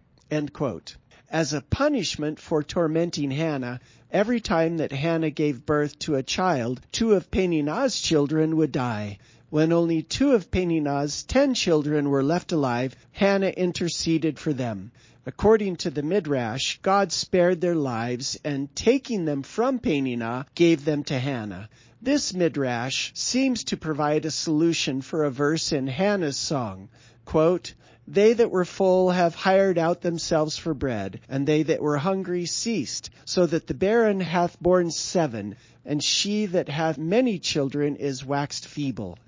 As 1.30 1.52
a 1.52 1.60
punishment 1.60 2.38
for 2.38 2.62
tormenting 2.62 3.32
Hannah, 3.32 3.80
every 4.12 4.40
time 4.40 4.76
that 4.76 4.92
Hannah 4.92 5.30
gave 5.30 5.66
birth 5.66 5.98
to 6.00 6.14
a 6.14 6.22
child, 6.22 6.80
two 6.92 7.14
of 7.14 7.32
Peninnah's 7.32 8.00
children 8.00 8.56
would 8.56 8.70
die. 8.70 9.18
When 9.50 9.72
only 9.72 10.02
two 10.02 10.34
of 10.34 10.52
Peninnah's 10.52 11.24
ten 11.24 11.54
children 11.54 12.10
were 12.10 12.22
left 12.22 12.52
alive, 12.52 12.94
Hannah 13.10 13.48
interceded 13.48 14.38
for 14.38 14.52
them. 14.52 14.92
According 15.26 15.76
to 15.78 15.90
the 15.90 16.04
Midrash, 16.04 16.78
God 16.82 17.10
spared 17.10 17.60
their 17.60 17.74
lives 17.74 18.38
and 18.44 18.72
taking 18.76 19.24
them 19.24 19.42
from 19.42 19.80
Peninnah 19.80 20.46
gave 20.54 20.84
them 20.84 21.02
to 21.04 21.18
Hannah. 21.18 21.68
This 22.00 22.34
Midrash 22.34 23.10
seems 23.14 23.64
to 23.64 23.76
provide 23.76 24.24
a 24.26 24.30
solution 24.30 25.00
for 25.00 25.24
a 25.24 25.30
verse 25.32 25.72
in 25.72 25.88
Hannah's 25.88 26.36
song. 26.36 26.88
Quote, 27.24 27.74
they 28.08 28.32
that 28.32 28.50
were 28.50 28.64
full 28.64 29.10
have 29.10 29.34
hired 29.34 29.78
out 29.78 30.00
themselves 30.00 30.56
for 30.56 30.74
bread, 30.74 31.20
and 31.28 31.46
they 31.46 31.62
that 31.64 31.82
were 31.82 31.98
hungry 31.98 32.46
ceased, 32.46 33.10
so 33.24 33.46
that 33.46 33.66
the 33.66 33.74
barren 33.74 34.20
hath 34.20 34.60
borne 34.60 34.90
seven, 34.90 35.56
and 35.84 36.02
she 36.02 36.46
that 36.46 36.68
hath 36.68 36.98
many 36.98 37.38
children 37.38 37.96
is 37.96 38.24
waxed 38.24 38.66
feeble. 38.66 39.18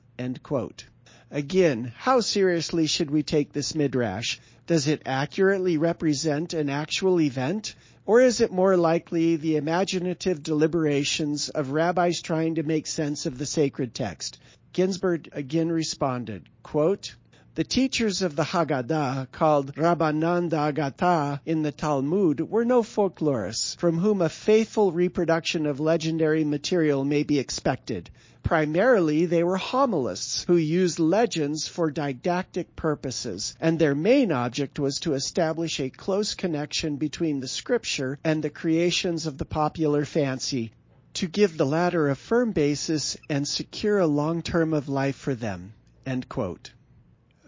Again, 1.31 1.93
how 1.97 2.21
seriously 2.21 2.87
should 2.87 3.11
we 3.11 3.23
take 3.23 3.53
this 3.53 3.75
midrash? 3.75 4.39
Does 4.67 4.87
it 4.87 5.03
accurately 5.07 5.77
represent 5.77 6.55
an 6.55 6.71
actual 6.71 7.21
event? 7.21 7.75
Or 8.07 8.21
is 8.21 8.41
it 8.41 8.51
more 8.51 8.77
likely 8.77 9.37
the 9.37 9.57
imaginative 9.57 10.43
deliberations 10.43 11.49
of 11.51 11.73
rabbis 11.73 12.23
trying 12.23 12.55
to 12.55 12.63
make 12.63 12.87
sense 12.87 13.27
of 13.27 13.39
the 13.39 13.47
sacred 13.47 13.95
text? 13.95 14.39
Ginzberg 14.73 15.29
again 15.33 15.69
responded, 15.69 16.49
quote, 16.63 17.15
the 17.55 17.65
teachers 17.65 18.23
of 18.23 18.37
the 18.37 18.45
Haggadah, 18.45 19.33
called 19.33 19.75
Rabbanan 19.75 20.49
Da'agata 20.49 21.41
in 21.45 21.63
the 21.63 21.73
Talmud, 21.73 22.41
were 22.41 22.65
no 22.65 22.83
folklorists 22.83 23.77
from 23.77 23.99
whom 23.99 24.23
a 24.23 24.29
faithful 24.29 24.93
reproduction 24.93 25.67
of 25.67 25.81
legendary 25.81 26.45
material 26.45 27.05
may 27.05 27.25
be 27.25 27.39
expected. 27.39 28.11
Primarily, 28.43 29.27
they 29.27 29.43
were 29.43 29.57
homilists 29.57 30.45
who 30.45 30.57
used 30.57 30.99
legends 30.99 31.69
for 31.69 31.91
didactic 31.91 32.75
purposes, 32.77 33.55
and 33.61 33.79
their 33.79 33.95
main 33.95 34.33
object 34.33 34.79
was 34.79 35.01
to 35.01 35.15
establish 35.15 35.81
a 35.81 35.91
close 35.91 36.35
connection 36.35 36.97
between 36.97 37.41
the 37.41 37.49
scripture 37.49 38.19
and 38.25 38.43
the 38.43 38.51
creations 38.51 39.27
of 39.27 39.37
the 39.37 39.45
popular 39.45 40.05
fancy, 40.05 40.73
to 41.15 41.27
give 41.27 41.57
the 41.57 41.67
latter 41.67 42.09
a 42.09 42.15
firm 42.15 42.53
basis 42.53 43.17
and 43.29 43.47
secure 43.47 43.99
a 43.99 44.07
long 44.07 44.43
term 44.43 44.73
of 44.73 44.89
life 44.89 45.17
for 45.17 45.35
them. 45.35 45.73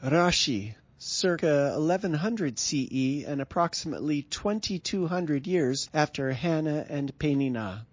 Rashi, 0.02 0.76
circa 0.96 1.74
1100 1.76 2.58
CE 2.58 3.22
and 3.26 3.38
approximately 3.38 4.22
2200 4.22 5.46
years 5.46 5.90
after 5.92 6.32
Hannah 6.32 6.86
and 6.88 7.18
Peninnah. 7.18 7.86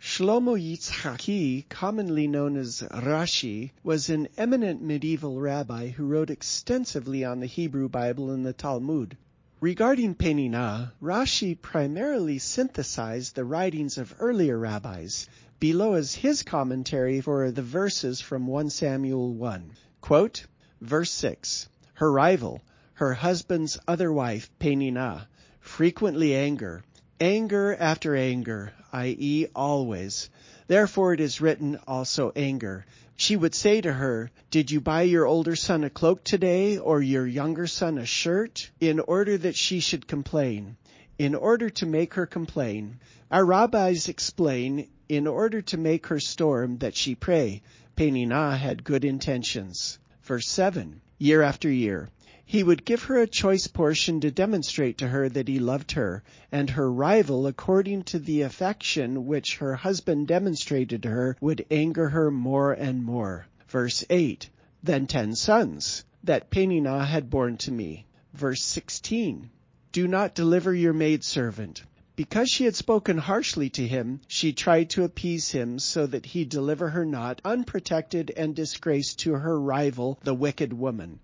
Shlomo 0.00 0.56
Yitzhaki, 0.56 1.68
commonly 1.68 2.28
known 2.28 2.56
as 2.56 2.82
Rashi, 2.82 3.72
was 3.82 4.08
an 4.08 4.28
eminent 4.36 4.82
medieval 4.82 5.40
rabbi 5.40 5.88
who 5.88 6.06
wrote 6.06 6.30
extensively 6.30 7.24
on 7.24 7.40
the 7.40 7.46
Hebrew 7.46 7.88
Bible 7.88 8.30
and 8.30 8.46
the 8.46 8.52
Talmud. 8.52 9.16
Regarding 9.60 10.14
Peninnah, 10.14 10.92
Rashi 11.02 11.60
primarily 11.60 12.38
synthesized 12.38 13.34
the 13.34 13.44
writings 13.44 13.98
of 13.98 14.14
earlier 14.20 14.56
rabbis. 14.56 15.26
Below 15.58 15.94
is 15.94 16.14
his 16.14 16.44
commentary 16.44 17.20
for 17.20 17.50
the 17.50 17.62
verses 17.62 18.20
from 18.20 18.46
1 18.46 18.70
Samuel 18.70 19.34
1. 19.34 19.72
Quote, 20.00 20.46
Verse 20.80 21.10
6. 21.10 21.68
Her 21.94 22.12
rival, 22.12 22.62
her 22.94 23.12
husband's 23.12 23.78
other 23.88 24.12
wife, 24.12 24.48
Peninnah, 24.60 25.28
frequently 25.60 26.36
anger, 26.36 26.84
anger 27.20 27.74
after 27.74 28.14
anger, 28.14 28.72
i.e. 28.92 29.46
always. 29.56 30.30
Therefore 30.68 31.12
it 31.14 31.20
is 31.20 31.40
written 31.40 31.80
also 31.88 32.32
anger. 32.36 32.86
She 33.16 33.34
would 33.34 33.56
say 33.56 33.80
to 33.80 33.92
her, 33.92 34.30
Did 34.50 34.70
you 34.70 34.80
buy 34.80 35.02
your 35.02 35.26
older 35.26 35.56
son 35.56 35.82
a 35.82 35.90
cloak 35.90 36.22
today 36.22 36.78
or 36.78 37.02
your 37.02 37.26
younger 37.26 37.66
son 37.66 37.98
a 37.98 38.06
shirt? 38.06 38.70
In 38.78 39.00
order 39.00 39.36
that 39.36 39.56
she 39.56 39.80
should 39.80 40.06
complain. 40.06 40.76
In 41.18 41.34
order 41.34 41.70
to 41.70 41.86
make 41.86 42.14
her 42.14 42.26
complain. 42.26 43.00
Our 43.32 43.44
rabbis 43.44 44.08
explain, 44.08 44.88
in 45.08 45.26
order 45.26 45.60
to 45.62 45.76
make 45.76 46.06
her 46.06 46.20
storm 46.20 46.78
that 46.78 46.94
she 46.94 47.16
pray. 47.16 47.62
Peninnah 47.96 48.56
had 48.56 48.84
good 48.84 49.04
intentions. 49.04 49.98
Verse 50.28 50.46
7. 50.48 51.00
Year 51.16 51.40
after 51.40 51.70
year. 51.70 52.10
He 52.44 52.62
would 52.62 52.84
give 52.84 53.04
her 53.04 53.16
a 53.16 53.26
choice 53.26 53.66
portion 53.66 54.20
to 54.20 54.30
demonstrate 54.30 54.98
to 54.98 55.08
her 55.08 55.26
that 55.30 55.48
he 55.48 55.58
loved 55.58 55.92
her, 55.92 56.22
and 56.52 56.68
her 56.68 56.92
rival, 56.92 57.46
according 57.46 58.02
to 58.02 58.18
the 58.18 58.42
affection 58.42 59.24
which 59.24 59.56
her 59.56 59.74
husband 59.74 60.28
demonstrated 60.28 61.02
to 61.04 61.08
her, 61.08 61.36
would 61.40 61.64
anger 61.70 62.10
her 62.10 62.30
more 62.30 62.74
and 62.74 63.02
more. 63.02 63.46
Verse 63.68 64.04
8. 64.10 64.50
Then 64.82 65.06
ten 65.06 65.34
sons 65.34 66.04
that 66.22 66.50
Peninnah 66.50 67.06
had 67.06 67.30
borne 67.30 67.56
to 67.56 67.72
me. 67.72 68.04
Verse 68.34 68.62
16. 68.62 69.48
Do 69.92 70.06
not 70.06 70.34
deliver 70.34 70.74
your 70.74 70.92
maidservant. 70.92 71.84
Because 72.18 72.50
she 72.50 72.64
had 72.64 72.74
spoken 72.74 73.16
harshly 73.16 73.70
to 73.70 73.86
him, 73.86 74.22
she 74.26 74.52
tried 74.52 74.90
to 74.90 75.04
appease 75.04 75.52
him 75.52 75.78
so 75.78 76.04
that 76.04 76.26
he 76.26 76.44
deliver 76.44 76.88
her 76.88 77.04
not 77.06 77.40
unprotected 77.44 78.32
and 78.36 78.56
disgraced 78.56 79.20
to 79.20 79.34
her 79.34 79.60
rival, 79.60 80.18
the 80.24 80.34
wicked 80.34 80.72
woman. 80.72 81.20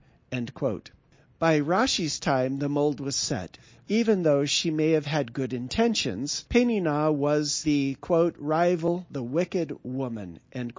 By 1.41 1.59
Rashi's 1.59 2.21
time, 2.21 2.61
the 2.61 2.69
mold 2.69 3.01
was 3.01 3.17
set. 3.17 3.59
Even 3.89 4.23
though 4.23 4.45
she 4.45 4.71
may 4.71 4.91
have 4.93 5.07
had 5.07 5.33
good 5.33 5.53
intentions, 5.53 6.45
Peninnah 6.49 7.11
was 7.11 7.63
the, 7.63 7.97
quote, 8.01 8.37
rival, 8.39 9.05
the 9.11 9.25
wicked 9.25 9.77
woman, 9.83 10.39
and 10.53 10.73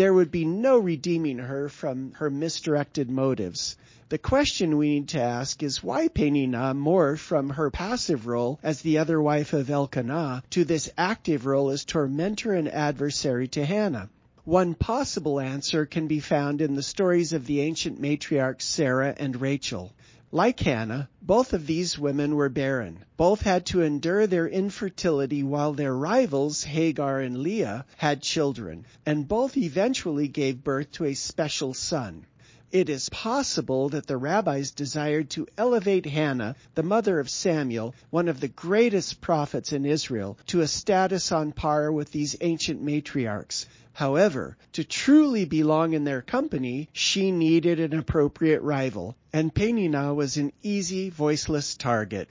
there 0.00 0.14
would 0.14 0.32
be 0.32 0.44
no 0.46 0.78
redeeming 0.78 1.38
her 1.38 1.68
from 1.68 2.10
her 2.14 2.28
misdirected 2.28 3.08
motives. 3.08 3.76
The 4.10 4.16
question 4.16 4.78
we 4.78 4.88
need 4.88 5.08
to 5.08 5.20
ask 5.20 5.62
is 5.62 5.82
why 5.82 6.08
Peninnah 6.08 6.72
morphed 6.72 7.18
from 7.18 7.50
her 7.50 7.70
passive 7.70 8.26
role 8.26 8.58
as 8.62 8.80
the 8.80 8.96
other 8.96 9.20
wife 9.20 9.52
of 9.52 9.68
Elkanah 9.68 10.42
to 10.48 10.64
this 10.64 10.88
active 10.96 11.44
role 11.44 11.68
as 11.68 11.84
tormentor 11.84 12.54
and 12.54 12.68
adversary 12.68 13.48
to 13.48 13.66
Hannah. 13.66 14.08
One 14.46 14.72
possible 14.72 15.38
answer 15.38 15.84
can 15.84 16.06
be 16.06 16.20
found 16.20 16.62
in 16.62 16.74
the 16.74 16.82
stories 16.82 17.34
of 17.34 17.44
the 17.44 17.60
ancient 17.60 18.00
matriarchs 18.00 18.62
Sarah 18.62 19.14
and 19.18 19.38
Rachel. 19.38 19.92
Like 20.32 20.60
Hannah, 20.60 21.10
both 21.20 21.52
of 21.52 21.66
these 21.66 21.98
women 21.98 22.34
were 22.34 22.48
barren. 22.48 23.04
Both 23.18 23.42
had 23.42 23.66
to 23.66 23.82
endure 23.82 24.26
their 24.26 24.48
infertility 24.48 25.42
while 25.42 25.74
their 25.74 25.94
rivals, 25.94 26.64
Hagar 26.64 27.20
and 27.20 27.42
Leah, 27.42 27.84
had 27.98 28.22
children, 28.22 28.86
and 29.04 29.28
both 29.28 29.58
eventually 29.58 30.28
gave 30.28 30.64
birth 30.64 30.92
to 30.92 31.04
a 31.04 31.12
special 31.12 31.74
son. 31.74 32.24
It 32.70 32.90
is 32.90 33.08
possible 33.08 33.88
that 33.88 34.06
the 34.06 34.18
rabbis 34.18 34.72
desired 34.72 35.30
to 35.30 35.46
elevate 35.56 36.04
Hannah, 36.04 36.54
the 36.74 36.82
mother 36.82 37.18
of 37.18 37.30
Samuel, 37.30 37.94
one 38.10 38.28
of 38.28 38.40
the 38.40 38.48
greatest 38.48 39.22
prophets 39.22 39.72
in 39.72 39.86
Israel, 39.86 40.36
to 40.48 40.60
a 40.60 40.68
status 40.68 41.32
on 41.32 41.52
par 41.52 41.90
with 41.90 42.12
these 42.12 42.36
ancient 42.42 42.82
matriarchs. 42.82 43.64
However, 43.94 44.58
to 44.74 44.84
truly 44.84 45.46
belong 45.46 45.94
in 45.94 46.04
their 46.04 46.20
company, 46.20 46.90
she 46.92 47.32
needed 47.32 47.80
an 47.80 47.98
appropriate 47.98 48.60
rival, 48.60 49.16
and 49.32 49.54
Peninnah 49.54 50.12
was 50.12 50.36
an 50.36 50.52
easy, 50.62 51.08
voiceless 51.08 51.74
target. 51.74 52.28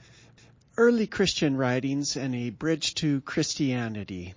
Early 0.76 1.08
Christian 1.08 1.56
writings 1.56 2.16
and 2.16 2.32
a 2.36 2.50
bridge 2.50 2.94
to 2.94 3.22
Christianity. 3.22 4.34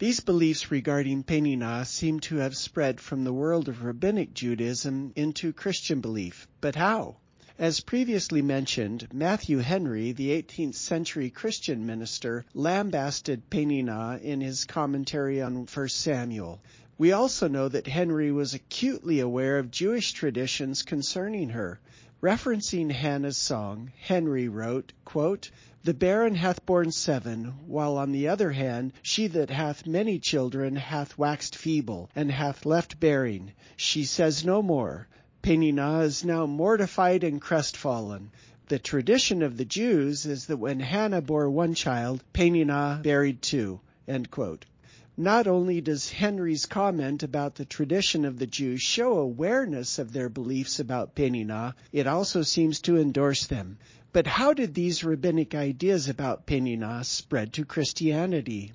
These 0.00 0.20
beliefs 0.20 0.70
regarding 0.70 1.24
Peninnah 1.24 1.84
seem 1.84 2.20
to 2.20 2.36
have 2.36 2.56
spread 2.56 3.02
from 3.02 3.22
the 3.22 3.34
world 3.34 3.68
of 3.68 3.84
rabbinic 3.84 4.32
Judaism 4.32 5.12
into 5.14 5.52
Christian 5.52 6.00
belief. 6.00 6.48
But 6.62 6.74
how? 6.74 7.18
As 7.58 7.80
previously 7.80 8.40
mentioned, 8.40 9.08
Matthew 9.12 9.58
Henry, 9.58 10.12
the 10.12 10.30
18th 10.30 10.76
century 10.76 11.28
Christian 11.28 11.84
minister, 11.84 12.46
lambasted 12.54 13.50
Peninnah 13.50 14.20
in 14.22 14.40
his 14.40 14.64
commentary 14.64 15.42
on 15.42 15.66
1 15.66 15.88
Samuel. 15.90 16.62
We 16.96 17.12
also 17.12 17.46
know 17.46 17.68
that 17.68 17.86
Henry 17.86 18.32
was 18.32 18.54
acutely 18.54 19.20
aware 19.20 19.58
of 19.58 19.70
Jewish 19.70 20.12
traditions 20.12 20.82
concerning 20.82 21.50
her. 21.50 21.78
Referencing 22.22 22.90
Hannah's 22.90 23.36
song, 23.36 23.92
Henry 23.98 24.48
wrote, 24.48 24.94
quote, 25.04 25.50
The 25.82 25.94
barren 25.94 26.34
hath 26.34 26.66
borne 26.66 26.92
seven, 26.92 27.54
while 27.66 27.96
on 27.96 28.12
the 28.12 28.28
other 28.28 28.50
hand 28.50 28.92
she 29.00 29.28
that 29.28 29.48
hath 29.48 29.86
many 29.86 30.18
children 30.18 30.76
hath 30.76 31.16
waxed 31.16 31.56
feeble, 31.56 32.10
and 32.14 32.30
hath 32.30 32.66
left 32.66 33.00
bearing. 33.00 33.52
She 33.78 34.04
says 34.04 34.44
no 34.44 34.60
more. 34.60 35.08
Peninnah 35.40 36.00
is 36.00 36.22
now 36.22 36.44
mortified 36.44 37.24
and 37.24 37.40
crestfallen. 37.40 38.30
The 38.68 38.78
tradition 38.78 39.42
of 39.42 39.56
the 39.56 39.64
Jews 39.64 40.26
is 40.26 40.44
that 40.48 40.58
when 40.58 40.80
Hannah 40.80 41.22
bore 41.22 41.48
one 41.48 41.72
child, 41.72 42.22
Peninnah 42.34 43.00
buried 43.02 43.40
two. 43.40 43.80
Not 45.16 45.46
only 45.46 45.80
does 45.80 46.10
Henry's 46.10 46.66
comment 46.66 47.22
about 47.22 47.54
the 47.54 47.64
tradition 47.64 48.26
of 48.26 48.38
the 48.38 48.46
Jews 48.46 48.82
show 48.82 49.18
awareness 49.18 49.98
of 49.98 50.12
their 50.12 50.28
beliefs 50.28 50.78
about 50.78 51.14
Peninnah, 51.14 51.74
it 51.90 52.06
also 52.06 52.42
seems 52.42 52.80
to 52.82 52.98
endorse 52.98 53.46
them. 53.46 53.78
But 54.12 54.26
how 54.26 54.54
did 54.54 54.74
these 54.74 55.04
rabbinic 55.04 55.54
ideas 55.54 56.08
about 56.08 56.46
Peninnah 56.46 57.04
spread 57.04 57.52
to 57.52 57.64
Christianity? 57.64 58.72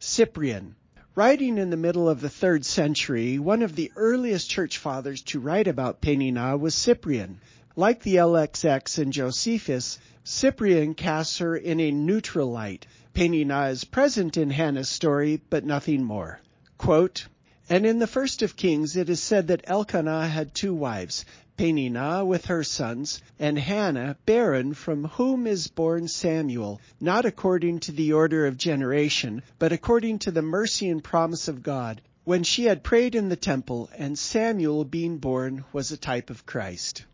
Cyprian, 0.00 0.74
Writing 1.14 1.58
in 1.58 1.68
the 1.68 1.76
middle 1.76 2.08
of 2.08 2.22
the 2.22 2.30
third 2.30 2.64
century, 2.64 3.38
one 3.38 3.60
of 3.60 3.76
the 3.76 3.92
earliest 3.96 4.48
church 4.48 4.78
fathers 4.78 5.20
to 5.22 5.38
write 5.40 5.68
about 5.68 6.00
Peninnah 6.00 6.56
was 6.56 6.74
Cyprian. 6.74 7.38
Like 7.76 8.02
the 8.02 8.14
LXX 8.16 8.98
and 8.98 9.12
Josephus, 9.12 9.98
Cyprian 10.24 10.94
casts 10.94 11.36
her 11.36 11.54
in 11.54 11.80
a 11.80 11.90
neutral 11.90 12.50
light. 12.50 12.86
Peninnah 13.12 13.66
is 13.66 13.84
present 13.84 14.38
in 14.38 14.48
Hannah's 14.48 14.88
story, 14.88 15.42
but 15.50 15.66
nothing 15.66 16.02
more. 16.02 16.40
Quote, 16.78 17.26
and 17.68 17.84
in 17.84 17.98
the 17.98 18.06
first 18.06 18.40
of 18.40 18.56
Kings 18.56 18.96
it 18.96 19.10
is 19.10 19.22
said 19.22 19.48
that 19.48 19.64
Elkanah 19.64 20.26
had 20.28 20.54
two 20.54 20.74
wives, 20.74 21.26
Peninnah 21.62 22.24
with 22.24 22.46
her 22.46 22.64
sons, 22.64 23.22
and 23.38 23.56
Hannah 23.56 24.16
barren 24.26 24.74
from 24.74 25.04
whom 25.04 25.46
is 25.46 25.68
born 25.68 26.08
Samuel, 26.08 26.80
not 27.00 27.24
according 27.24 27.78
to 27.78 27.92
the 27.92 28.12
order 28.14 28.48
of 28.48 28.56
generation, 28.56 29.44
but 29.60 29.70
according 29.70 30.18
to 30.18 30.32
the 30.32 30.42
mercy 30.42 30.88
and 30.88 31.04
promise 31.04 31.46
of 31.46 31.62
God, 31.62 32.02
when 32.24 32.42
she 32.42 32.64
had 32.64 32.82
prayed 32.82 33.14
in 33.14 33.28
the 33.28 33.36
temple, 33.36 33.88
and 33.96 34.18
Samuel 34.18 34.84
being 34.84 35.18
born 35.18 35.64
was 35.72 35.92
a 35.92 35.96
type 35.96 36.30
of 36.30 36.44
Christ. 36.46 37.04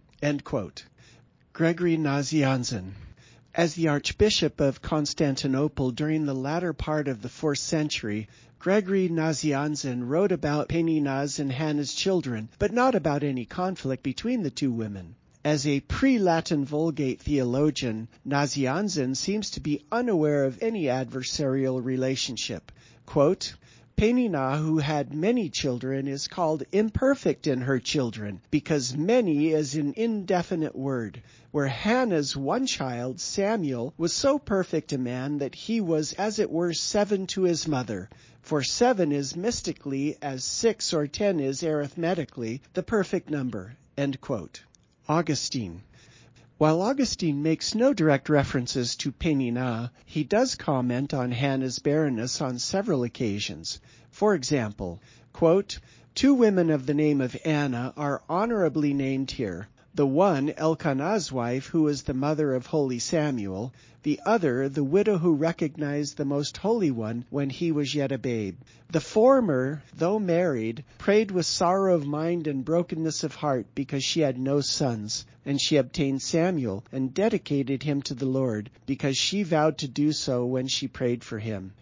Gregory 1.53 1.99
Nazianzen. 1.99 2.92
As 3.55 3.74
the 3.74 3.88
Archbishop 3.88 4.61
of 4.61 4.80
Constantinople 4.80 5.90
during 5.90 6.24
the 6.24 6.32
latter 6.34 6.72
part 6.72 7.07
of 7.07 7.20
the 7.20 7.28
fourth 7.28 7.59
century, 7.59 8.28
Gregory 8.61 9.09
Nazianzen 9.09 10.09
wrote 10.09 10.33
about 10.33 10.69
Peninnah's 10.69 11.39
and 11.39 11.53
Hannah's 11.53 11.95
children, 11.95 12.49
but 12.59 12.73
not 12.73 12.97
about 12.97 13.23
any 13.23 13.45
conflict 13.45 14.03
between 14.03 14.43
the 14.43 14.51
two 14.51 14.73
women. 14.73 15.15
As 15.45 15.65
a 15.65 15.79
pre-Latin 15.79 16.65
Vulgate 16.65 17.21
theologian, 17.21 18.09
Nazianzen 18.27 19.17
seems 19.17 19.51
to 19.51 19.61
be 19.61 19.85
unaware 19.93 20.45
of 20.45 20.61
any 20.61 20.87
adversarial 20.87 21.85
relationship. 21.85 22.73
Quote, 23.07 23.55
Peninnah, 23.99 24.59
who 24.59 24.79
had 24.79 25.13
many 25.13 25.49
children, 25.49 26.07
is 26.07 26.29
called 26.29 26.65
imperfect 26.71 27.47
in 27.47 27.61
her 27.61 27.79
children, 27.79 28.41
because 28.51 28.97
many 28.97 29.49
is 29.49 29.75
an 29.75 29.95
indefinite 29.97 30.77
word. 30.77 31.23
Where 31.51 31.67
Hannah's 31.67 32.37
one 32.37 32.67
child, 32.67 33.21
Samuel, 33.21 33.95
was 33.97 34.13
so 34.13 34.39
perfect 34.39 34.93
a 34.93 34.99
man 34.99 35.39
that 35.39 35.55
he 35.55 35.81
was 35.81 36.13
as 36.13 36.39
it 36.39 36.51
were 36.51 36.73
seven 36.73 37.27
to 37.29 37.43
his 37.43 37.67
mother. 37.67 38.09
For 38.43 38.62
seven 38.62 39.11
is 39.11 39.34
mystically, 39.34 40.16
as 40.22 40.45
six 40.45 40.95
or 40.95 41.09
ten 41.09 41.41
is 41.41 41.64
arithmetically, 41.64 42.62
the 42.72 42.84
perfect 42.84 43.30
number. 43.30 43.76
Augustine. 45.09 45.82
While 46.57 46.80
Augustine 46.80 47.43
makes 47.43 47.74
no 47.74 47.93
direct 47.93 48.28
references 48.28 48.95
to 48.97 49.11
Peninnah, 49.11 49.91
he 50.05 50.22
does 50.22 50.55
comment 50.55 51.12
on 51.12 51.32
Hannah's 51.32 51.80
barrenness 51.80 52.41
on 52.41 52.59
several 52.59 53.03
occasions. 53.03 53.80
For 54.11 54.34
example, 54.34 55.01
quote, 55.32 55.80
Two 56.14 56.34
women 56.34 56.70
of 56.70 56.86
the 56.86 56.95
name 56.95 57.20
of 57.20 57.36
Anna 57.45 57.93
are 57.97 58.22
honorably 58.28 58.93
named 58.93 59.32
here. 59.32 59.68
The 59.99 60.07
one, 60.07 60.51
Elkanah's 60.51 61.32
wife, 61.32 61.66
who 61.66 61.82
was 61.82 62.05
the 62.05 62.14
mother 62.14 62.55
of 62.55 62.66
holy 62.66 63.01
Samuel, 63.01 63.72
the 64.05 64.20
other, 64.24 64.68
the 64.68 64.84
widow 64.84 65.18
who 65.18 65.34
recognized 65.34 66.16
the 66.16 66.24
most 66.24 66.59
holy 66.59 66.92
one 66.92 67.24
when 67.30 67.51
he 67.51 67.72
was 67.72 67.96
yet 67.96 68.12
a 68.12 68.16
babe. 68.16 68.61
The 68.92 69.01
former, 69.01 69.82
though 69.92 70.20
married, 70.20 70.84
prayed 70.99 71.32
with 71.32 71.46
sorrow 71.46 71.96
of 71.96 72.07
mind 72.07 72.46
and 72.46 72.64
brokenness 72.64 73.24
of 73.24 73.34
heart 73.34 73.66
because 73.74 74.05
she 74.05 74.20
had 74.20 74.38
no 74.38 74.61
sons, 74.61 75.26
and 75.44 75.61
she 75.61 75.76
obtained 75.76 76.22
Samuel 76.22 76.84
and 76.92 77.12
dedicated 77.12 77.82
him 77.82 78.01
to 78.03 78.14
the 78.14 78.24
Lord 78.24 78.70
because 78.86 79.16
she 79.16 79.42
vowed 79.42 79.78
to 79.78 79.88
do 79.88 80.12
so 80.12 80.46
when 80.46 80.68
she 80.68 80.86
prayed 80.86 81.24
for 81.24 81.40
him. 81.40 81.72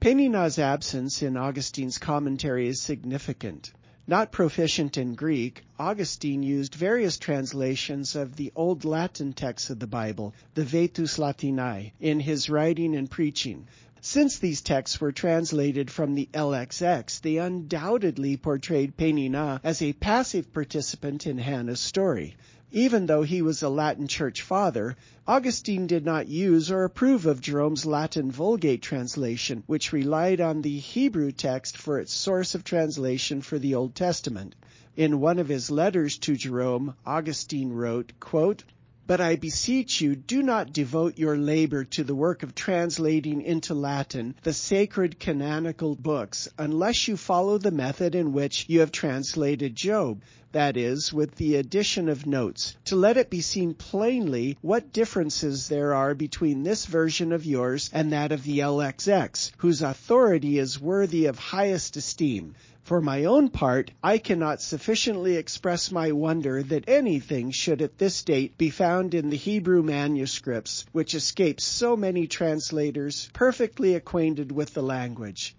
Peninnah's 0.00 0.58
absence 0.58 1.22
in 1.22 1.36
Augustine's 1.36 1.98
commentary 1.98 2.66
is 2.66 2.82
significant. 2.82 3.72
Not 4.06 4.32
proficient 4.32 4.98
in 4.98 5.14
Greek, 5.14 5.62
Augustine 5.78 6.42
used 6.42 6.74
various 6.74 7.18
translations 7.18 8.16
of 8.16 8.34
the 8.34 8.50
Old 8.56 8.84
Latin 8.84 9.32
texts 9.32 9.70
of 9.70 9.78
the 9.78 9.86
Bible, 9.86 10.34
the 10.54 10.64
Vetus 10.64 11.18
Latinae, 11.18 11.92
in 12.00 12.18
his 12.18 12.50
writing 12.50 12.96
and 12.96 13.08
preaching. 13.08 13.68
Since 14.00 14.38
these 14.40 14.60
texts 14.60 15.00
were 15.00 15.12
translated 15.12 15.88
from 15.88 16.16
the 16.16 16.28
LXX, 16.34 17.20
they 17.20 17.36
undoubtedly 17.36 18.36
portrayed 18.36 18.96
Peninnah 18.96 19.60
as 19.62 19.80
a 19.80 19.92
passive 19.92 20.52
participant 20.52 21.24
in 21.28 21.38
Hannah's 21.38 21.78
story. 21.78 22.34
Even 22.74 23.04
though 23.04 23.20
he 23.22 23.42
was 23.42 23.62
a 23.62 23.68
Latin 23.68 24.08
church 24.08 24.40
father, 24.40 24.96
Augustine 25.26 25.86
did 25.86 26.06
not 26.06 26.26
use 26.26 26.70
or 26.70 26.84
approve 26.84 27.26
of 27.26 27.42
Jerome's 27.42 27.84
Latin 27.84 28.30
Vulgate 28.30 28.80
translation, 28.80 29.62
which 29.66 29.92
relied 29.92 30.40
on 30.40 30.62
the 30.62 30.78
Hebrew 30.78 31.32
text 31.32 31.76
for 31.76 31.98
its 31.98 32.14
source 32.14 32.54
of 32.54 32.64
translation 32.64 33.42
for 33.42 33.58
the 33.58 33.74
Old 33.74 33.94
Testament. 33.94 34.54
In 34.96 35.20
one 35.20 35.38
of 35.38 35.48
his 35.48 35.70
letters 35.70 36.16
to 36.20 36.34
Jerome, 36.34 36.94
Augustine 37.04 37.74
wrote, 37.74 38.14
quote, 38.18 38.64
but 39.06 39.20
I 39.20 39.36
beseech 39.36 40.00
you, 40.00 40.14
do 40.14 40.42
not 40.42 40.72
devote 40.72 41.18
your 41.18 41.36
labor 41.36 41.84
to 41.84 42.04
the 42.04 42.14
work 42.14 42.42
of 42.42 42.54
translating 42.54 43.42
into 43.42 43.74
Latin 43.74 44.34
the 44.42 44.52
sacred 44.52 45.18
canonical 45.18 45.94
books 45.94 46.48
unless 46.56 47.08
you 47.08 47.16
follow 47.16 47.58
the 47.58 47.70
method 47.70 48.14
in 48.14 48.32
which 48.32 48.66
you 48.68 48.80
have 48.80 48.92
translated 48.92 49.74
Job, 49.74 50.22
that 50.52 50.76
is, 50.76 51.12
with 51.12 51.34
the 51.36 51.56
addition 51.56 52.08
of 52.08 52.26
notes, 52.26 52.76
to 52.84 52.94
let 52.94 53.16
it 53.16 53.30
be 53.30 53.40
seen 53.40 53.74
plainly 53.74 54.56
what 54.60 54.92
differences 54.92 55.68
there 55.68 55.94
are 55.94 56.14
between 56.14 56.62
this 56.62 56.86
version 56.86 57.32
of 57.32 57.44
yours 57.46 57.90
and 57.92 58.12
that 58.12 58.32
of 58.32 58.44
the 58.44 58.58
LXX, 58.58 59.50
whose 59.56 59.82
authority 59.82 60.58
is 60.58 60.80
worthy 60.80 61.26
of 61.26 61.38
highest 61.38 61.96
esteem. 61.96 62.54
For 62.84 63.00
my 63.00 63.26
own 63.26 63.48
part, 63.48 63.92
I 64.02 64.18
cannot 64.18 64.60
sufficiently 64.60 65.36
express 65.36 65.92
my 65.92 66.10
wonder 66.10 66.64
that 66.64 66.88
anything 66.88 67.52
should 67.52 67.80
at 67.80 67.98
this 67.98 68.24
date 68.24 68.58
be 68.58 68.70
found 68.70 69.14
in 69.14 69.30
the 69.30 69.36
Hebrew 69.36 69.84
manuscripts, 69.84 70.84
which 70.90 71.14
escapes 71.14 71.62
so 71.62 71.96
many 71.96 72.26
translators 72.26 73.30
perfectly 73.32 73.94
acquainted 73.94 74.50
with 74.50 74.74
the 74.74 74.82
language. 74.82 75.54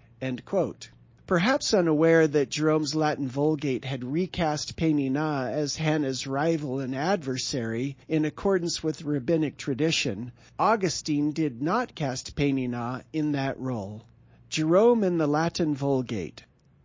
Perhaps 1.26 1.74
unaware 1.74 2.28
that 2.28 2.50
Jerome's 2.50 2.94
Latin 2.94 3.30
Vulgate 3.30 3.86
had 3.86 4.04
recast 4.04 4.76
Peninnah 4.76 5.50
as 5.50 5.78
Hannah's 5.78 6.28
rival 6.28 6.82
and 6.82 6.94
adversary 6.94 7.96
in 8.10 8.26
accordance 8.26 8.84
with 8.84 9.02
rabbinic 9.04 9.56
tradition, 9.56 10.34
Augustine 10.60 11.32
did 11.32 11.62
not 11.62 11.96
cast 11.96 12.36
Peninnah 12.36 13.06
in 13.14 13.32
that 13.32 13.58
role. 13.58 14.04
Jerome 14.50 15.06
in 15.06 15.18
the 15.18 15.28
Latin 15.28 15.74
Vulgate 15.74 16.44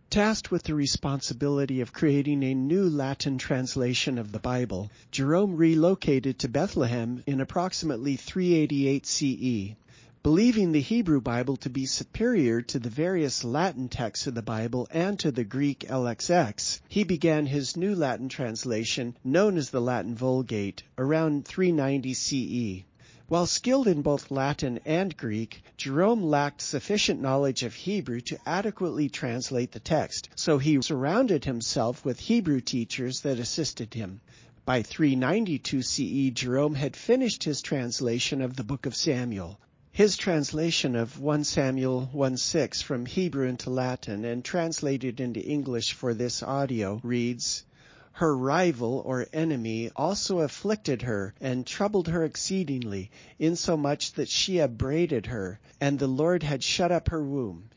Tasked 0.09 0.49
with 0.49 0.63
the 0.63 0.73
responsibility 0.73 1.81
of 1.81 1.93
creating 1.93 2.41
a 2.41 2.55
new 2.55 2.89
Latin 2.89 3.37
translation 3.37 4.17
of 4.17 4.31
the 4.31 4.39
Bible, 4.39 4.89
Jerome 5.11 5.55
relocated 5.55 6.39
to 6.39 6.47
Bethlehem 6.47 7.21
in 7.27 7.39
approximately 7.39 8.15
388 8.15 9.05
CE. 9.05 9.75
Believing 10.23 10.71
the 10.71 10.81
Hebrew 10.81 11.21
Bible 11.21 11.57
to 11.57 11.69
be 11.69 11.85
superior 11.85 12.63
to 12.63 12.79
the 12.79 12.89
various 12.89 13.43
Latin 13.43 13.87
texts 13.87 14.25
of 14.25 14.33
the 14.33 14.41
Bible 14.41 14.87
and 14.89 15.19
to 15.19 15.31
the 15.31 15.43
Greek 15.43 15.81
LXX, 15.81 16.81
he 16.87 17.03
began 17.03 17.45
his 17.45 17.77
new 17.77 17.93
Latin 17.93 18.29
translation, 18.29 19.15
known 19.23 19.57
as 19.57 19.69
the 19.69 19.79
Latin 19.79 20.15
Vulgate, 20.15 20.81
around 20.97 21.45
390 21.45 22.13
CE. 22.15 22.83
While 23.29 23.45
skilled 23.45 23.87
in 23.87 24.01
both 24.01 24.31
Latin 24.31 24.79
and 24.85 25.15
Greek, 25.15 25.61
Jerome 25.77 26.23
lacked 26.23 26.61
sufficient 26.61 27.21
knowledge 27.21 27.61
of 27.61 27.75
Hebrew 27.75 28.21
to 28.21 28.39
adequately 28.43 29.07
translate 29.07 29.71
the 29.71 29.79
text, 29.79 30.29
so 30.33 30.57
he 30.57 30.81
surrounded 30.81 31.45
himself 31.45 32.03
with 32.03 32.19
Hebrew 32.21 32.59
teachers 32.59 33.21
that 33.21 33.37
assisted 33.37 33.93
him. 33.93 34.21
By 34.65 34.81
392 34.81 35.83
CE, 35.83 36.31
Jerome 36.33 36.73
had 36.73 36.95
finished 36.95 37.43
his 37.43 37.61
translation 37.61 38.41
of 38.41 38.55
the 38.55 38.63
book 38.63 38.87
of 38.87 38.95
Samuel. 38.95 39.59
His 39.91 40.17
translation 40.17 40.95
of 40.95 41.19
1 41.19 41.43
Samuel 41.43 42.09
1:6 42.11 42.81
from 42.81 43.05
Hebrew 43.05 43.47
into 43.47 43.69
Latin 43.69 44.25
and 44.25 44.43
translated 44.43 45.19
into 45.19 45.39
English 45.39 45.93
for 45.93 46.15
this 46.15 46.41
audio 46.41 46.99
reads, 47.03 47.63
her 48.19 48.35
rival 48.35 49.01
or 49.05 49.25
enemy 49.31 49.89
also 49.95 50.39
afflicted 50.39 51.01
her 51.03 51.33
and 51.39 51.65
troubled 51.65 52.09
her 52.09 52.25
exceedingly, 52.25 53.09
insomuch 53.39 54.11
that 54.11 54.27
she 54.27 54.59
upbraided 54.59 55.25
her, 55.25 55.57
and 55.79 55.97
the 55.97 56.07
Lord 56.07 56.43
had 56.43 56.61
shut 56.61 56.91
up 56.91 57.07
her 57.07 57.23
womb. 57.23 57.69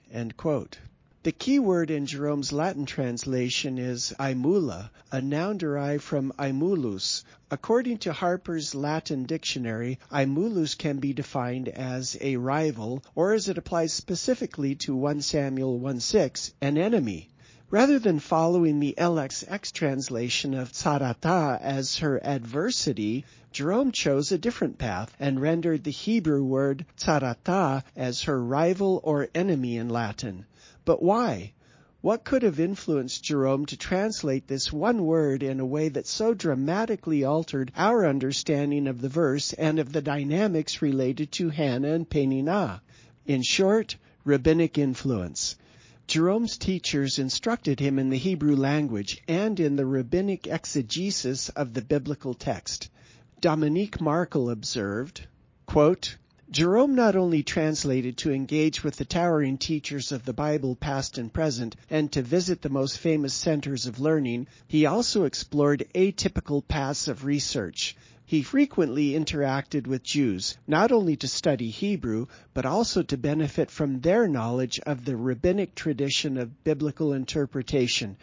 The 1.22 1.30
key 1.30 1.60
word 1.60 1.92
in 1.92 2.06
Jerome's 2.06 2.50
Latin 2.50 2.86
translation 2.86 3.78
is 3.78 4.12
aemula, 4.18 4.90
a 5.12 5.20
noun 5.20 5.58
derived 5.58 6.02
from 6.02 6.32
aemulus. 6.36 7.22
According 7.48 7.98
to 7.98 8.12
Harper's 8.12 8.74
Latin 8.74 9.26
Dictionary, 9.26 10.00
aemulus 10.10 10.74
can 10.74 10.98
be 10.98 11.12
defined 11.12 11.68
as 11.68 12.16
a 12.20 12.36
rival, 12.36 13.04
or 13.14 13.32
as 13.32 13.48
it 13.48 13.58
applies 13.58 13.92
specifically 13.92 14.74
to 14.74 14.96
1 14.96 15.22
Samuel 15.22 15.78
1:6, 15.78 16.52
an 16.60 16.78
enemy. 16.78 17.28
Rather 17.72 17.98
than 17.98 18.18
following 18.18 18.80
the 18.80 18.94
LXX 18.98 19.72
translation 19.72 20.52
of 20.52 20.72
tsarata 20.72 21.58
as 21.62 21.96
her 21.96 22.22
adversity, 22.22 23.24
Jerome 23.50 23.92
chose 23.92 24.30
a 24.30 24.36
different 24.36 24.76
path 24.76 25.16
and 25.18 25.40
rendered 25.40 25.82
the 25.82 25.90
Hebrew 25.90 26.44
word 26.44 26.84
tsarata 26.98 27.82
as 27.96 28.24
her 28.24 28.44
rival 28.44 29.00
or 29.02 29.30
enemy 29.34 29.78
in 29.78 29.88
Latin. 29.88 30.44
But 30.84 31.02
why? 31.02 31.54
What 32.02 32.24
could 32.24 32.42
have 32.42 32.60
influenced 32.60 33.24
Jerome 33.24 33.64
to 33.64 33.76
translate 33.78 34.46
this 34.48 34.70
one 34.70 35.06
word 35.06 35.42
in 35.42 35.58
a 35.58 35.64
way 35.64 35.88
that 35.88 36.06
so 36.06 36.34
dramatically 36.34 37.24
altered 37.24 37.72
our 37.74 38.04
understanding 38.04 38.86
of 38.86 39.00
the 39.00 39.08
verse 39.08 39.54
and 39.54 39.78
of 39.78 39.94
the 39.94 40.02
dynamics 40.02 40.82
related 40.82 41.32
to 41.32 41.48
Hannah 41.48 41.94
and 41.94 42.06
Peninnah? 42.06 42.82
In 43.24 43.40
short, 43.40 43.96
rabbinic 44.26 44.76
influence. 44.76 45.56
Jerome's 46.08 46.58
teachers 46.58 47.18
instructed 47.18 47.78
him 47.80 47.98
in 47.98 48.10
the 48.10 48.18
Hebrew 48.18 48.56
language 48.56 49.22
and 49.28 49.58
in 49.60 49.76
the 49.76 49.86
rabbinic 49.86 50.46
exegesis 50.46 51.48
of 51.50 51.74
the 51.74 51.82
biblical 51.82 52.34
text. 52.34 52.90
Dominique 53.40 54.00
Markel 54.00 54.50
observed, 54.50 55.26
quote, 55.66 56.16
Jerome 56.50 56.94
not 56.94 57.16
only 57.16 57.42
translated 57.42 58.18
to 58.18 58.32
engage 58.32 58.84
with 58.84 58.96
the 58.96 59.06
towering 59.06 59.56
teachers 59.56 60.12
of 60.12 60.26
the 60.26 60.34
Bible 60.34 60.76
past 60.76 61.16
and 61.16 61.32
present 61.32 61.76
and 61.88 62.12
to 62.12 62.20
visit 62.20 62.60
the 62.60 62.68
most 62.68 62.98
famous 62.98 63.32
centers 63.32 63.86
of 63.86 64.00
learning, 64.00 64.48
he 64.68 64.84
also 64.84 65.24
explored 65.24 65.88
atypical 65.94 66.66
paths 66.66 67.08
of 67.08 67.24
research. 67.24 67.96
He 68.24 68.42
frequently 68.42 69.10
interacted 69.10 69.86
with 69.86 70.04
Jews, 70.04 70.56
not 70.66 70.92
only 70.92 71.16
to 71.16 71.28
study 71.28 71.70
Hebrew, 71.70 72.28
but 72.54 72.64
also 72.64 73.02
to 73.02 73.16
benefit 73.18 73.70
from 73.70 74.00
their 74.00 74.28
knowledge 74.28 74.78
of 74.86 75.04
the 75.04 75.16
rabbinic 75.16 75.74
tradition 75.74 76.38
of 76.38 76.62
biblical 76.64 77.12
interpretation. 77.12 78.16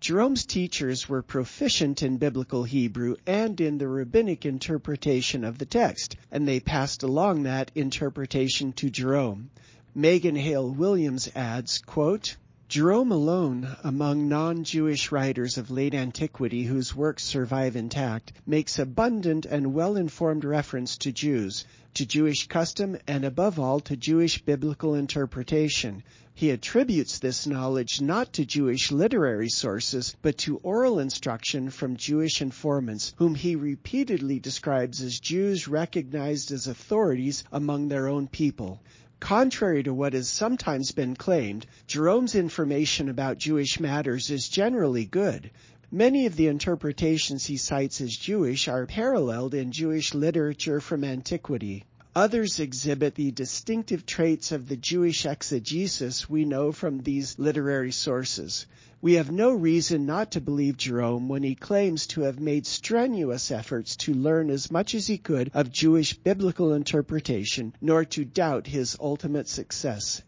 Jerome's 0.00 0.46
teachers 0.46 1.08
were 1.08 1.20
proficient 1.20 2.02
in 2.02 2.16
biblical 2.16 2.64
Hebrew 2.64 3.16
and 3.26 3.60
in 3.60 3.76
the 3.78 3.88
rabbinic 3.88 4.46
interpretation 4.46 5.44
of 5.44 5.58
the 5.58 5.66
text, 5.66 6.16
and 6.30 6.48
they 6.48 6.60
passed 6.60 7.02
along 7.02 7.42
that 7.42 7.70
interpretation 7.74 8.72
to 8.74 8.88
Jerome. 8.88 9.50
Megan 9.94 10.36
Hale 10.36 10.70
Williams 10.70 11.28
adds, 11.34 11.80
quote, 11.80 12.36
Jerome 12.70 13.10
alone, 13.10 13.66
among 13.82 14.28
non-Jewish 14.28 15.10
writers 15.10 15.58
of 15.58 15.72
late 15.72 15.92
antiquity 15.92 16.62
whose 16.62 16.94
works 16.94 17.24
survive 17.24 17.74
intact, 17.74 18.32
makes 18.46 18.78
abundant 18.78 19.44
and 19.44 19.74
well-informed 19.74 20.44
reference 20.44 20.96
to 20.98 21.10
Jews, 21.10 21.64
to 21.94 22.06
Jewish 22.06 22.46
custom, 22.46 22.96
and 23.08 23.24
above 23.24 23.58
all 23.58 23.80
to 23.80 23.96
Jewish 23.96 24.40
biblical 24.44 24.94
interpretation. 24.94 26.04
He 26.32 26.50
attributes 26.50 27.18
this 27.18 27.44
knowledge 27.44 28.00
not 28.00 28.34
to 28.34 28.46
Jewish 28.46 28.92
literary 28.92 29.48
sources, 29.48 30.14
but 30.22 30.38
to 30.38 30.58
oral 30.58 31.00
instruction 31.00 31.70
from 31.70 31.96
Jewish 31.96 32.40
informants, 32.40 33.14
whom 33.16 33.34
he 33.34 33.56
repeatedly 33.56 34.38
describes 34.38 35.02
as 35.02 35.18
Jews 35.18 35.66
recognized 35.66 36.52
as 36.52 36.68
authorities 36.68 37.42
among 37.50 37.88
their 37.88 38.06
own 38.06 38.28
people. 38.28 38.80
Contrary 39.20 39.82
to 39.82 39.92
what 39.92 40.14
has 40.14 40.28
sometimes 40.28 40.92
been 40.92 41.14
claimed, 41.14 41.66
Jerome's 41.86 42.34
information 42.34 43.08
about 43.08 43.38
Jewish 43.38 43.78
matters 43.78 44.30
is 44.30 44.48
generally 44.48 45.04
good. 45.04 45.50
Many 45.92 46.26
of 46.26 46.36
the 46.36 46.46
interpretations 46.46 47.44
he 47.44 47.56
cites 47.56 48.00
as 48.00 48.16
Jewish 48.16 48.66
are 48.66 48.86
paralleled 48.86 49.54
in 49.54 49.72
Jewish 49.72 50.14
literature 50.14 50.80
from 50.80 51.04
antiquity. 51.04 51.84
Others 52.16 52.58
exhibit 52.58 53.14
the 53.14 53.30
distinctive 53.30 54.04
traits 54.04 54.50
of 54.50 54.66
the 54.66 54.76
Jewish 54.76 55.24
exegesis 55.24 56.28
we 56.28 56.44
know 56.44 56.72
from 56.72 56.98
these 56.98 57.38
literary 57.38 57.92
sources. 57.92 58.66
We 59.00 59.12
have 59.12 59.30
no 59.30 59.52
reason 59.52 60.06
not 60.06 60.32
to 60.32 60.40
believe 60.40 60.76
Jerome 60.76 61.28
when 61.28 61.44
he 61.44 61.54
claims 61.54 62.08
to 62.08 62.22
have 62.22 62.40
made 62.40 62.66
strenuous 62.66 63.52
efforts 63.52 63.94
to 63.98 64.12
learn 64.12 64.50
as 64.50 64.72
much 64.72 64.96
as 64.96 65.06
he 65.06 65.18
could 65.18 65.52
of 65.54 65.70
Jewish 65.70 66.14
biblical 66.14 66.72
interpretation, 66.72 67.74
nor 67.80 68.04
to 68.06 68.24
doubt 68.24 68.66
his 68.66 68.96
ultimate 69.00 69.46
success. 69.46 70.20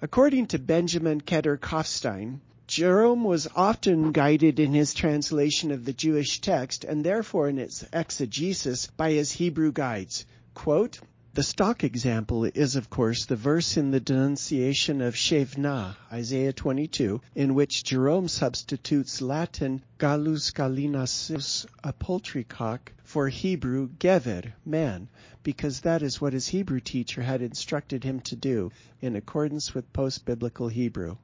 According 0.00 0.46
to 0.46 0.60
Benjamin 0.60 1.20
Kedar-Kopfstein, 1.22 2.38
Jerome 2.68 3.24
was 3.24 3.48
often 3.56 4.12
guided 4.12 4.60
in 4.60 4.72
his 4.72 4.94
translation 4.94 5.72
of 5.72 5.84
the 5.84 5.92
Jewish 5.92 6.40
text 6.40 6.84
and 6.84 7.02
therefore 7.04 7.48
in 7.48 7.58
its 7.58 7.84
exegesis 7.92 8.86
by 8.96 9.10
his 9.10 9.32
Hebrew 9.32 9.72
guides. 9.72 10.24
Quote, 10.54 11.00
the 11.34 11.42
stock 11.42 11.82
example 11.82 12.44
is, 12.44 12.76
of 12.76 12.90
course, 12.90 13.24
the 13.24 13.36
verse 13.36 13.78
in 13.78 13.90
the 13.90 14.00
denunciation 14.00 15.00
of 15.00 15.14
Shevna, 15.14 15.96
Isaiah 16.12 16.52
22, 16.52 17.22
in 17.34 17.54
which 17.54 17.84
Jerome 17.84 18.28
substitutes 18.28 19.22
Latin 19.22 19.82
gallus 19.96 20.50
gallinaceus 20.50 21.64
a 21.82 21.94
poultry 21.94 22.44
cock 22.44 22.92
for 23.02 23.30
Hebrew 23.30 23.88
gever, 23.98 24.52
man, 24.62 25.08
because 25.42 25.80
that 25.80 26.02
is 26.02 26.20
what 26.20 26.34
his 26.34 26.48
Hebrew 26.48 26.80
teacher 26.80 27.22
had 27.22 27.40
instructed 27.40 28.04
him 28.04 28.20
to 28.20 28.36
do 28.36 28.70
in 29.00 29.16
accordance 29.16 29.72
with 29.72 29.90
post-biblical 29.94 30.68
Hebrew. 30.68 31.16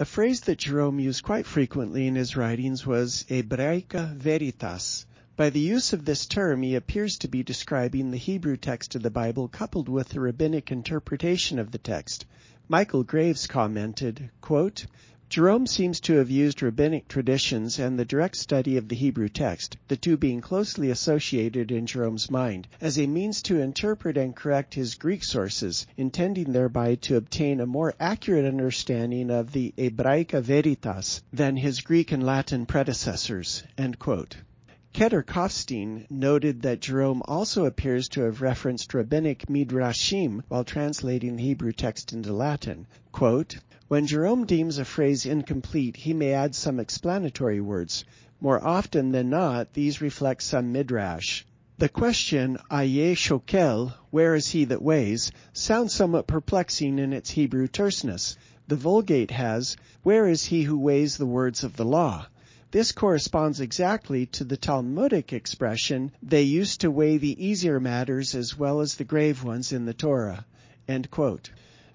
A 0.00 0.04
phrase 0.04 0.40
that 0.42 0.58
Jerome 0.58 0.98
used 0.98 1.22
quite 1.22 1.46
frequently 1.46 2.08
in 2.08 2.16
his 2.16 2.36
writings 2.36 2.84
was 2.84 3.24
Hebraica 3.28 4.16
veritas, 4.16 5.06
by 5.38 5.50
the 5.50 5.60
use 5.60 5.92
of 5.92 6.04
this 6.04 6.26
term, 6.26 6.62
he 6.62 6.74
appears 6.74 7.16
to 7.16 7.28
be 7.28 7.44
describing 7.44 8.10
the 8.10 8.16
Hebrew 8.16 8.56
text 8.56 8.96
of 8.96 9.04
the 9.04 9.10
Bible 9.10 9.46
coupled 9.46 9.88
with 9.88 10.08
the 10.08 10.18
rabbinic 10.18 10.72
interpretation 10.72 11.60
of 11.60 11.70
the 11.70 11.78
text. 11.78 12.26
Michael 12.68 13.04
Graves 13.04 13.46
commented, 13.46 14.30
quote, 14.40 14.86
Jerome 15.28 15.68
seems 15.68 16.00
to 16.00 16.14
have 16.14 16.28
used 16.28 16.60
rabbinic 16.60 17.06
traditions 17.06 17.78
and 17.78 17.96
the 17.96 18.04
direct 18.04 18.34
study 18.34 18.78
of 18.78 18.88
the 18.88 18.96
Hebrew 18.96 19.28
text, 19.28 19.76
the 19.86 19.96
two 19.96 20.16
being 20.16 20.40
closely 20.40 20.90
associated 20.90 21.70
in 21.70 21.86
Jerome's 21.86 22.28
mind, 22.28 22.66
as 22.80 22.98
a 22.98 23.06
means 23.06 23.40
to 23.42 23.60
interpret 23.60 24.16
and 24.16 24.34
correct 24.34 24.74
his 24.74 24.96
Greek 24.96 25.22
sources, 25.22 25.86
intending 25.96 26.50
thereby 26.50 26.96
to 26.96 27.14
obtain 27.14 27.60
a 27.60 27.66
more 27.66 27.94
accurate 28.00 28.44
understanding 28.44 29.30
of 29.30 29.52
the 29.52 29.72
Hebraica 29.78 30.42
Veritas 30.42 31.22
than 31.32 31.56
his 31.56 31.80
Greek 31.80 32.10
and 32.10 32.26
Latin 32.26 32.66
predecessors. 32.66 33.62
Kedar-Kopfstein 34.94 36.06
noted 36.10 36.62
that 36.62 36.80
Jerome 36.80 37.22
also 37.26 37.66
appears 37.66 38.08
to 38.08 38.22
have 38.22 38.40
referenced 38.40 38.94
rabbinic 38.94 39.46
midrashim 39.46 40.42
while 40.48 40.64
translating 40.64 41.36
the 41.36 41.42
Hebrew 41.42 41.72
text 41.72 42.12
into 42.12 42.32
Latin. 42.32 42.86
Quote, 43.12 43.58
when 43.88 44.06
Jerome 44.06 44.46
deems 44.46 44.78
a 44.78 44.84
phrase 44.84 45.26
incomplete, 45.26 45.96
he 45.96 46.14
may 46.14 46.32
add 46.32 46.54
some 46.54 46.80
explanatory 46.80 47.60
words. 47.60 48.04
More 48.40 48.64
often 48.66 49.12
than 49.12 49.30
not, 49.30 49.72
these 49.74 50.00
reflect 50.00 50.42
some 50.42 50.72
midrash. 50.72 51.44
The 51.78 51.88
question, 51.88 52.58
Aye 52.70 53.14
shokel, 53.14 53.92
where 54.10 54.34
is 54.34 54.48
he 54.48 54.64
that 54.64 54.82
weighs, 54.82 55.30
sounds 55.52 55.92
somewhat 55.94 56.26
perplexing 56.26 56.98
in 56.98 57.12
its 57.12 57.30
Hebrew 57.30 57.68
terseness. 57.68 58.36
The 58.66 58.76
Vulgate 58.76 59.30
has, 59.30 59.76
where 60.02 60.26
is 60.26 60.46
he 60.46 60.62
who 60.62 60.78
weighs 60.78 61.16
the 61.16 61.26
words 61.26 61.62
of 61.62 61.76
the 61.76 61.84
law? 61.84 62.26
This 62.70 62.92
corresponds 62.92 63.60
exactly 63.60 64.26
to 64.26 64.44
the 64.44 64.58
Talmudic 64.58 65.32
expression, 65.32 66.12
they 66.22 66.42
used 66.42 66.82
to 66.82 66.90
weigh 66.90 67.16
the 67.16 67.42
easier 67.42 67.80
matters 67.80 68.34
as 68.34 68.58
well 68.58 68.82
as 68.82 68.96
the 68.96 69.04
grave 69.04 69.42
ones 69.42 69.72
in 69.72 69.86
the 69.86 69.94
Torah. 69.94 70.44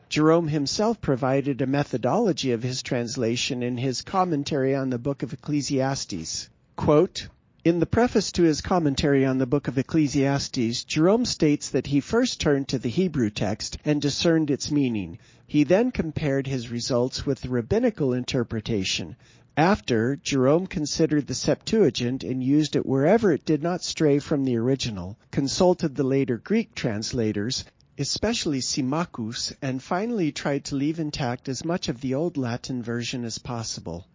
Jerome 0.10 0.48
himself 0.48 1.00
provided 1.00 1.62
a 1.62 1.68
methodology 1.68 2.52
of 2.52 2.64
his 2.64 2.82
translation 2.82 3.62
in 3.62 3.78
his 3.78 4.02
commentary 4.02 4.74
on 4.74 4.90
the 4.90 4.98
book 4.98 5.22
of 5.22 5.32
Ecclesiastes. 5.32 6.50
Quote, 6.76 7.28
in 7.64 7.80
the 7.80 7.86
preface 7.86 8.32
to 8.32 8.42
his 8.42 8.62
commentary 8.62 9.26
on 9.26 9.38
the 9.38 9.46
book 9.46 9.68
of 9.68 9.78
Ecclesiastes, 9.78 10.84
Jerome 10.86 11.26
states 11.26 11.70
that 11.70 11.88
he 11.88 12.00
first 12.00 12.42
turned 12.42 12.68
to 12.70 12.80
the 12.80 12.90
Hebrew 12.90 13.30
text 13.30 13.78
and 13.86 14.02
discerned 14.02 14.50
its 14.50 14.72
meaning. 14.72 15.20
He 15.46 15.64
then 15.64 15.92
compared 15.92 16.48
his 16.48 16.72
results 16.72 17.28
with 17.28 17.42
the 17.42 17.50
rabbinical 17.50 18.12
interpretation. 18.12 19.16
After, 19.56 20.16
Jerome 20.16 20.66
considered 20.66 21.28
the 21.28 21.36
Septuagint 21.36 22.24
and 22.24 22.44
used 22.44 22.76
it 22.76 22.88
wherever 22.88 23.32
it 23.32 23.46
did 23.46 23.62
not 23.62 23.84
stray 23.84 24.18
from 24.18 24.46
the 24.46 24.58
original, 24.58 25.16
consulted 25.30 25.94
the 25.94 26.04
later 26.04 26.38
Greek 26.38 26.74
translators, 26.74 27.64
especially 28.00 28.62
Symmachus, 28.62 29.54
and 29.62 29.84
finally 29.84 30.32
tried 30.32 30.66
to 30.66 30.76
leave 30.76 31.00
intact 31.00 31.48
as 31.48 31.64
much 31.64 31.88
of 31.88 32.02
the 32.02 32.16
Old 32.16 32.36
Latin 32.36 32.82
version 32.82 33.24
as 33.24 33.38
possible. 33.38 34.08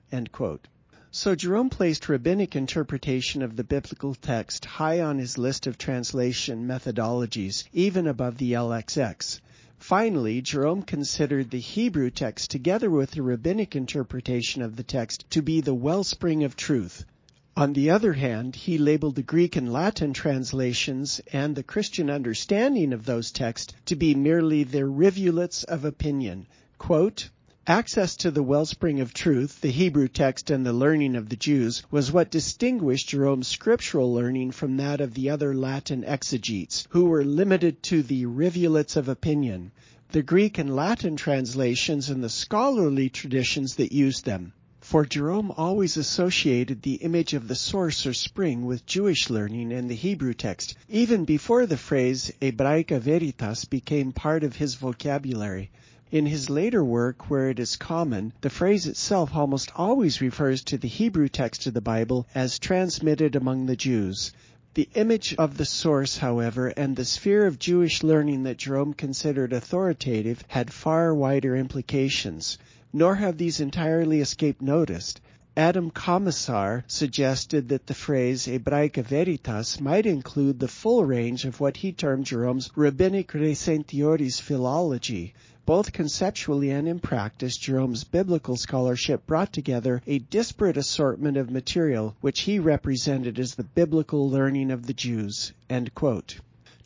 So 1.12 1.36
Jerome 1.36 1.70
placed 1.70 2.08
rabbinic 2.08 2.56
interpretation 2.56 3.40
of 3.40 3.54
the 3.54 3.62
biblical 3.62 4.16
text 4.16 4.64
high 4.64 5.00
on 5.00 5.18
his 5.18 5.38
list 5.38 5.68
of 5.68 5.78
translation 5.78 6.66
methodologies, 6.66 7.62
even 7.72 8.08
above 8.08 8.38
the 8.38 8.54
LXX. 8.54 9.38
Finally, 9.80 10.42
Jerome 10.42 10.82
considered 10.82 11.50
the 11.50 11.60
Hebrew 11.60 12.10
text 12.10 12.50
together 12.50 12.90
with 12.90 13.12
the 13.12 13.22
rabbinic 13.22 13.76
interpretation 13.76 14.60
of 14.60 14.74
the 14.74 14.82
text 14.82 15.24
to 15.30 15.40
be 15.40 15.60
the 15.60 15.72
wellspring 15.72 16.42
of 16.42 16.56
truth. 16.56 17.04
On 17.56 17.72
the 17.72 17.90
other 17.90 18.12
hand, 18.14 18.56
he 18.56 18.76
labeled 18.76 19.14
the 19.14 19.22
Greek 19.22 19.54
and 19.54 19.72
Latin 19.72 20.12
translations 20.12 21.20
and 21.32 21.54
the 21.54 21.62
Christian 21.62 22.10
understanding 22.10 22.92
of 22.92 23.04
those 23.04 23.30
texts 23.30 23.72
to 23.86 23.94
be 23.94 24.14
merely 24.16 24.64
the 24.64 24.84
rivulets 24.84 25.62
of 25.64 25.84
opinion. 25.84 26.46
Quote, 26.78 27.30
Access 27.68 28.16
to 28.16 28.30
the 28.30 28.42
wellspring 28.42 28.98
of 28.98 29.12
truth, 29.12 29.60
the 29.60 29.68
Hebrew 29.68 30.08
text 30.08 30.50
and 30.50 30.64
the 30.64 30.72
learning 30.72 31.14
of 31.14 31.28
the 31.28 31.36
Jews, 31.36 31.82
was 31.90 32.10
what 32.10 32.30
distinguished 32.30 33.10
Jerome's 33.10 33.46
scriptural 33.46 34.10
learning 34.14 34.52
from 34.52 34.78
that 34.78 35.02
of 35.02 35.12
the 35.12 35.28
other 35.28 35.52
Latin 35.52 36.02
exegetes, 36.02 36.86
who 36.88 37.04
were 37.04 37.26
limited 37.26 37.82
to 37.82 38.02
the 38.02 38.24
rivulets 38.24 38.96
of 38.96 39.06
opinion, 39.06 39.70
the 40.12 40.22
Greek 40.22 40.56
and 40.56 40.74
Latin 40.74 41.14
translations 41.14 42.08
and 42.08 42.24
the 42.24 42.30
scholarly 42.30 43.10
traditions 43.10 43.74
that 43.74 43.92
used 43.92 44.24
them. 44.24 44.54
For 44.80 45.04
Jerome 45.04 45.50
always 45.54 45.98
associated 45.98 46.80
the 46.80 46.94
image 46.94 47.34
of 47.34 47.48
the 47.48 47.54
source 47.54 48.06
or 48.06 48.14
spring 48.14 48.64
with 48.64 48.86
Jewish 48.86 49.28
learning 49.28 49.74
and 49.74 49.90
the 49.90 49.94
Hebrew 49.94 50.32
text, 50.32 50.74
even 50.88 51.26
before 51.26 51.66
the 51.66 51.76
phrase 51.76 52.32
Hebraica 52.40 52.98
Veritas 52.98 53.66
became 53.66 54.12
part 54.12 54.42
of 54.42 54.56
his 54.56 54.76
vocabulary. 54.76 55.70
In 56.10 56.24
his 56.24 56.48
later 56.48 56.82
work, 56.82 57.28
where 57.28 57.50
it 57.50 57.58
is 57.60 57.76
common, 57.76 58.32
the 58.40 58.48
phrase 58.48 58.86
itself 58.86 59.36
almost 59.36 59.70
always 59.76 60.22
refers 60.22 60.62
to 60.64 60.78
the 60.78 60.88
Hebrew 60.88 61.28
text 61.28 61.66
of 61.66 61.74
the 61.74 61.82
Bible 61.82 62.26
as 62.34 62.58
transmitted 62.58 63.36
among 63.36 63.66
the 63.66 63.76
Jews. 63.76 64.32
The 64.72 64.88
image 64.94 65.34
of 65.36 65.58
the 65.58 65.66
source, 65.66 66.16
however, 66.16 66.68
and 66.68 66.96
the 66.96 67.04
sphere 67.04 67.46
of 67.46 67.58
Jewish 67.58 68.02
learning 68.02 68.44
that 68.44 68.56
Jerome 68.56 68.94
considered 68.94 69.52
authoritative 69.52 70.42
had 70.48 70.72
far 70.72 71.14
wider 71.14 71.54
implications, 71.54 72.56
nor 72.90 73.16
have 73.16 73.36
these 73.36 73.60
entirely 73.60 74.22
escaped 74.22 74.62
notice. 74.62 75.14
Adam 75.58 75.90
Kamesar 75.90 76.84
suggested 76.86 77.68
that 77.68 77.86
the 77.86 77.92
phrase 77.92 78.46
Hebraica 78.46 79.02
Veritas 79.02 79.78
might 79.78 80.06
include 80.06 80.58
the 80.58 80.68
full 80.68 81.04
range 81.04 81.44
of 81.44 81.60
what 81.60 81.76
he 81.76 81.92
termed 81.92 82.24
Jerome's 82.24 82.70
rabbinic 82.76 83.32
recentioris 83.32 84.40
philology, 84.40 85.34
both 85.68 85.92
conceptually 85.92 86.70
and 86.70 86.88
in 86.88 86.98
practice, 86.98 87.58
Jerome's 87.58 88.02
biblical 88.02 88.56
scholarship 88.56 89.26
brought 89.26 89.52
together 89.52 90.00
a 90.06 90.18
disparate 90.18 90.78
assortment 90.78 91.36
of 91.36 91.50
material 91.50 92.16
which 92.22 92.40
he 92.40 92.58
represented 92.58 93.38
as 93.38 93.54
the 93.54 93.64
biblical 93.64 94.30
learning 94.30 94.70
of 94.70 94.86
the 94.86 94.94
Jews. 94.94 95.52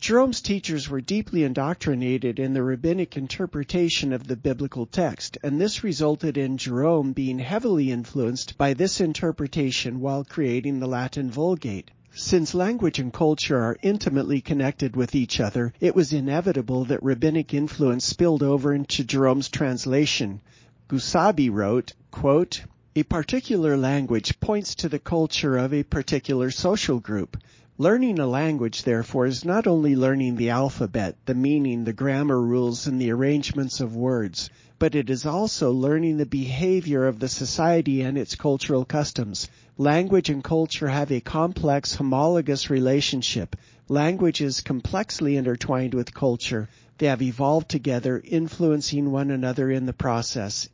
Jerome's 0.01 0.41
teachers 0.41 0.89
were 0.89 0.99
deeply 0.99 1.45
indoctrinated 1.45 2.39
in 2.39 2.53
the 2.53 2.61
rabbinic 2.61 3.15
interpretation 3.15 4.11
of 4.11 4.27
the 4.27 4.35
biblical 4.35 4.85
text, 4.85 5.37
and 5.41 5.61
this 5.61 5.81
resulted 5.81 6.37
in 6.37 6.57
Jerome 6.57 7.13
being 7.13 7.39
heavily 7.39 7.89
influenced 7.89 8.57
by 8.57 8.73
this 8.73 8.99
interpretation 8.99 10.01
while 10.01 10.25
creating 10.25 10.81
the 10.81 10.87
Latin 10.87 11.31
Vulgate. 11.31 11.89
Since 12.15 12.53
language 12.53 12.99
and 12.99 13.11
culture 13.11 13.57
are 13.57 13.77
intimately 13.81 14.39
connected 14.39 14.95
with 14.95 15.15
each 15.15 15.39
other, 15.39 15.73
it 15.79 15.95
was 15.95 16.13
inevitable 16.13 16.85
that 16.85 17.01
rabbinic 17.01 17.55
influence 17.55 18.05
spilled 18.05 18.43
over 18.43 18.71
into 18.71 19.03
Jerome's 19.03 19.49
translation. 19.49 20.41
Gusabi 20.87 21.49
wrote, 21.49 21.93
quote, 22.11 22.65
A 22.95 23.01
particular 23.01 23.75
language 23.75 24.39
points 24.39 24.75
to 24.75 24.89
the 24.89 24.99
culture 24.99 25.57
of 25.57 25.73
a 25.73 25.81
particular 25.81 26.51
social 26.51 26.99
group. 26.99 27.35
Learning 27.79 28.19
a 28.19 28.27
language, 28.27 28.83
therefore, 28.83 29.25
is 29.25 29.43
not 29.43 29.65
only 29.65 29.95
learning 29.95 30.35
the 30.35 30.51
alphabet, 30.51 31.17
the 31.25 31.33
meaning, 31.33 31.83
the 31.83 31.93
grammar 31.93 32.39
rules, 32.39 32.85
and 32.85 33.01
the 33.01 33.09
arrangements 33.09 33.79
of 33.79 33.95
words, 33.95 34.51
but 34.83 34.95
it 34.95 35.09
is 35.09 35.25
also 35.25 35.71
learning 35.71 36.17
the 36.17 36.25
behavior 36.25 37.07
of 37.07 37.17
the 37.17 37.29
society 37.29 38.01
and 38.01 38.17
its 38.17 38.35
cultural 38.35 38.83
customs. 38.83 39.47
Language 39.77 40.29
and 40.29 40.43
culture 40.43 40.89
have 40.89 41.09
a 41.09 41.21
complex, 41.21 41.95
homologous 41.95 42.69
relationship. 42.69 43.55
Language 43.87 44.41
is 44.41 44.59
complexly 44.59 45.37
intertwined 45.37 45.93
with 45.93 46.13
culture. 46.13 46.67
They 46.97 47.05
have 47.05 47.21
evolved 47.21 47.69
together, 47.69 48.21
influencing 48.25 49.09
one 49.09 49.31
another 49.31 49.71
in 49.71 49.85
the 49.85 49.93
process. 49.93 50.67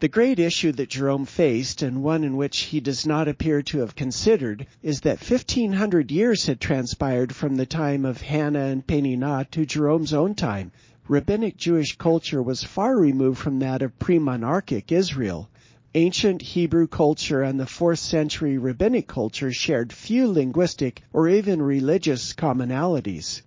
The 0.00 0.08
great 0.08 0.40
issue 0.40 0.72
that 0.72 0.90
Jerome 0.90 1.26
faced, 1.26 1.82
and 1.82 2.02
one 2.02 2.24
in 2.24 2.36
which 2.36 2.58
he 2.58 2.80
does 2.80 3.06
not 3.06 3.28
appear 3.28 3.62
to 3.62 3.78
have 3.78 3.94
considered, 3.94 4.66
is 4.82 5.02
that 5.02 5.18
1500 5.18 6.10
years 6.10 6.46
had 6.46 6.60
transpired 6.60 7.32
from 7.32 7.54
the 7.54 7.66
time 7.66 8.04
of 8.04 8.22
Hannah 8.22 8.66
and 8.66 8.84
Peninnah 8.84 9.46
to 9.52 9.64
Jerome's 9.64 10.12
own 10.12 10.34
time. 10.34 10.72
Rabbinic 11.10 11.56
Jewish 11.56 11.96
culture 11.96 12.42
was 12.42 12.62
far 12.62 12.94
removed 12.94 13.38
from 13.38 13.60
that 13.60 13.80
of 13.80 13.98
pre-monarchic 13.98 14.92
Israel. 14.92 15.48
Ancient 15.94 16.42
Hebrew 16.42 16.86
culture 16.86 17.42
and 17.42 17.58
the 17.58 17.64
4th 17.64 18.00
century 18.00 18.58
rabbinic 18.58 19.06
culture 19.06 19.50
shared 19.50 19.90
few 19.90 20.30
linguistic 20.30 21.00
or 21.14 21.26
even 21.26 21.62
religious 21.62 22.34
commonalities. 22.34 23.40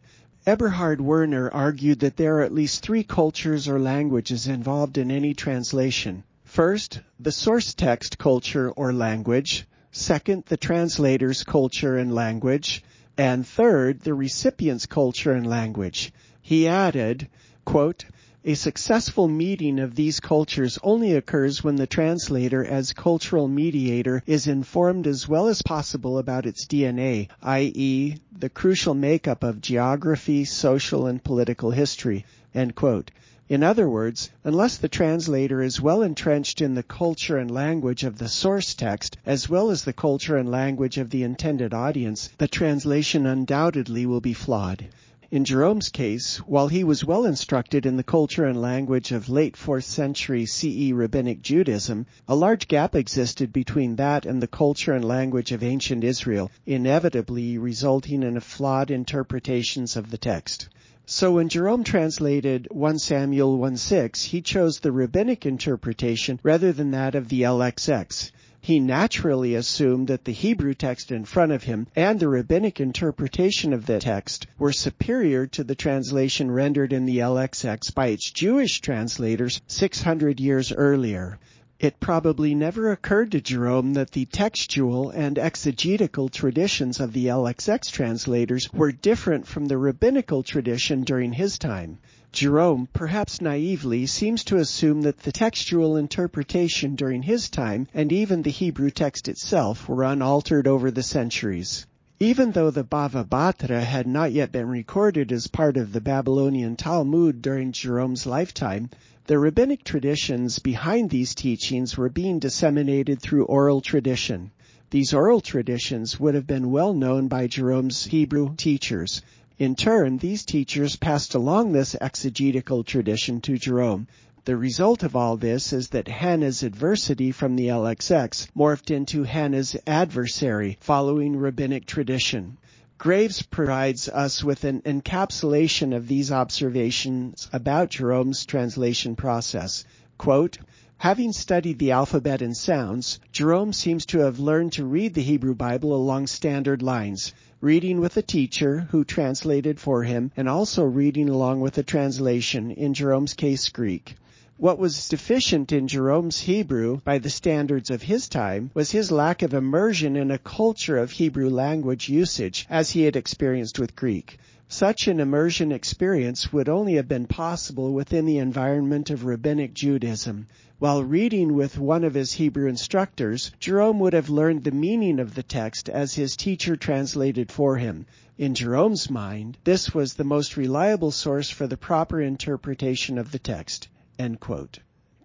Eberhard 0.47 1.01
Werner 1.01 1.51
argued 1.51 1.99
that 1.99 2.18
there 2.18 2.38
are 2.38 2.41
at 2.41 2.51
least 2.51 2.82
three 2.82 3.03
cultures 3.03 3.68
or 3.68 3.80
languages 3.80 4.47
involved 4.47 4.97
in 4.97 5.12
any 5.12 5.36
translation. 5.36 6.24
First, 6.43 7.01
the 7.20 7.32
source 7.32 7.76
text 7.76 8.18
culture 8.18 8.72
or 8.72 8.91
language. 8.91 9.68
Second, 9.91 10.45
the 10.47 10.57
translator's 10.57 11.43
culture 11.43 11.95
and 11.95 12.12
language. 12.12 12.84
And 13.20 13.45
third, 13.45 13.99
the 13.99 14.16
recipient's 14.16 14.88
culture 14.88 15.34
and 15.34 15.45
language. 15.45 16.12
He 16.41 16.68
added, 16.68 17.28
quote, 17.66 18.05
a 18.43 18.55
successful 18.55 19.28
meeting 19.28 19.80
of 19.80 19.93
these 19.93 20.20
cultures 20.20 20.80
only 20.82 21.14
occurs 21.14 21.64
when 21.64 21.76
the 21.76 21.86
translator 21.86 22.66
as 22.66 22.91
cultural 22.91 23.47
mediator 23.47 24.24
is 24.26 24.47
informed 24.47 25.05
as 25.05 25.28
well 25.28 25.47
as 25.47 25.62
possible 25.62 26.18
about 26.18 26.47
its 26.47 26.66
DNA, 26.66 27.30
i.e., 27.43 28.16
the 28.36 28.49
crucial 28.49 28.95
makeup 28.95 29.43
of 29.43 29.62
geography, 29.62 30.43
social, 30.43 31.05
and 31.05 31.24
political 31.24 31.70
history. 31.70 32.26
In 32.55 33.64
other 33.64 33.88
words, 33.88 34.32
unless 34.43 34.78
the 34.78 34.89
translator 34.89 35.62
is 35.62 35.80
well 35.80 36.01
entrenched 36.01 36.62
in 36.62 36.74
the 36.74 36.82
culture 36.82 37.38
and 37.38 37.51
language 37.51 38.03
of 38.03 38.18
the 38.18 38.28
source 38.28 38.74
text, 38.74 39.18
as 39.24 39.49
well 39.49 39.70
as 39.70 39.84
the 39.84 39.93
culture 39.93 40.38
and 40.38 40.49
language 40.49 40.97
of 40.97 41.12
the 41.12 41.22
intended 41.22 41.76
audience, 41.76 42.30
the 42.39 42.47
translation 42.47 43.28
undoubtedly 43.28 44.07
will 44.07 44.22
be 44.22 44.34
flawed. 44.34 44.86
In 45.34 45.46
Jerome's 45.46 45.88
case, 45.88 46.40
while 46.40 46.68
he 46.68 46.84
was 46.84 47.06
well 47.06 47.24
instructed 47.24 47.86
in 47.86 47.96
the 47.96 48.04
culture 48.04 48.44
and 48.44 48.62
language 48.62 49.14
of 49.14 49.30
late 49.30 49.56
4th 49.56 49.86
century 49.86 50.46
CE 50.46 50.92
rabbinic 50.92 51.42
Judaism, 51.42 52.06
a 52.28 52.36
large 52.36 52.68
gap 52.68 52.96
existed 52.96 53.54
between 53.54 53.96
that 53.96 54.26
and 54.26 54.42
the 54.44 54.48
culture 54.48 54.92
and 54.92 55.06
language 55.06 55.54
of 55.54 55.64
ancient 55.64 56.04
Israel, 56.04 56.52
inevitably 56.66 57.58
resulting 57.58 58.24
in 58.24 58.38
flawed 58.42 58.92
interpretations 58.92 59.96
of 59.96 60.12
the 60.12 60.18
text. 60.18 60.68
So 61.06 61.32
when 61.36 61.48
Jerome 61.48 61.86
translated 61.86 62.68
1 62.70 63.00
Samuel 63.00 63.58
1:6, 63.58 64.26
he 64.26 64.42
chose 64.42 64.80
the 64.80 64.92
rabbinic 64.92 65.46
interpretation 65.46 66.42
rather 66.44 66.74
than 66.74 66.92
that 66.92 67.16
of 67.16 67.30
the 67.30 67.44
LXX 67.44 68.32
he 68.64 68.80
naturally 68.80 69.55
assumed 69.55 70.07
that 70.07 70.24
the 70.24 70.32
Hebrew 70.32 70.76
text 70.76 71.12
in 71.12 71.26
front 71.26 71.51
of 71.51 71.64
him 71.64 71.88
and 71.95 72.20
the 72.20 72.28
rabbinic 72.28 72.80
interpretation 72.80 73.74
of 73.74 73.88
the 73.88 73.97
text 73.97 74.45
were 74.59 74.72
superior 74.72 75.47
to 75.47 75.64
the 75.64 75.74
translation 75.74 76.51
rendered 76.51 76.93
in 76.93 77.05
the 77.05 77.18
LXX 77.18 77.91
by 77.95 78.07
its 78.07 78.30
Jewish 78.30 78.80
translators 78.80 79.62
600 79.66 80.39
years 80.39 80.72
earlier. 80.72 81.39
It 81.80 81.99
probably 81.99 82.53
never 82.53 82.91
occurred 82.91 83.32
to 83.32 83.41
Jerome 83.41 83.95
that 83.95 84.12
the 84.12 84.26
textual 84.26 85.09
and 85.09 85.39
exegetical 85.39 86.30
traditions 86.30 86.99
of 86.99 87.14
the 87.14 87.26
LXX 87.26 87.91
translators 87.91 88.72
were 88.72 88.91
different 88.91 89.47
from 89.47 89.66
the 89.66 89.80
rabbinical 89.80 90.43
tradition 90.43 91.01
during 91.01 91.34
his 91.34 91.57
time. 91.57 91.97
Jerome, 92.34 92.88
perhaps 92.94 93.42
naively, 93.42 94.06
seems 94.06 94.46
to 94.46 94.58
assume 94.58 95.02
that 95.02 95.20
the 95.20 95.34
textual 95.34 95.98
interpretation 95.98 96.96
during 96.96 97.24
his 97.24 97.50
time 97.50 97.88
and 97.94 98.10
even 98.12 98.42
the 98.42 98.50
Hebrew 98.50 98.90
text 98.90 99.28
itself 99.28 99.90
were 99.90 100.04
unaltered 100.04 100.66
over 100.66 100.92
the 100.92 101.04
centuries. 101.04 101.86
Even 102.22 102.52
though 102.52 102.70
the 102.70 102.86
Bava 102.86 103.28
Batra 103.28 103.84
had 103.84 104.08
not 104.08 104.32
yet 104.32 104.52
been 104.52 104.70
recorded 104.70 105.32
as 105.32 105.48
part 105.48 105.76
of 105.76 105.92
the 105.92 106.00
Babylonian 106.00 106.78
Talmud 106.78 107.42
during 107.42 107.74
Jerome's 107.74 108.26
lifetime, 108.26 108.90
The 109.26 109.38
rabbinic 109.38 109.84
traditions 109.84 110.60
behind 110.60 111.10
these 111.10 111.36
teachings 111.36 111.98
were 111.98 112.10
being 112.10 112.40
disseminated 112.40 113.22
through 113.22 113.46
oral 113.46 113.82
tradition. 113.82 114.52
These 114.90 115.14
oral 115.14 115.42
traditions 115.42 116.20
would 116.20 116.36
have 116.36 116.48
been 116.48 116.72
well 116.72 116.94
known 116.94 117.28
by 117.28 117.48
Jerome's 117.48 118.06
Hebrew 118.06 118.56
teachers. 118.56 119.22
In 119.62 119.76
turn, 119.76 120.18
these 120.18 120.43
teachers 120.43 120.95
passed 120.95 121.36
along 121.36 121.72
this 121.72 121.95
exegetical 122.01 122.84
tradition 122.84 123.41
to 123.41 123.59
Jerome. 123.59 124.07
The 124.45 124.57
result 124.57 125.03
of 125.03 125.16
all 125.16 125.38
this 125.38 125.72
is 125.72 125.89
that 125.89 126.07
Hannah's 126.07 126.64
adversity 126.64 127.32
from 127.32 127.55
the 127.55 127.68
LXX 127.68 128.47
morphed 128.57 128.89
into 128.89 129.22
Hannah's 129.22 129.78
adversary 129.86 130.80
following 130.82 131.38
rabbinic 131.38 131.86
tradition. 131.86 132.57
Graves 132.97 133.43
provides 133.43 134.09
us 134.09 134.43
with 134.43 134.64
an 134.64 134.82
encapsulation 134.82 135.95
of 135.95 136.07
these 136.07 136.32
observations 136.32 137.47
about 137.53 137.91
Jerome's 137.91 138.47
translation 138.47 139.16
process. 139.16 139.86
Quote, 140.18 140.57
Having 140.97 141.34
studied 141.34 141.78
the 141.78 141.91
alphabet 141.91 142.41
and 142.41 142.57
sounds, 142.57 143.20
Jerome 143.32 143.74
seems 143.74 144.07
to 144.07 144.20
have 144.22 144.39
learned 144.39 144.72
to 144.74 144.86
read 144.86 145.14
the 145.14 145.22
Hebrew 145.22 145.53
Bible 145.53 145.93
along 145.95 146.26
standard 146.28 146.82
lines, 146.82 147.34
reading 147.62 147.99
with 147.99 148.18
a 148.18 148.22
teacher 148.24 148.88
who 148.89 149.03
translated 149.03 149.80
for 149.80 150.03
him 150.03 150.32
and 150.36 150.49
also 150.49 150.84
reading 150.84 151.30
along 151.30 151.62
with 151.62 151.78
a 151.78 151.84
translation, 151.84 152.72
in 152.72 152.91
Jerome's 152.91 153.36
case 153.36 153.70
Greek. 153.70 154.16
What 154.57 154.80
was 154.80 155.07
deficient 155.07 155.72
in 155.72 155.88
Jerome's 155.88 156.39
Hebrew 156.41 157.01
by 157.03 157.20
the 157.20 157.30
standards 157.30 157.91
of 157.91 158.01
his 158.01 158.28
time 158.28 158.72
was 158.74 158.89
his 158.89 159.12
lack 159.12 159.43
of 159.43 159.53
immersion 159.53 160.16
in 160.16 160.32
a 160.32 160.39
culture 160.39 160.97
of 160.97 161.12
Hebrew 161.12 161.49
language 161.49 162.09
usage 162.09 162.66
as 162.68 162.89
he 162.89 163.03
had 163.03 163.16
experienced 163.16 163.78
with 163.78 163.95
Greek. 163.95 164.39
Such 164.68 165.07
an 165.07 165.20
immersion 165.20 165.72
experience 165.72 166.51
would 166.51 166.70
only 166.70 166.95
have 166.95 167.07
been 167.07 167.28
possible 167.28 167.93
within 167.93 168.26
the 168.26 168.38
environment 168.38 169.09
of 169.09 169.26
rabbinic 169.26 169.74
Judaism. 169.76 170.47
While 170.82 171.04
reading 171.04 171.54
with 171.54 171.78
one 171.78 172.04
of 172.04 172.16
his 172.16 172.34
Hebrew 172.34 172.68
instructors, 172.68 173.52
Jerome 173.60 174.00
would 174.00 174.14
have 174.14 174.32
learned 174.32 174.64
the 174.64 174.72
meaning 174.72 175.20
of 175.20 175.36
the 175.36 175.44
text 175.44 175.88
as 175.88 176.16
his 176.16 176.36
teacher 176.36 176.76
translated 176.76 177.52
for 177.52 177.78
him. 177.78 178.08
In 178.36 178.56
Jerome's 178.56 179.08
mind, 179.08 179.60
this 179.64 179.94
was 179.94 180.16
the 180.16 180.24
most 180.24 180.58
reliable 180.58 181.12
source 181.12 181.52
for 181.52 181.68
the 181.68 181.78
proper 181.78 182.20
interpretation 182.20 183.20
of 183.20 183.32
the 183.32 183.38
text. 183.38 183.90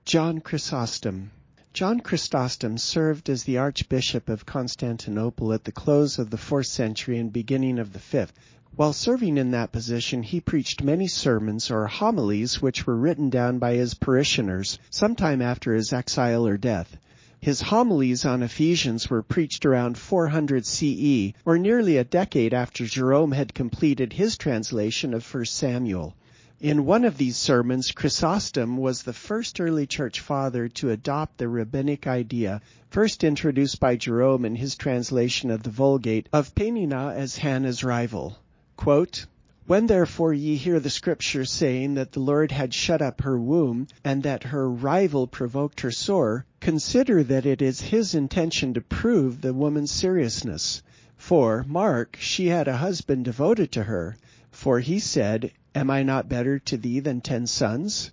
John 0.04 0.40
Chrysostom 0.42 1.30
John 1.72 2.00
Chrysostom 2.00 2.76
served 2.76 3.30
as 3.30 3.44
the 3.44 3.56
Archbishop 3.56 4.28
of 4.28 4.44
Constantinople 4.44 5.54
at 5.54 5.64
the 5.64 5.72
close 5.72 6.18
of 6.18 6.28
the 6.28 6.36
fourth 6.36 6.66
century 6.66 7.18
and 7.18 7.32
beginning 7.32 7.78
of 7.78 7.94
the 7.94 7.98
fifth. 7.98 8.34
While 8.76 8.92
serving 8.92 9.38
in 9.38 9.52
that 9.52 9.72
position, 9.72 10.22
he 10.22 10.38
preached 10.38 10.84
many 10.84 11.06
sermons 11.06 11.70
or 11.70 11.86
homilies 11.86 12.60
which 12.60 12.86
were 12.86 12.94
written 12.94 13.30
down 13.30 13.58
by 13.58 13.72
his 13.72 13.94
parishioners 13.94 14.78
sometime 14.90 15.40
after 15.40 15.72
his 15.72 15.94
exile 15.94 16.46
or 16.46 16.58
death. 16.58 16.98
His 17.40 17.62
homilies 17.62 18.26
on 18.26 18.42
Ephesians 18.42 19.08
were 19.08 19.22
preached 19.22 19.64
around 19.64 19.96
400 19.96 20.66
CE, 20.66 21.32
or 21.46 21.56
nearly 21.56 21.96
a 21.96 22.04
decade 22.04 22.52
after 22.52 22.84
Jerome 22.84 23.32
had 23.32 23.54
completed 23.54 24.12
his 24.12 24.36
translation 24.36 25.14
of 25.14 25.24
1 25.24 25.46
Samuel. 25.46 26.14
In 26.60 26.84
one 26.84 27.06
of 27.06 27.16
these 27.16 27.38
sermons, 27.38 27.92
Chrysostom 27.92 28.76
was 28.76 29.04
the 29.04 29.14
first 29.14 29.58
early 29.58 29.86
church 29.86 30.20
father 30.20 30.68
to 30.68 30.90
adopt 30.90 31.38
the 31.38 31.48
rabbinic 31.48 32.06
idea, 32.06 32.60
first 32.90 33.24
introduced 33.24 33.80
by 33.80 33.96
Jerome 33.96 34.44
in 34.44 34.56
his 34.56 34.76
translation 34.76 35.50
of 35.50 35.62
the 35.62 35.70
Vulgate, 35.70 36.28
of 36.30 36.54
Peninnah 36.54 37.14
as 37.16 37.38
Hannah's 37.38 37.82
rival. 37.82 38.36
Quote, 38.76 39.24
when 39.66 39.86
therefore 39.86 40.34
ye 40.34 40.56
hear 40.56 40.78
the 40.78 40.90
scripture 40.90 41.46
saying 41.46 41.94
that 41.94 42.12
the 42.12 42.20
Lord 42.20 42.52
had 42.52 42.74
shut 42.74 43.00
up 43.00 43.22
her 43.22 43.38
womb, 43.38 43.88
and 44.04 44.22
that 44.22 44.42
her 44.44 44.68
rival 44.70 45.26
provoked 45.26 45.80
her 45.80 45.90
sore, 45.90 46.44
consider 46.60 47.24
that 47.24 47.46
it 47.46 47.62
is 47.62 47.80
his 47.80 48.14
intention 48.14 48.74
to 48.74 48.82
prove 48.82 49.40
the 49.40 49.54
woman's 49.54 49.90
seriousness. 49.90 50.82
For, 51.16 51.64
mark, 51.66 52.18
she 52.20 52.48
had 52.48 52.68
a 52.68 52.76
husband 52.76 53.24
devoted 53.24 53.72
to 53.72 53.84
her. 53.84 54.18
For 54.50 54.80
he 54.80 54.98
said, 54.98 55.52
Am 55.74 55.90
I 55.90 56.02
not 56.02 56.28
better 56.28 56.58
to 56.58 56.76
thee 56.76 57.00
than 57.00 57.22
ten 57.22 57.46
sons? 57.46 58.10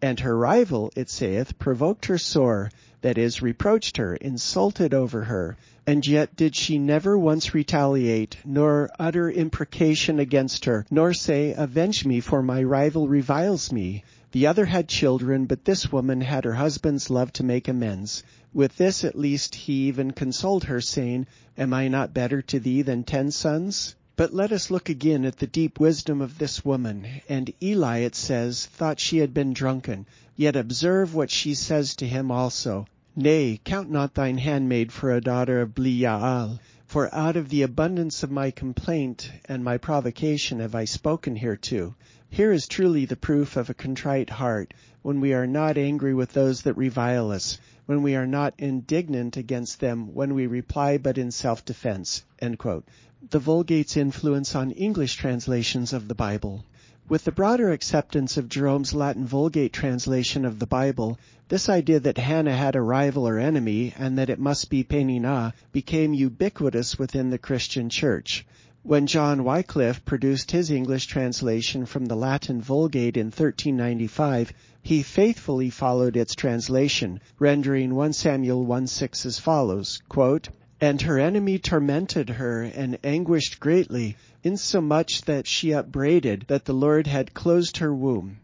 And 0.00 0.20
her 0.20 0.38
rival, 0.38 0.92
it 0.94 1.10
saith, 1.10 1.58
provoked 1.58 2.06
her 2.06 2.18
sore, 2.18 2.70
that 3.00 3.18
is, 3.18 3.42
reproached 3.42 3.96
her, 3.96 4.14
insulted 4.14 4.94
over 4.94 5.24
her. 5.24 5.56
And 5.86 6.06
yet 6.06 6.34
did 6.34 6.56
she 6.56 6.78
never 6.78 7.18
once 7.18 7.52
retaliate, 7.52 8.38
nor 8.42 8.88
utter 8.98 9.30
imprecation 9.30 10.18
against 10.18 10.64
her, 10.64 10.86
nor 10.90 11.12
say, 11.12 11.52
Avenge 11.52 12.06
me, 12.06 12.20
for 12.20 12.42
my 12.42 12.62
rival 12.62 13.06
reviles 13.06 13.70
me. 13.70 14.02
The 14.32 14.46
other 14.46 14.64
had 14.64 14.88
children, 14.88 15.44
but 15.44 15.66
this 15.66 15.92
woman 15.92 16.22
had 16.22 16.44
her 16.44 16.54
husband's 16.54 17.10
love 17.10 17.32
to 17.34 17.44
make 17.44 17.68
amends. 17.68 18.22
With 18.54 18.76
this 18.78 19.04
at 19.04 19.18
least 19.18 19.54
he 19.54 19.88
even 19.88 20.12
consoled 20.12 20.64
her, 20.64 20.80
saying, 20.80 21.26
Am 21.58 21.74
I 21.74 21.88
not 21.88 22.14
better 22.14 22.40
to 22.40 22.58
thee 22.58 22.80
than 22.80 23.04
ten 23.04 23.30
sons? 23.30 23.94
But 24.16 24.32
let 24.32 24.52
us 24.52 24.70
look 24.70 24.88
again 24.88 25.24
at 25.24 25.36
the 25.36 25.46
deep 25.46 25.78
wisdom 25.78 26.20
of 26.20 26.38
this 26.38 26.64
woman. 26.64 27.06
And 27.28 27.52
Eli, 27.60 27.98
it 27.98 28.14
says, 28.14 28.64
thought 28.66 29.00
she 29.00 29.18
had 29.18 29.34
been 29.34 29.52
drunken. 29.52 30.06
Yet 30.34 30.56
observe 30.56 31.14
what 31.14 31.30
she 31.30 31.54
says 31.54 31.96
to 31.96 32.06
him 32.06 32.30
also. 32.30 32.86
Nay, 33.16 33.60
count 33.62 33.88
not 33.88 34.14
thine 34.14 34.38
handmaid 34.38 34.90
for 34.90 35.12
a 35.12 35.20
daughter 35.20 35.60
of 35.60 35.72
Belial. 35.72 36.58
For 36.84 37.14
out 37.14 37.36
of 37.36 37.48
the 37.48 37.62
abundance 37.62 38.24
of 38.24 38.32
my 38.32 38.50
complaint 38.50 39.30
and 39.44 39.62
my 39.62 39.78
provocation 39.78 40.58
have 40.58 40.74
I 40.74 40.84
spoken 40.84 41.36
hereto. 41.36 41.94
Here 42.28 42.50
is 42.50 42.66
truly 42.66 43.04
the 43.04 43.14
proof 43.14 43.56
of 43.56 43.70
a 43.70 43.74
contrite 43.74 44.30
heart, 44.30 44.74
when 45.02 45.20
we 45.20 45.32
are 45.32 45.46
not 45.46 45.78
angry 45.78 46.12
with 46.12 46.32
those 46.32 46.62
that 46.62 46.76
revile 46.76 47.30
us, 47.30 47.60
when 47.86 48.02
we 48.02 48.16
are 48.16 48.26
not 48.26 48.54
indignant 48.58 49.36
against 49.36 49.78
them, 49.78 50.12
when 50.12 50.34
we 50.34 50.48
reply 50.48 50.98
but 50.98 51.16
in 51.16 51.30
self-defense. 51.30 52.24
The 52.40 53.38
Vulgate's 53.38 53.96
influence 53.96 54.56
on 54.56 54.72
English 54.72 55.14
translations 55.14 55.92
of 55.92 56.08
the 56.08 56.16
Bible. 56.16 56.64
With 57.06 57.24
the 57.24 57.32
broader 57.32 57.70
acceptance 57.70 58.38
of 58.38 58.48
Jerome's 58.48 58.94
Latin 58.94 59.26
Vulgate 59.26 59.74
translation 59.74 60.46
of 60.46 60.58
the 60.58 60.66
Bible, 60.66 61.18
this 61.48 61.68
idea 61.68 62.00
that 62.00 62.16
Hannah 62.16 62.56
had 62.56 62.74
a 62.76 62.80
rival 62.80 63.28
or 63.28 63.38
enemy, 63.38 63.92
and 63.98 64.16
that 64.16 64.30
it 64.30 64.38
must 64.38 64.70
be 64.70 64.82
Peninnah, 64.82 65.52
became 65.70 66.14
ubiquitous 66.14 66.98
within 66.98 67.28
the 67.28 67.36
Christian 67.36 67.90
Church. 67.90 68.46
When 68.82 69.06
John 69.06 69.44
Wycliffe 69.44 70.02
produced 70.06 70.50
his 70.50 70.70
English 70.70 71.04
translation 71.04 71.84
from 71.84 72.06
the 72.06 72.16
Latin 72.16 72.62
Vulgate 72.62 73.18
in 73.18 73.26
1395, 73.26 74.54
he 74.82 75.02
faithfully 75.02 75.68
followed 75.68 76.16
its 76.16 76.34
translation, 76.34 77.20
rendering 77.38 77.94
1 77.94 78.14
Samuel 78.14 78.64
1:6 78.64 79.26
as 79.26 79.38
follows, 79.38 80.00
quote, 80.08 80.48
And 80.80 81.02
her 81.02 81.18
enemy 81.18 81.58
tormented 81.58 82.30
her 82.30 82.62
and 82.62 82.98
anguished 83.04 83.60
greatly, 83.60 84.16
insomuch 84.44 85.22
that 85.22 85.46
she 85.46 85.72
upbraided 85.72 86.44
that 86.48 86.66
the 86.66 86.72
Lord 86.74 87.06
had 87.06 87.32
closed 87.32 87.78
her 87.78 87.94
womb. 87.94 88.36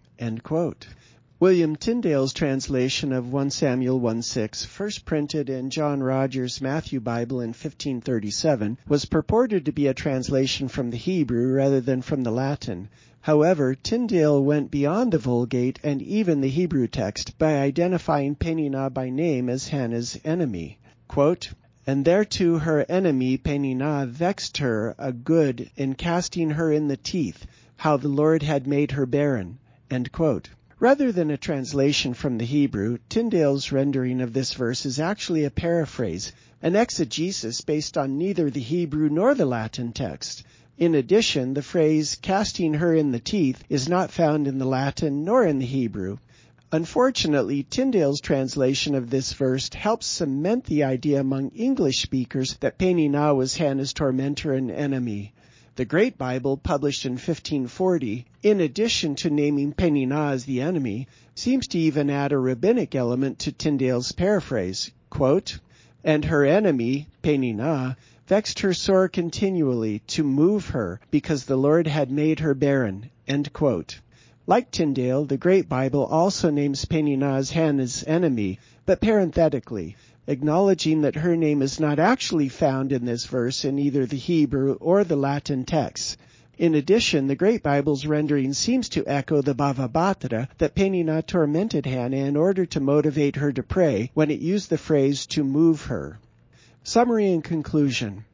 William 1.38 1.76
Tyndale's 1.76 2.32
translation 2.32 3.12
of 3.12 3.32
1 3.32 3.51
Samuel 3.51 4.01
1:6, 4.01 4.66
first 4.66 5.05
printed 5.05 5.51
in 5.51 5.68
John 5.68 6.03
Rogers' 6.03 6.61
Matthew 6.61 7.01
Bible 7.01 7.40
in 7.40 7.48
1537, 7.51 8.78
was 8.88 9.05
purported 9.05 9.66
to 9.66 9.72
be 9.72 9.86
a 9.86 9.94
translation 9.94 10.68
from 10.68 10.90
the 10.90 10.96
Hebrew 10.96 11.53
rather 11.53 11.82
than 11.82 12.01
from 12.01 12.22
the 12.22 12.30
Latin. 12.30 12.88
However, 13.20 13.74
Tyndale 13.74 14.42
went 14.42 14.70
beyond 14.70 15.12
the 15.12 15.18
Vulgate 15.18 15.78
and 15.84 16.01
even 16.01 16.40
the 16.40 16.48
Hebrew 16.48 16.86
text 16.88 17.36
by 17.36 17.59
identifying 17.59 18.34
Peninnah 18.34 18.88
by 18.88 19.11
name 19.11 19.51
as 19.51 19.68
Hannah's 19.68 20.18
enemy. 20.24 20.78
Quote, 21.09 21.53
and 21.86 22.04
thereto 22.04 22.58
her 22.58 22.84
enemy 22.90 23.38
Peninnah 23.38 24.06
vexed 24.06 24.58
her 24.58 24.94
a 24.98 25.12
good 25.12 25.70
in 25.76 25.94
casting 25.94 26.50
her 26.50 26.70
in 26.70 26.88
the 26.88 26.96
teeth, 26.96 27.46
how 27.78 27.96
the 27.96 28.08
Lord 28.08 28.42
had 28.42 28.66
made 28.66 28.90
her 28.90 29.06
barren. 29.06 29.58
Rather 30.78 31.10
than 31.10 31.30
a 31.30 31.38
translation 31.38 32.12
from 32.12 32.36
the 32.36 32.44
Hebrew, 32.44 32.98
Tyndale's 33.08 33.72
rendering 33.72 34.20
of 34.20 34.34
this 34.34 34.52
verse 34.52 34.84
is 34.84 35.00
actually 35.00 35.44
a 35.44 35.50
paraphrase, 35.50 36.32
an 36.62 36.76
exegesis 36.76 37.62
based 37.62 37.96
on 37.96 38.18
neither 38.18 38.50
the 38.50 38.60
Hebrew 38.60 39.08
nor 39.08 39.34
the 39.34 39.46
Latin 39.46 39.92
text. 39.92 40.42
In 40.76 40.94
addition, 40.94 41.54
the 41.54 41.62
phrase 41.62 42.16
casting 42.20 42.74
her 42.74 42.94
in 42.94 43.10
the 43.10 43.18
teeth 43.18 43.64
is 43.68 43.88
not 43.88 44.10
found 44.10 44.46
in 44.46 44.58
the 44.58 44.66
Latin 44.66 45.24
nor 45.24 45.46
in 45.46 45.58
the 45.58 45.66
Hebrew. 45.66 46.18
Unfortunately, 46.72 47.64
Tyndale's 47.64 48.20
translation 48.20 48.94
of 48.94 49.10
this 49.10 49.32
verse 49.32 49.68
helps 49.74 50.06
cement 50.06 50.66
the 50.66 50.84
idea 50.84 51.20
among 51.20 51.50
English 51.50 52.00
speakers 52.00 52.56
that 52.60 52.78
Peninnah 52.78 53.34
was 53.34 53.56
Hannah's 53.56 53.92
tormentor 53.92 54.52
and 54.52 54.70
enemy. 54.70 55.32
The 55.74 55.84
Great 55.84 56.16
Bible, 56.16 56.56
published 56.56 57.04
in 57.04 57.14
1540, 57.14 58.24
in 58.44 58.60
addition 58.60 59.16
to 59.16 59.30
naming 59.30 59.72
Peninnah 59.72 60.30
as 60.30 60.44
the 60.44 60.60
enemy, 60.60 61.08
seems 61.34 61.66
to 61.68 61.78
even 61.78 62.08
add 62.08 62.30
a 62.30 62.38
rabbinic 62.38 62.94
element 62.94 63.40
to 63.40 63.50
Tyndale's 63.50 64.12
paraphrase. 64.12 64.92
Quote, 65.10 65.58
and 66.04 66.24
her 66.26 66.44
enemy, 66.44 67.08
Peninnah, 67.20 67.96
vexed 68.28 68.60
her 68.60 68.74
sore 68.74 69.08
continually 69.08 70.02
to 70.06 70.22
move 70.22 70.68
her, 70.68 71.00
because 71.10 71.46
the 71.46 71.56
Lord 71.56 71.88
had 71.88 72.12
made 72.12 72.38
her 72.38 72.54
barren. 72.54 73.10
Like 74.51 74.72
Tyndale, 74.72 75.26
the 75.26 75.36
Great 75.36 75.68
Bible 75.68 76.05
also 76.05 76.51
names 76.51 76.84
Peninnah 76.84 77.34
as 77.34 77.53
Hannah's 77.53 78.03
enemy, 78.05 78.59
but 78.84 79.01
parenthetically, 79.01 79.94
acknowledging 80.26 81.03
that 81.03 81.14
her 81.14 81.36
name 81.36 81.62
is 81.62 81.78
not 81.78 82.01
actually 82.01 82.48
found 82.48 82.90
in 82.90 83.05
this 83.05 83.26
verse 83.26 83.64
in 83.64 83.78
either 83.78 84.07
the 84.07 84.16
Hebrew 84.16 84.72
or 84.80 85.05
the 85.05 85.14
Latin 85.14 85.64
texts. 85.64 86.16
In 86.59 86.74
addition, 86.74 87.28
the 87.28 87.36
Great 87.36 87.62
Bible's 87.62 88.07
rendering 88.07 88.53
seems 88.53 88.88
to 88.88 89.07
echo 89.07 89.40
the 89.40 89.55
Bava 89.55 89.88
Batra 89.88 90.48
that 90.59 90.74
Peninnah 90.74 91.22
tormented 91.22 91.86
Hannah 91.86 92.16
in 92.16 92.36
order 92.36 92.66
to 92.66 92.80
motivate 92.80 93.36
her 93.36 93.53
to 93.53 93.62
pray 93.62 94.11
when 94.14 94.32
it 94.32 94.40
used 94.40 94.68
the 94.68 94.78
phrase 94.78 95.26
to 95.26 95.44
move 95.44 95.82
her. 95.82 96.18
Summary 96.82 97.32
and 97.32 97.44
conclusion. 97.44 98.24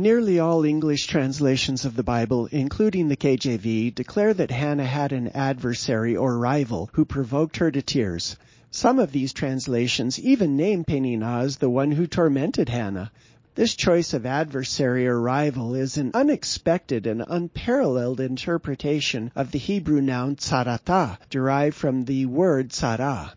Nearly 0.00 0.38
all 0.38 0.64
English 0.64 1.08
translations 1.08 1.84
of 1.84 1.96
the 1.96 2.04
Bible, 2.04 2.46
including 2.52 3.08
the 3.08 3.16
KJV, 3.16 3.92
declare 3.92 4.32
that 4.32 4.52
Hannah 4.52 4.86
had 4.86 5.10
an 5.10 5.26
adversary 5.34 6.14
or 6.14 6.38
rival 6.38 6.88
who 6.92 7.04
provoked 7.04 7.56
her 7.56 7.72
to 7.72 7.82
tears. 7.82 8.36
Some 8.70 9.00
of 9.00 9.10
these 9.10 9.32
translations 9.32 10.20
even 10.20 10.56
name 10.56 10.84
Peninnah 10.84 11.40
as 11.40 11.56
the 11.56 11.68
one 11.68 11.90
who 11.90 12.06
tormented 12.06 12.68
Hannah. 12.68 13.10
This 13.56 13.74
choice 13.74 14.14
of 14.14 14.24
adversary 14.24 15.08
or 15.08 15.20
rival 15.20 15.74
is 15.74 15.98
an 15.98 16.12
unexpected 16.14 17.08
and 17.08 17.24
unparalleled 17.26 18.20
interpretation 18.20 19.32
of 19.34 19.50
the 19.50 19.58
Hebrew 19.58 20.00
noun 20.00 20.36
tsarata, 20.36 21.18
derived 21.28 21.74
from 21.74 22.04
the 22.04 22.26
word 22.26 22.68
tsara. 22.68 23.32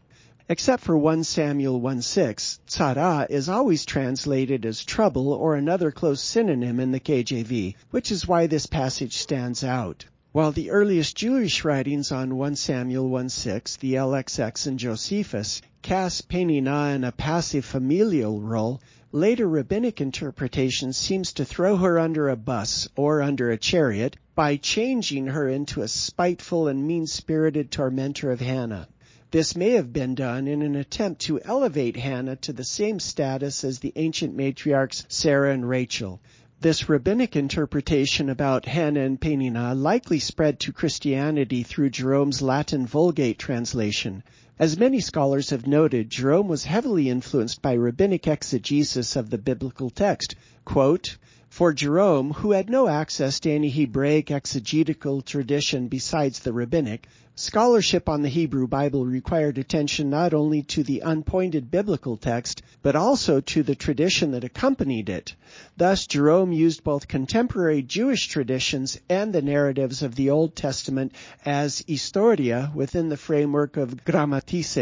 Except 0.51 0.83
for 0.83 0.97
1 0.97 1.23
Samuel 1.23 1.79
1:6, 1.79 2.59
tsara 2.67 3.25
is 3.29 3.47
always 3.47 3.85
translated 3.85 4.65
as 4.65 4.83
trouble 4.83 5.31
or 5.31 5.55
another 5.55 5.91
close 5.91 6.19
synonym 6.19 6.77
in 6.77 6.91
the 6.91 6.99
KJV, 6.99 7.75
which 7.91 8.11
is 8.11 8.27
why 8.27 8.47
this 8.47 8.65
passage 8.65 9.13
stands 9.15 9.63
out. 9.63 10.03
While 10.33 10.51
the 10.51 10.69
earliest 10.69 11.15
Jewish 11.15 11.63
writings 11.63 12.11
on 12.11 12.35
1 12.35 12.57
Samuel 12.57 13.09
1:6, 13.09 13.79
the 13.79 13.93
LXX 13.93 14.67
and 14.67 14.77
Josephus, 14.77 15.61
cast 15.81 16.27
Peninnah 16.27 16.95
in 16.95 17.05
a 17.05 17.13
passive 17.13 17.63
familial 17.63 18.41
role, 18.41 18.81
later 19.13 19.47
rabbinic 19.47 20.01
interpretation 20.01 20.91
seems 20.91 21.31
to 21.31 21.45
throw 21.45 21.77
her 21.77 21.97
under 21.97 22.27
a 22.27 22.35
bus 22.35 22.89
or 22.97 23.21
under 23.21 23.51
a 23.51 23.57
chariot 23.57 24.17
by 24.35 24.57
changing 24.57 25.27
her 25.27 25.47
into 25.47 25.81
a 25.81 25.87
spiteful 25.87 26.67
and 26.67 26.85
mean-spirited 26.85 27.71
tormentor 27.71 28.33
of 28.33 28.41
Hannah. 28.41 28.89
This 29.31 29.55
may 29.55 29.69
have 29.71 29.93
been 29.93 30.13
done 30.13 30.45
in 30.45 30.61
an 30.61 30.75
attempt 30.75 31.21
to 31.21 31.39
elevate 31.45 31.95
Hannah 31.95 32.35
to 32.35 32.51
the 32.51 32.65
same 32.65 32.99
status 32.99 33.63
as 33.63 33.79
the 33.79 33.93
ancient 33.95 34.35
matriarchs 34.35 35.05
Sarah 35.07 35.53
and 35.53 35.69
Rachel. 35.69 36.19
This 36.59 36.89
rabbinic 36.89 37.37
interpretation 37.37 38.29
about 38.29 38.65
Hannah 38.65 38.99
and 38.99 39.21
Peninnah 39.21 39.73
likely 39.73 40.19
spread 40.19 40.59
to 40.59 40.73
Christianity 40.73 41.63
through 41.63 41.91
Jerome's 41.91 42.41
Latin 42.41 42.85
Vulgate 42.85 43.39
translation. 43.39 44.21
As 44.59 44.77
many 44.77 44.99
scholars 44.99 45.51
have 45.51 45.65
noted, 45.65 46.09
Jerome 46.09 46.49
was 46.49 46.65
heavily 46.65 47.09
influenced 47.09 47.61
by 47.61 47.71
rabbinic 47.71 48.27
exegesis 48.27 49.15
of 49.15 49.29
the 49.29 49.37
biblical 49.37 49.89
text. 49.89 50.35
Quote, 50.65 51.17
for 51.51 51.73
Jerome, 51.73 52.31
who 52.31 52.53
had 52.53 52.69
no 52.69 52.87
access 52.87 53.41
to 53.41 53.51
any 53.51 53.69
Hebraic 53.69 54.31
exegetical 54.31 55.21
tradition 55.21 55.89
besides 55.89 56.39
the 56.39 56.53
rabbinic, 56.53 57.05
scholarship 57.35 58.07
on 58.07 58.21
the 58.21 58.29
Hebrew 58.29 58.67
Bible 58.67 59.05
required 59.05 59.57
attention 59.57 60.09
not 60.09 60.33
only 60.33 60.63
to 60.63 60.81
the 60.81 61.01
unpointed 61.01 61.69
biblical 61.69 62.15
text, 62.15 62.61
but 62.81 62.95
also 62.95 63.41
to 63.41 63.63
the 63.63 63.75
tradition 63.75 64.31
that 64.31 64.45
accompanied 64.45 65.09
it. 65.09 65.35
Thus, 65.75 66.07
Jerome 66.07 66.53
used 66.53 66.85
both 66.85 67.09
contemporary 67.09 67.81
Jewish 67.81 68.27
traditions 68.27 68.97
and 69.09 69.33
the 69.33 69.41
narratives 69.41 70.01
of 70.01 70.15
the 70.15 70.29
Old 70.29 70.55
Testament 70.55 71.11
as 71.43 71.83
historia 71.85 72.71
within 72.73 73.09
the 73.09 73.17
framework 73.17 73.75
of 73.75 74.05
grammatice. 74.05 74.77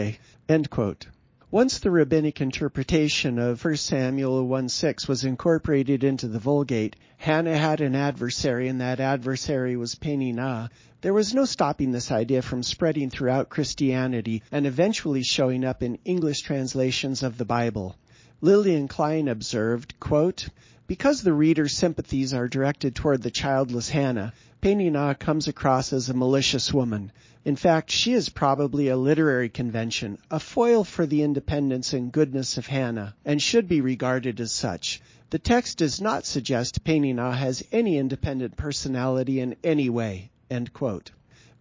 Once 1.51 1.79
the 1.79 1.89
rabbinic 1.89 2.41
interpretation 2.41 3.39
of 3.39 3.65
1 3.65 3.75
Samuel 3.75 4.47
1:6 4.47 5.07
was 5.07 5.23
incorporated 5.25 6.03
into 6.03 6.27
the 6.27 6.37
Vulgate, 6.37 6.95
Hannah 7.17 7.57
had 7.57 7.81
an 7.81 7.95
adversary 7.95 8.67
and 8.67 8.79
that 8.81 8.99
adversary 8.99 9.75
was 9.75 9.95
Peninnah. 9.95 10.69
There 11.01 11.11
was 11.13 11.33
no 11.33 11.45
stopping 11.45 11.91
this 11.91 12.11
idea 12.11 12.43
from 12.43 12.61
spreading 12.61 13.09
throughout 13.09 13.49
Christianity 13.49 14.43
and 14.51 14.67
eventually 14.67 15.23
showing 15.23 15.65
up 15.65 15.81
in 15.81 15.97
English 16.05 16.41
translations 16.41 17.23
of 17.23 17.39
the 17.39 17.45
Bible. 17.45 17.95
Lillian 18.41 18.87
Klein 18.87 19.27
observed, 19.27 19.99
quote, 19.99 20.49
because 20.85 21.23
the 21.23 21.33
reader's 21.33 21.75
sympathies 21.75 22.31
are 22.31 22.47
directed 22.47 22.93
toward 22.93 23.23
the 23.23 23.31
childless 23.31 23.89
Hannah, 23.89 24.33
Peninnah 24.61 24.99
uh, 24.99 25.13
comes 25.13 25.47
across 25.47 25.93
as 25.93 26.09
a 26.09 26.13
malicious 26.13 26.73
woman. 26.73 27.13
In 27.45 27.55
fact, 27.55 27.89
she 27.89 28.11
is 28.11 28.27
probably 28.27 28.89
a 28.89 28.97
literary 28.97 29.47
convention, 29.47 30.17
a 30.29 30.37
foil 30.37 30.83
for 30.83 31.05
the 31.05 31.23
independence 31.23 31.93
and 31.93 32.11
goodness 32.11 32.57
of 32.57 32.67
Hannah, 32.67 33.15
and 33.23 33.41
should 33.41 33.69
be 33.69 33.79
regarded 33.79 34.41
as 34.41 34.51
such. 34.51 34.99
The 35.29 35.39
text 35.39 35.77
does 35.77 36.01
not 36.01 36.25
suggest 36.25 36.83
Peninnah 36.83 37.37
has 37.37 37.63
any 37.71 37.97
independent 37.97 38.57
personality 38.57 39.39
in 39.39 39.55
any 39.63 39.89
way. 39.89 40.29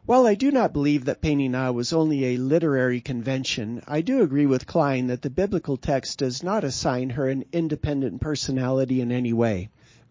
While 0.05 0.27
I 0.27 0.35
do 0.35 0.51
not 0.51 0.73
believe 0.73 1.05
that 1.05 1.21
Peninnah 1.21 1.73
was 1.73 1.93
only 1.93 2.25
a 2.25 2.37
literary 2.37 3.01
convention, 3.01 3.81
I 3.87 4.01
do 4.01 4.23
agree 4.23 4.47
with 4.47 4.67
Klein 4.67 5.07
that 5.07 5.23
the 5.23 5.31
biblical 5.31 5.77
text 5.77 6.19
does 6.19 6.43
not 6.43 6.65
assign 6.65 7.11
her 7.11 7.29
an 7.29 7.45
independent 7.53 8.21
personality 8.21 9.01
in 9.01 9.13
any 9.13 9.33
way. 9.33 9.69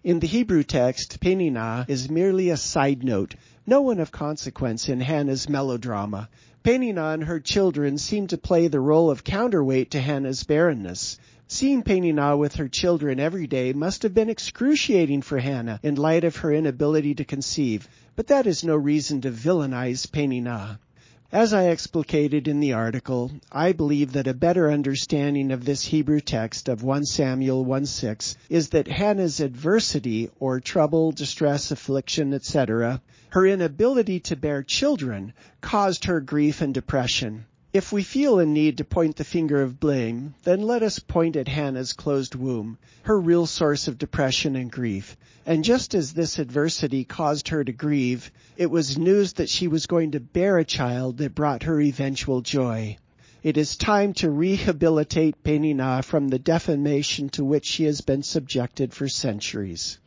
In 0.08 0.22
the 0.22 0.28
Hebrew 0.28 0.64
text, 0.64 1.20
Peninnah 1.20 1.86
is 1.90 2.10
merely 2.10 2.50
a 2.50 2.56
side 2.56 3.04
note, 3.04 3.36
no 3.66 3.82
one 3.82 4.00
of 4.00 4.10
consequence 4.10 4.88
in 4.88 5.02
Hannah's 5.02 5.50
melodrama. 5.50 6.30
Peninnah 6.64 7.10
and 7.10 7.26
her 7.26 7.42
children 7.42 7.98
seem 7.98 8.28
to 8.28 8.38
play 8.38 8.70
the 8.70 8.80
role 8.80 9.12
of 9.12 9.26
counterweight 9.26 9.92
to 9.92 10.00
Hannah's 10.00 10.46
barrenness. 10.46 11.20
Seeing 11.50 11.84
Peninnah 11.84 12.38
with 12.38 12.56
her 12.56 12.70
children 12.70 13.20
every 13.20 13.48
day 13.48 13.74
must 13.74 14.04
have 14.04 14.14
been 14.14 14.30
excruciating 14.30 15.24
for 15.24 15.40
Hannah 15.40 15.82
in 15.84 15.96
light 15.96 16.24
of 16.24 16.38
her 16.38 16.54
inability 16.54 17.16
to 17.16 17.26
conceive, 17.26 17.90
but 18.16 18.28
that 18.28 18.48
is 18.48 18.64
no 18.64 18.78
reason 18.78 19.20
to 19.20 19.30
villainize 19.30 20.10
Peninnah. 20.10 20.80
As 21.34 21.52
I 21.54 21.66
explicated 21.68 22.48
in 22.48 22.62
the 22.62 22.72
article, 22.72 23.32
I 23.52 23.74
believe 23.74 24.14
that 24.14 24.28
a 24.28 24.34
better 24.34 24.72
understanding 24.72 25.52
of 25.52 25.66
this 25.66 25.84
Hebrew 25.84 26.22
text 26.22 26.70
of 26.70 26.84
1 26.84 27.04
Samuel 27.06 27.66
1:6 27.66 28.38
is 28.50 28.70
that 28.70 28.88
Hannah's 28.88 29.42
adversity 29.42 30.30
or 30.40 30.62
trouble, 30.62 31.12
distress, 31.12 31.70
affliction, 31.70 32.34
etc., 32.34 33.02
her 33.32 33.46
inability 33.46 34.22
to 34.22 34.38
bear 34.38 34.64
children 34.64 35.34
caused 35.60 36.06
her 36.06 36.22
grief 36.22 36.62
and 36.62 36.74
depression. 36.74 37.44
If 37.74 37.92
we 37.92 38.02
feel 38.02 38.40
a 38.40 38.46
need 38.46 38.78
to 38.78 38.86
point 38.86 39.18
the 39.18 39.26
finger 39.26 39.62
of 39.62 39.78
blame, 39.80 40.36
then 40.44 40.62
let 40.62 40.84
us 40.84 41.00
point 41.00 41.36
at 41.36 41.50
Hannah's 41.50 41.92
closed 41.92 42.34
womb, 42.34 42.78
her 43.04 43.20
real 43.20 43.46
source 43.46 43.90
of 43.90 43.98
depression 43.98 44.56
and 44.56 44.72
grief. 44.72 45.18
And 45.46 45.66
just 45.66 45.94
as 45.94 46.14
this 46.14 46.40
adversity 46.40 47.04
caused 47.04 47.50
her 47.50 47.66
to 47.66 47.74
grieve, 47.74 48.32
it 48.56 48.72
was 48.72 48.98
news 48.98 49.34
that 49.34 49.50
she 49.50 49.68
was 49.68 49.86
going 49.86 50.12
to 50.12 50.22
bear 50.22 50.58
a 50.58 50.64
child 50.64 51.18
that 51.18 51.36
brought 51.36 51.64
her 51.64 51.82
eventual 51.82 52.40
joy. 52.40 52.98
It 53.44 53.58
is 53.58 53.76
time 53.76 54.14
to 54.14 54.30
rehabilitate 54.32 55.44
Peninnah 55.44 56.04
from 56.04 56.30
the 56.30 56.40
defamation 56.40 57.28
to 57.32 57.44
which 57.44 57.66
she 57.66 57.84
has 57.84 58.00
been 58.00 58.24
subjected 58.24 58.94
for 58.94 59.10
centuries. 59.10 60.00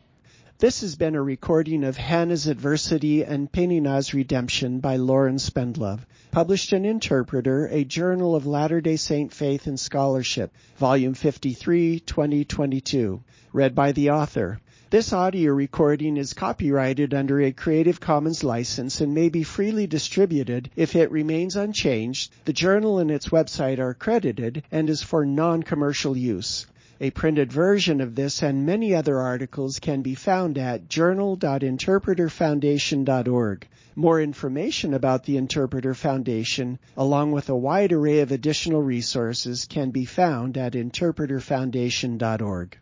This 0.61 0.83
has 0.83 0.95
been 0.95 1.15
a 1.15 1.23
recording 1.23 1.85
of 1.85 1.97
Hannah's 1.97 2.47
Adversity 2.47 3.25
and 3.25 3.51
Peninnah's 3.51 4.13
Redemption 4.13 4.81
by 4.81 4.97
Loren 4.97 5.37
Spendlove, 5.37 6.01
published 6.33 6.75
in 6.75 6.85
Interpreter, 6.85 7.67
a 7.69 7.83
Journal 7.83 8.37
of 8.37 8.47
Latter-day 8.47 8.97
Saint 8.97 9.33
Faith 9.33 9.67
and 9.67 9.81
Scholarship, 9.81 10.53
Volume 10.77 11.15
53, 11.15 12.01
2022, 12.01 13.23
read 13.55 13.75
by 13.75 13.93
the 13.93 14.11
author. 14.11 14.61
This 14.91 15.15
audio 15.15 15.55
recording 15.55 16.19
is 16.19 16.35
copyrighted 16.35 17.15
under 17.15 17.41
a 17.41 17.53
Creative 17.53 17.99
Commons 17.99 18.45
license 18.45 19.01
and 19.01 19.15
may 19.15 19.31
be 19.31 19.45
freely 19.45 19.87
distributed 19.87 20.69
if 20.77 20.95
it 20.95 21.11
remains 21.11 21.57
unchanged. 21.57 22.35
The 22.45 22.53
journal 22.53 22.99
and 22.99 23.11
its 23.11 23.31
website 23.31 23.79
are 23.79 23.95
credited 23.95 24.63
and 24.71 24.91
is 24.91 25.03
for 25.03 25.25
non-commercial 25.25 26.19
use. 26.19 26.67
A 27.03 27.11
printed 27.13 27.51
version 27.51 28.03
of 28.03 28.15
this 28.15 28.43
and 28.43 28.67
many 28.67 28.95
other 28.95 29.19
articles 29.19 29.79
can 29.79 30.03
be 30.03 30.15
found 30.15 30.59
at 30.59 30.87
journal.interpreterfoundation.org. 30.87 33.69
More 33.97 34.21
information 34.21 34.93
about 34.93 35.25
the 35.25 35.39
Interpreter 35.39 35.95
Foundation, 35.95 36.79
along 36.99 37.33
with 37.33 37.49
a 37.49 37.57
wide 37.57 37.93
array 37.93 38.21
of 38.21 38.33
additional 38.33 38.83
resources, 38.83 39.65
can 39.65 39.91
be 39.91 40.05
found 40.05 40.59
at 40.59 40.75
interpreterfoundation.org. 40.75 42.77